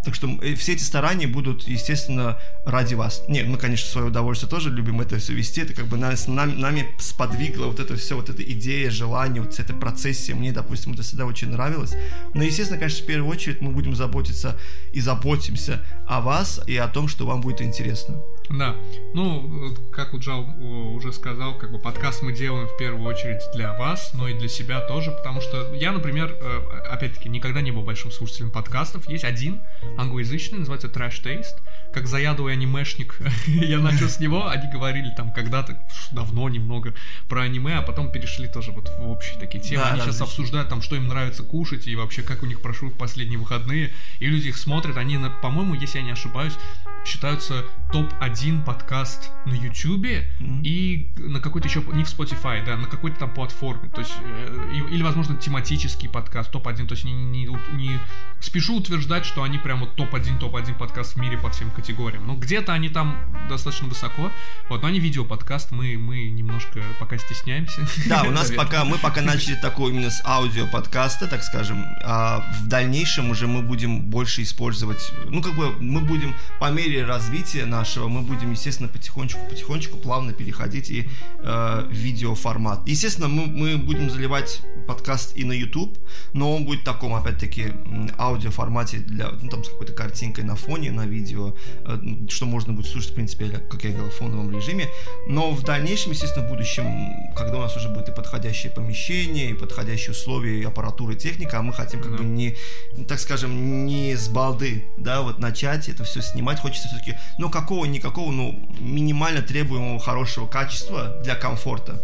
так 0.03 0.15
что 0.15 0.27
э, 0.41 0.55
все 0.55 0.73
эти 0.73 0.83
старания 0.83 1.27
будут, 1.27 1.67
естественно, 1.67 2.37
ради 2.65 2.95
вас. 2.95 3.23
Нет, 3.27 3.47
мы, 3.47 3.57
конечно, 3.57 3.87
свое 3.89 4.07
удовольствие 4.07 4.49
тоже 4.49 4.69
любим 4.69 4.99
это 5.01 5.17
все 5.19 5.33
вести. 5.33 5.61
Это 5.61 5.73
как 5.73 5.87
бы 5.87 5.97
нас, 5.97 6.27
нами, 6.27 6.53
нами 6.53 6.87
сподвигло 6.99 7.67
вот 7.67 7.79
это 7.79 7.95
все, 7.95 8.15
вот 8.15 8.29
эта 8.29 8.41
идея, 8.43 8.89
желание, 8.89 9.41
вот 9.41 9.59
эта 9.59 9.73
процессия. 9.73 10.33
Мне, 10.33 10.51
допустим, 10.51 10.93
это 10.93 11.03
всегда 11.03 11.25
очень 11.25 11.49
нравилось. 11.49 11.93
Но, 12.33 12.43
естественно, 12.43 12.79
конечно, 12.79 13.03
в 13.03 13.07
первую 13.07 13.31
очередь 13.31 13.61
мы 13.61 13.71
будем 13.71 13.95
заботиться 13.95 14.57
и 14.91 15.01
заботимся 15.01 15.81
о 16.07 16.21
вас 16.21 16.61
и 16.65 16.75
о 16.77 16.87
том, 16.87 17.07
что 17.07 17.27
вам 17.27 17.41
будет 17.41 17.61
интересно. 17.61 18.15
Да, 18.53 18.75
ну, 19.13 19.73
как 19.93 20.13
Уджал 20.13 20.45
уже 20.95 21.13
сказал, 21.13 21.57
как 21.57 21.71
бы 21.71 21.79
подкаст 21.79 22.21
мы 22.21 22.33
делаем 22.33 22.67
в 22.67 22.77
первую 22.77 23.05
очередь 23.05 23.41
для 23.53 23.73
вас, 23.77 24.11
но 24.13 24.27
и 24.27 24.33
для 24.33 24.49
себя 24.49 24.81
тоже, 24.81 25.11
потому 25.11 25.41
что 25.41 25.73
я, 25.73 25.91
например, 25.91 26.35
э, 26.39 26.61
опять-таки, 26.89 27.29
никогда 27.29 27.61
не 27.61 27.71
был 27.71 27.83
большим 27.83 28.11
слушателем 28.11 28.51
подкастов. 28.51 29.07
Есть 29.07 29.23
один 29.23 29.61
англоязычный, 29.97 30.59
называется 30.59 30.87
Trash 30.87 31.23
Taste. 31.23 31.61
Как 31.93 32.07
заядлый 32.07 32.53
анимешник, 32.53 33.17
я 33.47 33.79
начал 33.79 34.09
с 34.09 34.19
него, 34.19 34.47
они 34.47 34.69
говорили 34.71 35.13
там 35.15 35.31
когда-то, 35.31 35.77
давно 36.11 36.49
немного, 36.49 36.93
про 37.29 37.43
аниме, 37.43 37.77
а 37.77 37.81
потом 37.81 38.11
перешли 38.11 38.47
тоже 38.47 38.71
вот 38.71 38.89
в 38.97 39.09
общие 39.09 39.39
такие 39.39 39.63
темы. 39.63 39.83
Да, 39.83 39.89
они 39.91 39.99
да, 39.99 40.05
сейчас 40.05 40.21
обсуждают 40.21 40.67
там, 40.67 40.81
что 40.81 40.95
им 40.95 41.07
нравится 41.07 41.43
кушать 41.43 41.87
и 41.87 41.95
вообще 41.95 42.21
как 42.21 42.43
у 42.43 42.45
них 42.45 42.61
прошли 42.61 42.89
последние 42.89 43.39
выходные. 43.39 43.91
И 44.19 44.27
люди 44.27 44.49
их 44.49 44.57
смотрят, 44.57 44.97
они, 44.97 45.17
по-моему, 45.41 45.75
если 45.75 45.99
я 45.99 46.03
не 46.03 46.11
ошибаюсь, 46.11 46.53
считаются 47.05 47.63
топ-1 47.91 48.40
подкаст 48.65 49.29
на 49.45 49.53
Ютубе 49.53 50.27
Мгм. 50.39 50.61
и 50.63 51.09
на 51.17 51.39
какой-то 51.39 51.67
еще, 51.67 51.81
не 51.93 52.03
в 52.03 52.07
Spotify, 52.07 52.65
да, 52.65 52.75
на 52.75 52.87
какой-то 52.87 53.19
там 53.19 53.33
платформе. 53.33 53.89
То 53.89 54.01
есть, 54.01 54.13
э, 54.23 54.71
или, 54.91 55.03
возможно, 55.03 55.35
тематический 55.35 56.09
подкаст, 56.09 56.51
топ-1. 56.51 56.87
То 56.87 56.93
есть, 56.93 57.05
не, 57.05 57.13
не, 57.13 57.47
не 57.73 57.99
спешу 58.39 58.77
утверждать, 58.77 59.25
что 59.25 59.43
они 59.43 59.57
прям 59.57 59.81
вот 59.81 59.95
топ-1, 59.95 60.39
топ-1 60.39 60.77
подкаст 60.77 61.15
в 61.15 61.17
мире 61.17 61.37
по 61.37 61.49
всем 61.49 61.69
категориям. 61.71 62.25
Но 62.25 62.35
где-то 62.35 62.73
они 62.73 62.89
там 62.89 63.15
достаточно 63.49 63.87
высоко. 63.87 64.31
Вот, 64.69 64.81
но 64.81 64.87
они 64.87 64.99
видеоподкаст, 64.99 65.71
мы, 65.71 65.97
мы 65.97 66.29
немножко 66.29 66.81
пока 66.99 67.17
стесняемся. 67.17 67.81
Да, 68.07 68.23
у 68.23 68.31
нас 68.31 68.51
пока 68.57 68.85
мы 68.85 68.97
пока 68.97 69.21
начали 69.21 69.55
такой 69.55 69.91
именно 69.91 70.09
с 70.09 70.21
аудио 70.25 70.67
подкаста, 70.67 71.27
так 71.27 71.43
скажем, 71.43 71.85
а 72.03 72.39
в 72.61 72.67
дальнейшем 72.67 73.29
уже 73.29 73.47
мы 73.47 73.61
будем 73.61 74.01
больше 74.09 74.41
использовать, 74.41 75.11
ну 75.27 75.41
как 75.41 75.55
бы 75.55 75.71
мы 75.79 76.01
будем 76.01 76.33
по 76.59 76.71
мере 76.71 77.05
развития 77.05 77.65
нашего, 77.65 78.07
мы 78.07 78.20
будем 78.21 78.51
естественно 78.51 78.89
потихонечку, 78.89 79.39
потихонечку 79.49 79.97
плавно 79.97 80.33
переходить 80.33 80.89
и 80.89 81.07
э, 81.39 81.85
в 81.89 81.91
видеоформат. 81.91 82.87
Естественно, 82.87 83.27
мы, 83.27 83.47
мы 83.47 83.77
будем 83.77 84.09
заливать 84.09 84.61
подкаст 84.87 85.37
и 85.37 85.43
на 85.45 85.53
YouTube, 85.53 85.97
но 86.33 86.55
он 86.55 86.65
будет 86.65 86.81
в 86.81 86.83
таком, 86.83 87.13
опять-таки, 87.13 87.73
аудиоформате 88.17 88.97
для, 88.97 89.29
ну 89.29 89.49
там 89.49 89.63
с 89.63 89.69
какой-то 89.69 89.93
картинкой 89.93 90.43
на 90.43 90.55
фоне, 90.55 90.91
на 90.91 91.05
видео, 91.05 91.55
э, 91.85 91.97
что 92.29 92.45
можно 92.45 92.73
будет 92.73 92.87
слушать, 92.87 93.11
в 93.11 93.15
принципе, 93.15 93.49
как 93.49 93.83
я 93.83 93.91
говорил, 93.91 94.09
в 94.11 94.15
фоновом 94.15 94.51
режиме. 94.51 94.87
Но 95.27 95.51
в 95.51 95.63
дальнейшем, 95.63 96.11
естественно, 96.11 96.45
в 96.45 96.49
будущем, 96.49 96.85
когда 97.35 97.57
у 97.57 97.61
нас 97.61 97.75
уже 97.77 97.89
будет 97.89 98.09
и 98.09 98.11
подходящее 98.11 98.71
помещение, 98.71 99.51
и 99.51 99.53
подходящие 99.53 100.11
условия, 100.11 100.61
и 100.61 100.63
аппаратура, 100.63 101.13
и 101.13 101.17
техника, 101.17 101.59
а 101.59 101.61
мы 101.61 101.73
хотим 101.73 102.01
как 102.01 102.11
Да. 102.11 102.17
бы 102.17 102.23
не, 102.23 102.55
так 103.07 103.19
скажем, 103.19 103.85
не 103.85 104.15
с 104.15 104.27
балды, 104.29 104.85
да, 104.97 105.21
вот 105.21 105.39
начать 105.39 105.89
это 105.89 106.03
все 106.03 106.21
снимать. 106.21 106.59
Хочется 106.59 106.87
все-таки, 106.87 107.15
ну, 107.37 107.49
какого-никакого, 107.49 108.10
ну, 108.17 108.59
минимально 108.79 109.41
требуемого 109.41 109.99
хорошего 109.99 110.47
качества 110.47 111.17
для 111.23 111.35
комфорта. 111.35 112.01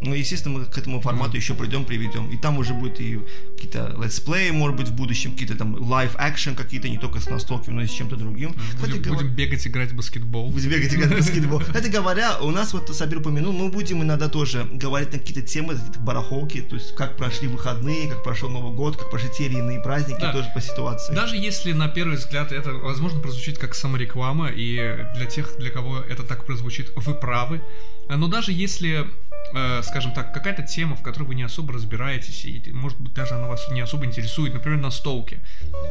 Ну, 0.00 0.14
естественно, 0.14 0.58
мы 0.58 0.64
к 0.66 0.76
этому 0.76 1.00
формату 1.00 1.36
еще 1.36 1.54
придем, 1.54 1.84
приведем. 1.84 2.30
И 2.30 2.36
там 2.36 2.58
уже 2.58 2.74
будет 2.74 3.00
и 3.00 3.18
какие-то 3.64 3.96
летсплеи, 4.02 4.50
может 4.50 4.76
быть, 4.76 4.88
в 4.88 4.94
будущем, 4.94 5.32
какие-то 5.32 5.56
там 5.56 5.76
action 5.76 6.54
какие-то, 6.54 6.88
не 6.88 6.98
только 6.98 7.20
с 7.20 7.28
настолками, 7.28 7.74
но 7.76 7.82
и 7.82 7.86
с 7.86 7.90
чем-то 7.90 8.16
другим. 8.16 8.54
Кстати, 8.74 8.90
Будем, 8.92 9.02
говоря- 9.02 9.14
будем 9.22 9.34
бегать, 9.34 9.66
играть 9.66 9.92
в 9.92 9.96
баскетбол. 9.96 10.50
Будем 10.50 10.70
бегать 10.70 10.94
играть 10.94 11.12
в 11.12 11.16
баскетбол. 11.16 11.60
Кстати 11.66 11.88
говоря, 11.88 12.38
у 12.40 12.50
нас 12.50 12.72
вот 12.72 12.94
Сабир 12.94 13.18
упомянул, 13.18 13.52
мы 13.52 13.70
будем 13.70 14.02
иногда 14.02 14.28
тоже 14.28 14.66
говорить 14.72 15.12
на 15.12 15.18
какие-то 15.18 15.42
темы, 15.42 15.78
барахолки, 16.00 16.60
то 16.60 16.76
есть 16.76 16.94
как 16.94 17.16
прошли 17.16 17.48
выходные, 17.48 18.08
как 18.10 18.22
прошел 18.22 18.50
Новый 18.50 18.74
год, 18.76 18.96
как 18.96 19.10
прошли 19.10 19.30
те 19.36 19.46
или 19.46 19.58
иные 19.58 19.80
праздники, 19.80 20.20
Да. 20.20 20.32
тоже 20.32 20.50
по 20.54 20.60
ситуации. 20.60 21.14
Даже 21.14 21.36
если 21.36 21.72
на 21.72 21.88
первый 21.88 22.16
взгляд 22.16 22.52
это, 22.52 22.72
возможно, 22.72 23.20
прозвучит 23.20 23.58
как 23.58 23.74
самореклама, 23.74 24.48
и 24.48 24.98
для 25.14 25.26
тех, 25.26 25.56
для 25.58 25.70
кого 25.70 25.98
это 26.00 26.22
так 26.22 26.44
прозвучит, 26.46 26.92
вы 26.96 27.14
правы. 27.14 27.60
Но 28.08 28.28
даже 28.28 28.52
если, 28.52 29.06
э, 29.54 29.82
скажем 29.82 30.12
так, 30.12 30.34
какая-то 30.34 30.62
тема, 30.62 30.94
в 30.96 31.02
которой 31.02 31.24
вы 31.24 31.34
не 31.34 31.42
особо 31.42 31.72
разбираетесь, 31.72 32.44
и, 32.44 32.62
может 32.72 33.00
быть, 33.00 33.14
даже 33.14 33.34
она 33.34 33.46
вас 33.54 33.68
не 33.70 33.80
особо 33.80 34.04
интересует, 34.04 34.52
например, 34.52 34.80
настолки, 34.80 35.38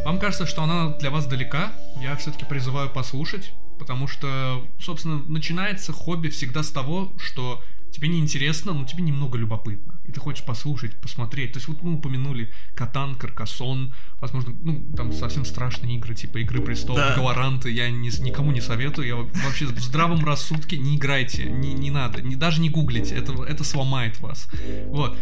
вам 0.05 0.19
кажется, 0.19 0.45
что 0.45 0.63
она 0.63 0.89
для 0.97 1.09
вас 1.09 1.25
далека, 1.25 1.71
я 2.01 2.15
все-таки 2.17 2.45
призываю 2.45 2.89
послушать, 2.89 3.53
потому 3.79 4.07
что, 4.07 4.65
собственно, 4.79 5.23
начинается 5.27 5.93
хобби 5.93 6.27
всегда 6.27 6.61
с 6.63 6.71
того, 6.71 7.13
что 7.17 7.61
тебе 7.93 8.07
не 8.09 8.19
интересно, 8.19 8.73
но 8.73 8.83
тебе 8.85 9.03
немного 9.03 9.37
любопытно. 9.37 9.99
И 10.05 10.11
ты 10.11 10.19
хочешь 10.19 10.43
послушать, 10.43 10.95
посмотреть. 10.99 11.53
То 11.53 11.57
есть 11.57 11.67
вот 11.67 11.81
мы 11.83 11.93
упомянули 11.93 12.49
Катан, 12.75 13.15
Каркасон, 13.15 13.93
возможно, 14.19 14.53
ну, 14.61 14.83
там 14.97 15.13
совсем 15.13 15.45
страшные 15.45 15.95
игры, 15.95 16.15
типа 16.15 16.39
Игры 16.39 16.59
престолов, 16.61 16.99
Да. 17.01 17.15
Галаранты, 17.15 17.71
я 17.71 17.89
не- 17.89 18.09
никому 18.21 18.51
не 18.51 18.61
советую. 18.61 19.07
Я 19.07 19.15
вообще 19.15 19.65
в 19.67 19.79
здравом 19.79 20.25
рассудке 20.25 20.77
не 20.77 20.97
играйте, 20.97 21.45
не, 21.45 21.73
не 21.73 21.91
надо, 21.91 22.21
не, 22.21 22.35
даже 22.35 22.59
не 22.61 22.69
гуглите, 22.69 23.15
это, 23.15 23.31
это 23.43 23.63
сломает 23.63 24.19
вас. 24.19 24.49
Вот. 24.87 25.17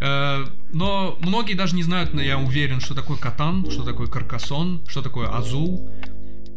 Э, 0.00 0.46
Но 0.72 1.18
многие 1.20 1.54
даже 1.54 1.76
не 1.76 1.82
знают, 1.82 2.14
но 2.14 2.22
я 2.22 2.38
уверен, 2.38 2.80
что 2.80 2.94
такое 2.94 3.18
Катан, 3.18 3.70
что 3.70 3.82
такое 3.84 4.06
Каркасон, 4.06 4.80
что 4.88 5.02
такое 5.02 5.28
Азул. 5.28 5.90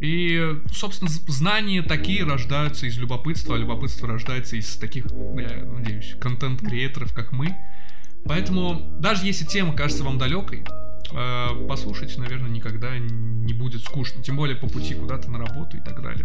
И, 0.05 0.61
собственно, 0.71 1.09
знания 1.09 1.81
такие 1.81 2.23
рождаются 2.23 2.85
из 2.85 2.95
любопытства, 2.99 3.55
а 3.55 3.57
любопытство 3.57 4.07
рождается 4.07 4.55
из 4.55 4.75
таких, 4.75 5.07
я 5.07 5.65
надеюсь, 5.65 6.15
контент-креаторов, 6.19 7.11
как 7.11 7.31
мы. 7.31 7.55
Поэтому, 8.23 8.97
даже 8.99 9.25
если 9.25 9.45
тема 9.45 9.73
кажется 9.75 10.03
вам 10.03 10.19
далекой, 10.19 10.63
э, 11.11 11.67
послушать, 11.67 12.15
наверное, 12.19 12.51
никогда 12.51 12.99
не 12.99 13.53
будет 13.53 13.81
скучно. 13.83 14.21
Тем 14.21 14.35
более 14.35 14.55
по 14.55 14.67
пути 14.67 14.93
куда-то 14.93 15.31
на 15.31 15.39
работу 15.39 15.77
и 15.77 15.81
так 15.81 15.99
далее. 16.03 16.23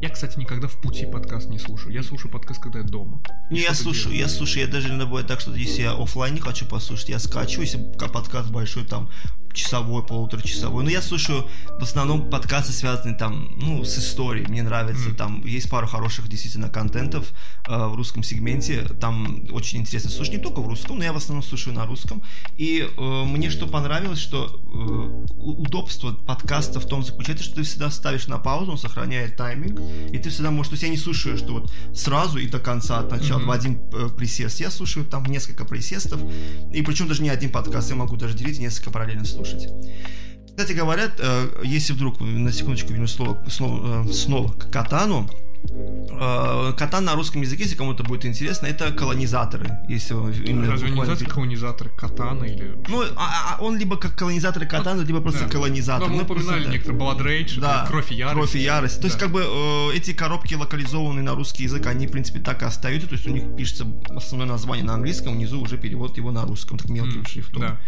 Я, 0.00 0.08
кстати, 0.08 0.38
никогда 0.38 0.68
в 0.68 0.80
пути 0.80 1.04
подкаст 1.04 1.50
не 1.50 1.58
слушаю. 1.58 1.92
Я 1.92 2.02
слушаю 2.02 2.32
подкаст, 2.32 2.62
когда 2.62 2.78
я 2.78 2.84
дома. 2.86 3.22
Не, 3.50 3.60
я 3.60 3.74
слушаю, 3.74 4.12
делаю. 4.14 4.20
я 4.20 4.28
слушаю, 4.28 4.66
я 4.66 4.72
даже 4.72 4.88
иногда 4.88 5.04
бывает 5.04 5.26
так, 5.26 5.40
что 5.40 5.54
если 5.54 5.82
я 5.82 5.92
оффлайн 5.92 6.34
не 6.34 6.40
хочу 6.40 6.66
послушать, 6.66 7.10
я 7.10 7.18
скачу, 7.18 7.60
если 7.60 7.78
ка- 7.98 8.08
подкаст 8.08 8.50
большой, 8.50 8.84
там, 8.84 9.10
часовой, 9.54 10.02
полуторачасовой. 10.04 10.84
Но 10.84 10.90
я 10.90 11.00
слушаю 11.00 11.46
в 11.78 11.82
основном 11.82 12.28
подкасты, 12.30 12.72
связанные 12.72 13.16
там, 13.16 13.48
ну, 13.56 13.84
с 13.84 13.96
историей. 13.98 14.46
Мне 14.48 14.62
нравится, 14.62 15.08
Мгм. 15.08 15.16
там 15.16 15.44
есть 15.46 15.70
пару 15.70 15.86
хороших 15.86 16.28
действительно 16.28 16.68
контентов 16.68 17.32
э, 17.68 17.86
в 17.86 17.94
русском 17.94 18.22
сегменте. 18.22 18.82
Там 19.00 19.46
очень 19.52 19.80
интересно 19.80 20.10
слушать 20.10 20.34
не 20.34 20.40
только 20.40 20.60
в 20.60 20.68
русском, 20.68 20.98
но 20.98 21.04
я 21.04 21.12
в 21.12 21.16
основном 21.16 21.42
слушаю 21.42 21.74
на 21.74 21.86
русском. 21.86 22.22
И 22.56 22.80
э, 22.96 23.24
мне 23.24 23.48
что 23.50 23.66
понравилось, 23.66 24.18
что 24.18 24.60
э, 24.72 25.34
удобство 25.38 26.12
подкаста 26.12 26.80
в 26.80 26.86
том 26.86 27.04
заключается, 27.04 27.44
что 27.44 27.54
ты 27.56 27.62
всегда 27.62 27.90
ставишь 27.90 28.26
на 28.26 28.38
паузу, 28.38 28.72
он 28.72 28.78
сохраняет 28.78 29.36
тайминг, 29.36 29.80
и 30.12 30.18
ты 30.18 30.30
всегда 30.30 30.50
можешь, 30.50 30.70
то 30.70 30.74
есть 30.74 30.82
я 30.82 30.88
не 30.88 30.96
слушаю, 30.96 31.38
что 31.38 31.52
вот 31.54 31.72
сразу 31.94 32.38
и 32.38 32.48
до 32.48 32.58
конца, 32.58 32.98
от 32.98 33.10
начала 33.10 33.38
Мгм. 33.38 33.48
в 33.48 33.50
один 33.52 33.80
э, 33.92 34.08
присест. 34.16 34.60
Я 34.60 34.70
слушаю 34.70 35.06
там 35.06 35.24
несколько 35.26 35.64
присестов, 35.64 36.20
и 36.72 36.82
причем 36.82 37.06
даже 37.08 37.22
не 37.22 37.28
один 37.30 37.50
подкаст, 37.50 37.90
я 37.90 37.96
могу 37.96 38.16
даже 38.16 38.34
делить 38.36 38.58
несколько 38.58 38.90
параллельно 38.90 39.24
слушать. 39.24 39.43
Кстати 40.46 40.72
говоря, 40.72 41.10
э, 41.18 41.48
если 41.64 41.92
вдруг, 41.92 42.20
на 42.20 42.52
секундочку 42.52 42.92
вернусь 42.92 43.12
слово, 43.12 43.42
снова, 43.48 44.04
э, 44.04 44.58
к 44.58 44.70
катану, 44.70 45.28
э, 45.70 46.72
катан 46.78 47.04
на 47.04 47.14
русском 47.14 47.42
языке, 47.42 47.64
если 47.64 47.76
кому-то 47.76 48.02
будет 48.04 48.24
интересно, 48.24 48.66
это 48.66 48.92
колонизаторы. 48.92 49.78
Если 49.88 50.14
именно 50.46 50.70
Разве 50.72 50.90
не 50.90 50.96
называется 50.96 51.24
колонизаторы 51.26 51.90
Катана 51.90 52.44
или... 52.44 52.76
Ну, 52.88 53.02
а- 53.16 53.56
а 53.58 53.62
он 53.62 53.76
либо 53.78 53.96
как 53.96 54.14
колонизаторы 54.16 54.66
катана, 54.66 55.02
либо 55.02 55.20
просто 55.20 55.44
Да. 55.44 55.50
колонизатор. 55.50 56.08
Ну, 56.08 56.14
мы 56.16 56.22
Ну, 56.22 56.24
упоминали 56.34 56.70
некоторые 56.70 57.00
Blood 57.00 57.20
Rage, 57.20 57.60
Да, 57.60 57.84
Кровь 57.88 58.12
и 58.12 58.14
Ярость. 58.14 58.34
Кровь 58.36 58.54
и 58.56 58.58
ярость. 58.60 59.00
То 59.00 59.06
есть, 59.06 59.18
как 59.18 59.30
бы 59.32 59.42
э, 59.44 59.96
эти 59.96 60.12
коробки 60.12 60.54
локализованные 60.54 61.22
на 61.22 61.34
русский 61.34 61.64
язык, 61.64 61.86
они, 61.86 62.06
в 62.06 62.10
принципе, 62.12 62.40
так 62.40 62.62
и 62.62 62.64
остаются. 62.64 63.08
То 63.08 63.14
есть 63.14 63.26
у 63.26 63.30
них 63.30 63.56
пишется 63.56 63.86
основное 64.16 64.46
название 64.48 64.84
на 64.84 64.94
английском, 64.94 65.34
внизу 65.34 65.60
уже 65.60 65.78
перевод 65.78 66.16
его 66.16 66.30
на 66.32 66.42
русском, 66.44 66.78
так 66.78 66.88
мелким 66.90 67.20
М, 67.20 67.26
шрифтом. 67.26 67.60
Да. 67.60 67.80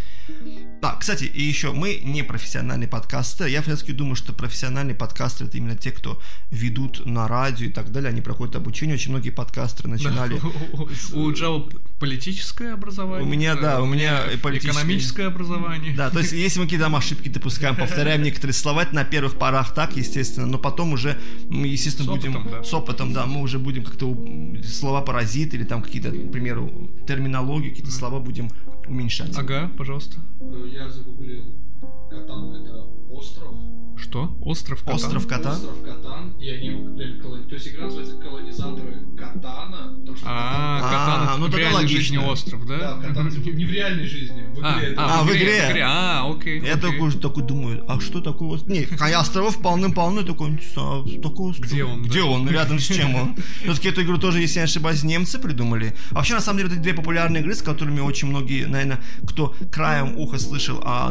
Да, 0.82 0.96
кстати, 0.96 1.24
и 1.24 1.42
еще 1.42 1.72
мы 1.72 2.00
не 2.02 2.22
профессиональные 2.22 2.88
подкастеры. 2.88 3.50
Я 3.50 3.62
все-таки 3.62 3.92
думаю, 3.92 4.16
что 4.16 4.32
профессиональные 4.32 4.94
подкастеры 4.96 5.48
это 5.48 5.56
именно 5.58 5.76
те, 5.76 5.90
кто 5.92 6.20
ведут 6.50 7.06
на 7.06 7.28
радио 7.28 7.65
и 7.66 7.72
так 7.72 7.90
далее. 7.92 8.10
Они 8.10 8.20
проходят 8.20 8.56
обучение. 8.56 8.94
Очень 8.94 9.10
многие 9.10 9.30
подкастеры 9.30 9.88
начинали. 9.88 10.40
У- 11.14 11.32
Джао 11.32 11.68
политическое 11.98 12.72
образование. 12.72 13.26
У 13.26 13.30
меня, 13.30 13.54
да, 13.54 13.80
у 13.82 13.86
меня 13.86 14.22
политическое. 14.42 14.80
Экономическое 14.80 15.26
образование. 15.26 15.94
Да, 15.96 16.10
то 16.10 16.18
есть 16.18 16.32
если 16.46 16.60
мы 16.60 16.66
какие-то 16.66 16.84
там 16.84 16.96
ошибки 16.96 17.28
допускаем, 17.28 17.76
повторяем 17.76 18.22
некоторые 18.22 18.54
слова, 18.54 18.82
это 18.82 18.94
на 18.94 19.04
первых 19.04 19.38
порах 19.38 19.74
так, 19.74 19.96
естественно, 19.96 20.46
но 20.46 20.58
потом 20.58 20.92
уже 20.92 21.18
мы, 21.48 21.66
естественно, 21.66 22.10
будем 22.10 22.64
с 22.64 22.72
опытом, 22.74 23.12
да, 23.12 23.26
мы 23.26 23.40
уже 23.40 23.58
будем 23.58 23.84
как-то 23.84 24.16
слова 24.64 25.00
паразиты 25.02 25.56
или 25.56 25.64
там 25.64 25.82
какие-то, 25.82 26.10
к 26.10 26.32
примеру, 26.32 26.90
терминологию, 27.06 27.70
какие-то 27.70 27.92
слова 27.92 28.20
будем 28.20 28.50
уменьшать. 28.86 29.36
Ага, 29.36 29.70
пожалуйста. 29.76 30.18
Я 30.72 30.88
загуглил 30.88 31.44
Катан 32.10 32.54
это 32.54 32.84
остров. 33.10 33.54
Что? 33.98 34.36
Остров 34.42 34.80
Катан? 34.80 34.94
Остров 34.94 35.26
Катан? 35.26 35.52
Остров 35.52 35.82
Катан. 35.82 36.32
И 36.38 36.50
они 36.50 36.70
употребляли 36.70 37.18
колони... 37.18 37.44
То 37.44 37.54
есть 37.54 37.68
игра 37.68 37.84
называется 37.86 38.16
колонизаторы 38.18 39.06
Катана, 39.16 39.94
потому 40.00 40.16
что 40.16 40.26
А, 40.28 40.78
А, 40.82 40.90
Катана 40.90 41.36
ну 41.38 41.46
в 41.46 41.50
тогда 41.50 41.58
реальной 41.58 41.76
логично. 41.82 42.00
жизни 42.00 42.16
остров, 42.18 42.66
Да, 42.66 42.76
да? 43.00 43.08
Катана 43.08 43.30
типа, 43.30 43.48
не 43.56 43.64
в 43.64 43.70
реальной 43.70 44.06
жизни, 44.06 44.44
в 44.54 44.60
А, 44.62 44.78
игре. 44.78 44.88
это 44.92 45.02
А, 45.02 45.22
в 45.22 45.28
игре. 45.30 45.38
в 45.62 45.70
игре. 45.70 45.82
А, 45.86 46.30
окей. 46.30 46.60
Я 46.62 46.76
такой, 46.76 47.10
такой 47.12 47.42
думаю, 47.42 47.84
а 47.88 47.98
что 48.00 48.20
такое? 48.20 48.48
вот- 48.50 48.66
Не, 48.68 48.86
а 49.00 49.18
островов 49.20 49.62
полным-полно, 49.62 50.22
такой, 50.24 50.60
а, 50.76 51.02
такой 51.22 51.50
остров. 51.50 51.66
Где 51.70 51.84
он, 51.84 52.02
Где 52.02 52.20
да? 52.20 52.26
он? 52.26 52.48
Рядом 52.50 52.78
с 52.78 52.84
чем 52.86 53.14
он? 53.14 53.36
Все-таки 53.62 53.88
эту 53.88 54.02
игру 54.02 54.18
тоже, 54.18 54.40
если 54.40 54.56
я 54.56 54.62
не 54.62 54.70
ошибаюсь, 54.70 55.04
немцы 55.04 55.38
придумали. 55.38 55.94
А 56.10 56.16
вообще, 56.16 56.34
на 56.34 56.40
самом 56.40 56.58
деле, 56.58 56.70
это 56.72 56.80
две 56.82 56.92
популярные 56.92 57.40
игры, 57.42 57.54
с 57.54 57.62
которыми 57.62 58.00
очень 58.00 58.28
многие, 58.28 58.66
наверное, 58.66 59.00
кто 59.26 59.54
краем 59.72 60.18
уха 60.18 60.38
слышал 60.38 60.80
о 60.84 61.10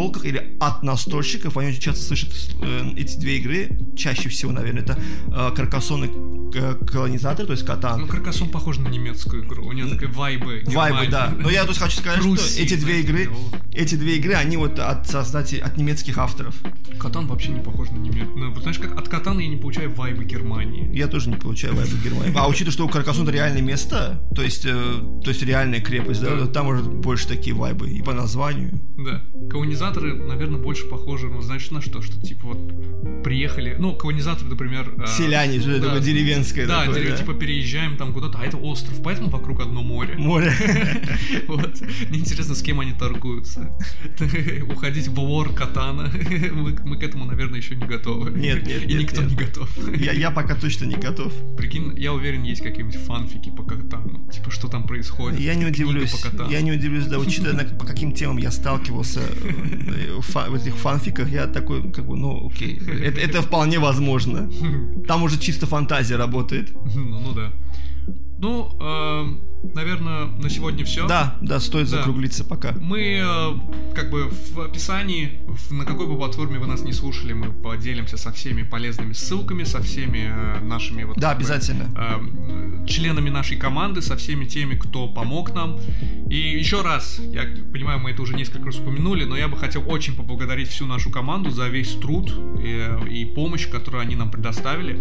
настолках 0.00 0.24
или 0.24 0.56
от 0.60 0.82
настольщиков, 0.82 1.56
они 1.56 1.70
очень 1.70 1.80
часто 1.80 2.04
слышат 2.04 2.30
э, 2.62 2.92
эти 2.96 3.18
две 3.18 3.38
игры. 3.38 3.78
Чаще 3.96 4.28
всего, 4.28 4.52
наверное, 4.52 4.82
это 4.82 4.98
э, 5.28 5.50
Каркасон 5.54 6.04
и 6.04 6.56
э, 6.56 6.74
Колонизатор, 6.86 7.46
то 7.46 7.52
есть 7.52 7.64
Катан. 7.64 8.00
Ну, 8.00 8.06
Каркасон 8.06 8.48
похож 8.48 8.78
на 8.78 8.88
немецкую 8.88 9.44
игру. 9.44 9.66
У 9.66 9.72
него 9.72 9.90
такая 9.90 10.08
вайбы. 10.08 10.62
Вайбы, 10.66 11.06
да. 11.10 11.32
Но 11.38 11.50
я 11.50 11.64
тут 11.64 11.76
хочу 11.76 11.98
сказать, 11.98 12.20
что 12.20 12.28
Пруссии, 12.28 12.62
эти 12.62 12.74
две 12.74 13.00
игры, 13.00 13.28
эти 13.72 13.94
две 13.94 14.16
игры, 14.16 14.34
они 14.34 14.56
вот 14.56 14.78
от 14.78 15.06
создателей, 15.08 15.60
от 15.60 15.76
немецких 15.76 16.18
авторов. 16.18 16.54
Катан 16.98 17.26
вообще 17.26 17.50
не 17.50 17.60
похож 17.60 17.90
на 17.90 17.98
немецкую. 17.98 18.50
Ну, 18.50 18.60
знаешь, 18.60 18.78
как 18.78 18.98
от 18.98 19.08
Катана 19.08 19.40
я 19.40 19.48
не 19.48 19.56
получаю 19.56 19.94
вайбы 19.94 20.24
Германии. 20.24 20.90
Я 20.96 21.08
тоже 21.08 21.30
не 21.30 21.36
получаю 21.36 21.74
вайбы 21.74 21.96
Германии. 22.02 22.34
А 22.36 22.48
учитывая, 22.48 22.72
что 22.72 22.86
у 22.86 22.88
Каркасона 22.88 23.30
реальное 23.30 23.62
место, 23.62 24.22
то 24.34 24.42
есть, 24.42 24.64
э, 24.66 24.72
то 25.24 25.30
есть 25.30 25.42
реальная 25.42 25.80
крепость, 25.80 26.20
да, 26.20 26.36
Да. 26.36 26.46
там 26.46 26.66
может 26.66 26.88
больше 26.88 27.26
такие 27.28 27.54
вайбы 27.54 27.90
и 27.90 28.02
по 28.02 28.12
названию. 28.12 28.80
Да. 28.98 29.22
Колонизаторы, 29.90 30.14
наверное, 30.14 30.60
больше 30.60 30.86
похожи, 30.86 31.28
ну, 31.28 31.40
знаешь, 31.42 31.70
на 31.70 31.80
что? 31.80 32.00
Что, 32.02 32.20
типа, 32.20 32.48
вот, 32.48 33.22
приехали... 33.24 33.76
Ну, 33.78 33.94
колонизаторы, 33.94 34.48
например... 34.48 34.92
э, 34.98 35.06
Селяне, 35.06 35.60
что 35.60 35.78
да. 35.78 35.86
такое 35.86 36.00
деревенское 36.00 36.66
Да, 36.66 36.84
такое, 36.84 37.02
дерев- 37.02 37.18
типа, 37.18 37.34
переезжаем 37.34 37.96
там 37.96 38.12
куда-то, 38.12 38.38
а 38.38 38.46
это 38.46 38.56
остров, 38.56 39.00
поэтому 39.02 39.30
вокруг 39.30 39.60
одно 39.60 39.82
море. 39.82 40.16
Море. 40.16 40.52
Вот. 41.46 41.80
Мне 42.08 42.20
интересно, 42.20 42.54
с 42.54 42.62
кем 42.62 42.80
они 42.80 42.92
торгуются. 42.92 43.76
Уходить 44.68 45.08
в 45.08 45.18
лор 45.18 45.52
катана. 45.52 46.10
Мы, 46.52 46.96
к 46.96 47.02
этому, 47.02 47.24
наверное, 47.24 47.58
еще 47.58 47.74
не 47.74 47.86
готовы. 47.86 48.30
Нет, 48.30 48.66
нет, 48.66 48.82
И 48.88 48.94
никто 48.94 49.22
не 49.22 49.34
готов. 49.34 49.68
Я, 49.96 50.30
пока 50.30 50.54
точно 50.54 50.84
не 50.84 50.96
готов. 50.96 51.32
Прикинь, 51.56 51.98
я 51.98 52.12
уверен, 52.12 52.42
есть 52.42 52.62
какие-нибудь 52.62 53.00
фанфики 53.00 53.50
по 53.50 53.64
катану. 53.64 54.28
Типа, 54.30 54.50
что 54.50 54.68
там 54.68 54.86
происходит. 54.86 55.40
Я 55.40 55.54
не 55.54 55.66
удивлюсь. 55.66 56.14
Я 56.50 56.60
не 56.60 56.72
удивлюсь, 56.72 57.06
да, 57.06 57.18
учитывая, 57.18 57.64
по 57.64 57.84
каким 57.84 58.12
темам 58.12 58.38
я 58.38 58.50
сталкивался 58.50 59.20
э, 59.20 59.79
в 59.80 60.54
этих 60.54 60.74
фанфиках, 60.74 61.28
я 61.30 61.46
такой, 61.46 61.82
как 61.92 62.06
бы, 62.06 62.16
ну, 62.16 62.48
окей, 62.48 62.78
это, 62.78 63.20
это 63.20 63.42
вполне 63.42 63.78
возможно. 63.78 64.50
Там 65.06 65.22
уже 65.22 65.38
чисто 65.38 65.66
фантазия 65.66 66.16
работает. 66.16 66.70
Ну, 66.94 67.20
ну 67.20 67.32
да. 67.32 67.52
Ну, 68.42 68.70
эм, 68.80 69.40
наверное, 69.74 70.24
на 70.24 70.48
сегодня 70.48 70.82
все. 70.86 71.06
Да, 71.06 71.36
да, 71.42 71.60
стоит 71.60 71.90
Да. 71.90 71.98
закруглиться 71.98 72.42
пока. 72.42 72.72
Мы, 72.80 73.20
э, 73.22 73.94
как 73.94 74.10
бы, 74.10 74.30
в 74.30 74.60
описании, 74.60 75.32
в- 75.46 75.72
на 75.72 75.84
какой 75.84 76.06
бы 76.06 76.16
платформе 76.16 76.58
вы 76.58 76.66
нас 76.66 76.80
не 76.80 76.94
слушали, 76.94 77.34
мы 77.34 77.50
поделимся 77.52 78.16
со 78.16 78.32
всеми 78.32 78.62
полезными 78.62 79.12
ссылками, 79.12 79.64
со 79.64 79.82
всеми 79.82 80.32
э, 80.32 80.60
нашими 80.64 81.04
вот... 81.04 81.18
Да, 81.18 81.28
как 81.34 81.36
бы, 81.36 81.44
обязательно. 81.44 81.90
э, 81.94 82.86
членами 82.86 83.28
нашей 83.28 83.58
команды, 83.58 84.00
со 84.00 84.16
всеми 84.16 84.46
теми, 84.46 84.74
кто 84.74 85.06
помог 85.06 85.54
нам. 85.54 85.78
И 86.30 86.36
еще 86.58 86.80
раз, 86.80 87.18
я 87.18 87.42
понимаю, 87.72 87.98
мы 88.00 88.12
это 88.12 88.22
уже 88.22 88.34
несколько 88.34 88.64
раз 88.66 88.78
упомянули, 88.78 89.24
но 89.24 89.36
я 89.36 89.48
бы 89.48 89.58
хотел 89.58 89.82
очень 89.86 90.14
поблагодарить 90.16 90.68
всю 90.68 90.86
нашу 90.86 91.10
команду 91.10 91.50
за 91.50 91.68
весь 91.68 91.94
труд 91.96 92.32
и, 92.58 92.88
и 93.10 93.24
помощь, 93.26 93.68
которую 93.68 94.00
они 94.00 94.16
нам 94.16 94.30
предоставили. 94.30 94.98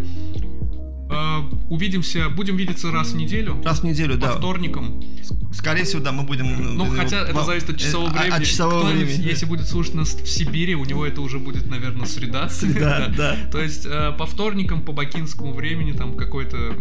Э, 1.09 1.41
Увидимся, 1.69 2.29
будем 2.29 2.57
видеться 2.57 2.91
раз 2.91 3.11
в 3.11 3.15
неделю. 3.15 3.61
Раз 3.63 3.79
в 3.79 3.83
неделю, 3.83 4.15
По 4.15 4.27
да. 4.27 4.31
вторникам. 4.33 5.03
Скорее 5.51 5.83
всего, 5.83 6.01
да, 6.01 6.11
мы 6.11 6.23
будем... 6.23 6.77
Ну, 6.77 6.85
э, 6.93 6.97
хотя 6.97 7.27
это 7.27 7.43
зависит 7.43 7.69
от 7.69 7.77
часового 7.77 8.09
э, 8.09 8.11
времени. 8.11 8.35
От 8.35 8.43
часового 8.45 8.81
Кто-нибудь, 8.81 9.07
времени. 9.07 9.27
Если 9.27 9.45
будет 9.45 9.67
слушать 9.67 9.95
нас 9.95 10.09
в 10.13 10.27
Сибири, 10.27 10.75
у 10.75 10.85
него 10.85 11.05
это 11.05 11.21
уже 11.21 11.39
будет, 11.39 11.67
наверное, 11.67 12.05
среда. 12.05 12.49
Да, 12.79 13.11
да. 13.17 13.37
То 13.51 13.61
есть 13.61 13.85
э, 13.85 14.13
по 14.17 14.25
вторникам, 14.25 14.83
по 14.83 14.93
бакинскому 14.93 15.53
времени, 15.53 15.91
там 15.91 16.15
какое-то 16.15 16.75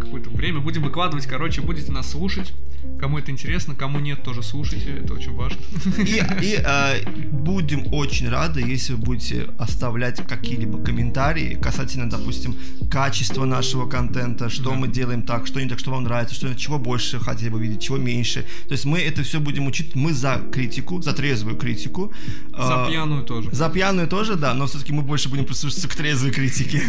какое-то 0.00 0.30
время 0.30 0.60
будем 0.60 0.82
выкладывать. 0.82 1.26
Короче, 1.26 1.60
будете 1.60 1.92
нас 1.92 2.10
слушать. 2.10 2.52
Кому 2.98 3.18
это 3.18 3.30
интересно, 3.30 3.74
кому 3.74 3.98
нет, 3.98 4.22
тоже 4.22 4.42
слушайте. 4.42 5.00
Это 5.04 5.14
очень 5.14 5.34
важно. 5.34 5.58
И, 5.98 6.22
и, 6.42 6.62
э, 6.64 7.08
будем 7.30 7.92
очень 7.92 8.28
рады, 8.28 8.60
если 8.60 8.94
вы 8.94 8.98
будете 8.98 9.50
оставлять 9.58 10.26
какие-либо 10.26 10.82
комментарии 10.82 11.58
касательно, 11.60 12.08
допустим, 12.08 12.56
качества 12.90 13.44
нашего 13.56 13.86
контента, 13.88 14.48
что 14.50 14.70
Да. 14.70 14.76
мы 14.76 14.88
делаем 14.88 15.22
так, 15.22 15.46
что 15.46 15.60
не 15.60 15.68
так, 15.68 15.78
что 15.78 15.90
вам 15.90 16.04
нравится, 16.04 16.34
что 16.34 16.54
чего 16.54 16.78
больше 16.78 17.18
хотели 17.20 17.50
бы 17.50 17.58
видеть, 17.60 17.80
чего 17.82 17.98
меньше. 17.98 18.44
То 18.68 18.74
есть 18.74 18.84
мы 18.84 18.98
это 18.98 19.22
все 19.22 19.38
будем 19.40 19.66
учить, 19.66 19.94
мы 19.94 20.12
за 20.12 20.40
критику, 20.52 21.02
за 21.02 21.12
трезвую 21.12 21.56
критику. 21.56 22.12
За 22.58 22.84
Э, 22.86 22.90
пьяную 22.90 23.22
тоже. 23.22 23.48
За 23.52 23.68
пьяную 23.70 24.08
тоже, 24.08 24.36
да, 24.36 24.54
но 24.54 24.66
все-таки 24.66 24.92
мы 24.92 25.02
больше 25.02 25.28
будем 25.28 25.44
прислушиваться 25.44 25.88
к 25.88 25.94
трезвой 25.94 26.30
критике. 26.32 26.82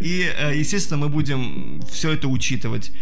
И, 0.00 0.26
э, 0.40 0.60
естественно, 0.60 1.06
мы 1.06 1.08
будем 1.08 1.80
все 1.92 2.10
это 2.12 2.28
учитывать. 2.28 2.92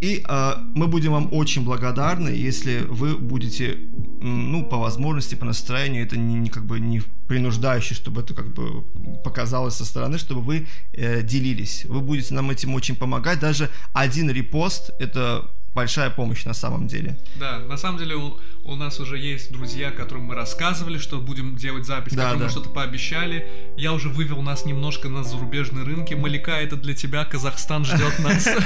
И 0.00 0.24
э, 0.26 0.52
мы 0.74 0.86
будем 0.86 1.12
вам 1.12 1.28
очень 1.32 1.62
благодарны, 1.62 2.28
если 2.28 2.80
вы 2.88 3.16
будете, 3.16 3.78
ну, 4.20 4.64
по 4.64 4.78
возможности, 4.78 5.34
по 5.34 5.44
настроению, 5.44 6.06
это 6.06 6.16
не, 6.16 6.36
не 6.36 6.48
как 6.48 6.64
бы 6.64 6.80
не 6.80 7.02
принуждающе, 7.28 7.94
чтобы 7.94 8.22
это 8.22 8.34
как 8.34 8.54
бы 8.54 8.82
показалось 9.22 9.74
со 9.74 9.84
стороны, 9.84 10.18
чтобы 10.18 10.40
вы 10.40 10.66
э, 10.94 11.22
делились. 11.22 11.84
Вы 11.84 12.00
будете 12.00 12.34
нам 12.34 12.50
этим 12.50 12.74
очень 12.74 12.96
помогать. 12.96 13.40
Даже 13.40 13.68
один 13.92 14.30
репост 14.30 14.90
это 14.98 15.50
большая 15.74 16.10
помощь 16.10 16.44
на 16.44 16.54
самом 16.54 16.86
деле. 16.88 17.18
Да, 17.36 17.58
на 17.60 17.76
самом 17.76 17.98
деле 17.98 18.16
у, 18.16 18.36
у 18.64 18.74
нас 18.76 18.98
уже 19.00 19.18
есть 19.18 19.52
друзья, 19.52 19.90
которым 19.90 20.24
мы 20.24 20.34
рассказывали, 20.34 20.98
что 20.98 21.18
будем 21.20 21.56
делать 21.56 21.86
запись, 21.86 22.12
Да, 22.12 22.22
которым 22.24 22.40
да. 22.40 22.44
мы 22.46 22.50
что-то 22.50 22.70
пообещали. 22.70 23.46
Я 23.76 23.92
уже 23.92 24.08
вывел 24.08 24.42
нас 24.42 24.64
немножко 24.64 25.08
на 25.08 25.22
зарубежные 25.24 25.84
рынки. 25.84 26.14
Маляка, 26.14 26.52
это 26.60 26.76
для 26.76 26.94
тебя, 26.94 27.24
Казахстан 27.24 27.84
ждет 27.84 28.18
нас. 28.18 28.48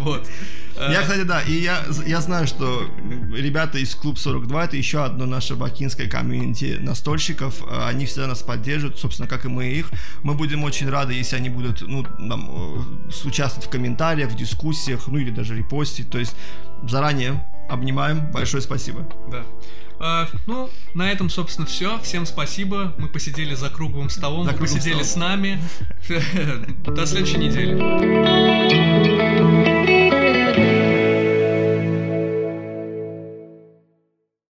Вот. 0.00 0.28
Э, 0.76 0.92
Я, 0.92 1.02
кстати, 1.02 1.22
да, 1.22 1.40
и 1.42 1.52
я, 1.52 1.84
я 2.06 2.20
знаю, 2.20 2.46
что 2.46 2.82
ребята 3.34 3.78
из 3.78 3.94
Клуб 3.94 4.18
42, 4.18 4.64
это 4.64 4.76
еще 4.76 5.04
одно 5.04 5.26
наше 5.26 5.54
бакинское 5.56 6.08
комьюнити 6.08 6.78
настольщиков, 6.80 7.62
э, 7.62 7.86
они 7.88 8.06
всегда 8.06 8.26
нас 8.26 8.42
поддерживают, 8.42 8.98
собственно, 8.98 9.28
как 9.28 9.44
и 9.44 9.48
мы 9.48 9.68
их. 9.68 9.90
Мы 10.22 10.34
будем 10.34 10.64
очень 10.64 10.88
рады, 10.90 11.14
если 11.14 11.36
они 11.36 11.48
будут, 11.48 11.80
ну, 11.82 12.04
нам, 12.18 12.50
э, 12.50 13.28
участвовать 13.28 13.66
в 13.68 13.70
комментариях, 13.70 14.30
в 14.30 14.36
дискуссиях, 14.36 15.06
ну, 15.08 15.18
или 15.18 15.30
даже 15.30 15.56
репостить, 15.56 16.10
то 16.16 16.20
есть 16.20 16.34
заранее 16.88 17.44
обнимаем, 17.68 18.30
большое 18.32 18.62
спасибо. 18.62 19.06
Да. 19.30 19.42
А, 19.98 20.26
ну, 20.46 20.70
на 20.94 21.12
этом, 21.12 21.28
собственно, 21.28 21.66
все. 21.66 21.98
Всем 21.98 22.24
спасибо. 22.24 22.94
Мы 22.96 23.08
посидели 23.08 23.54
за 23.54 23.68
круглым 23.68 24.08
столом, 24.08 24.46
За 24.46 24.52
вы 24.52 24.56
круглым 24.56 24.78
посидели 24.78 25.02
столом. 25.02 25.04
с 25.04 25.16
нами. 25.16 25.60
До 26.86 27.04
следующей 27.04 27.36
недели. 27.36 28.95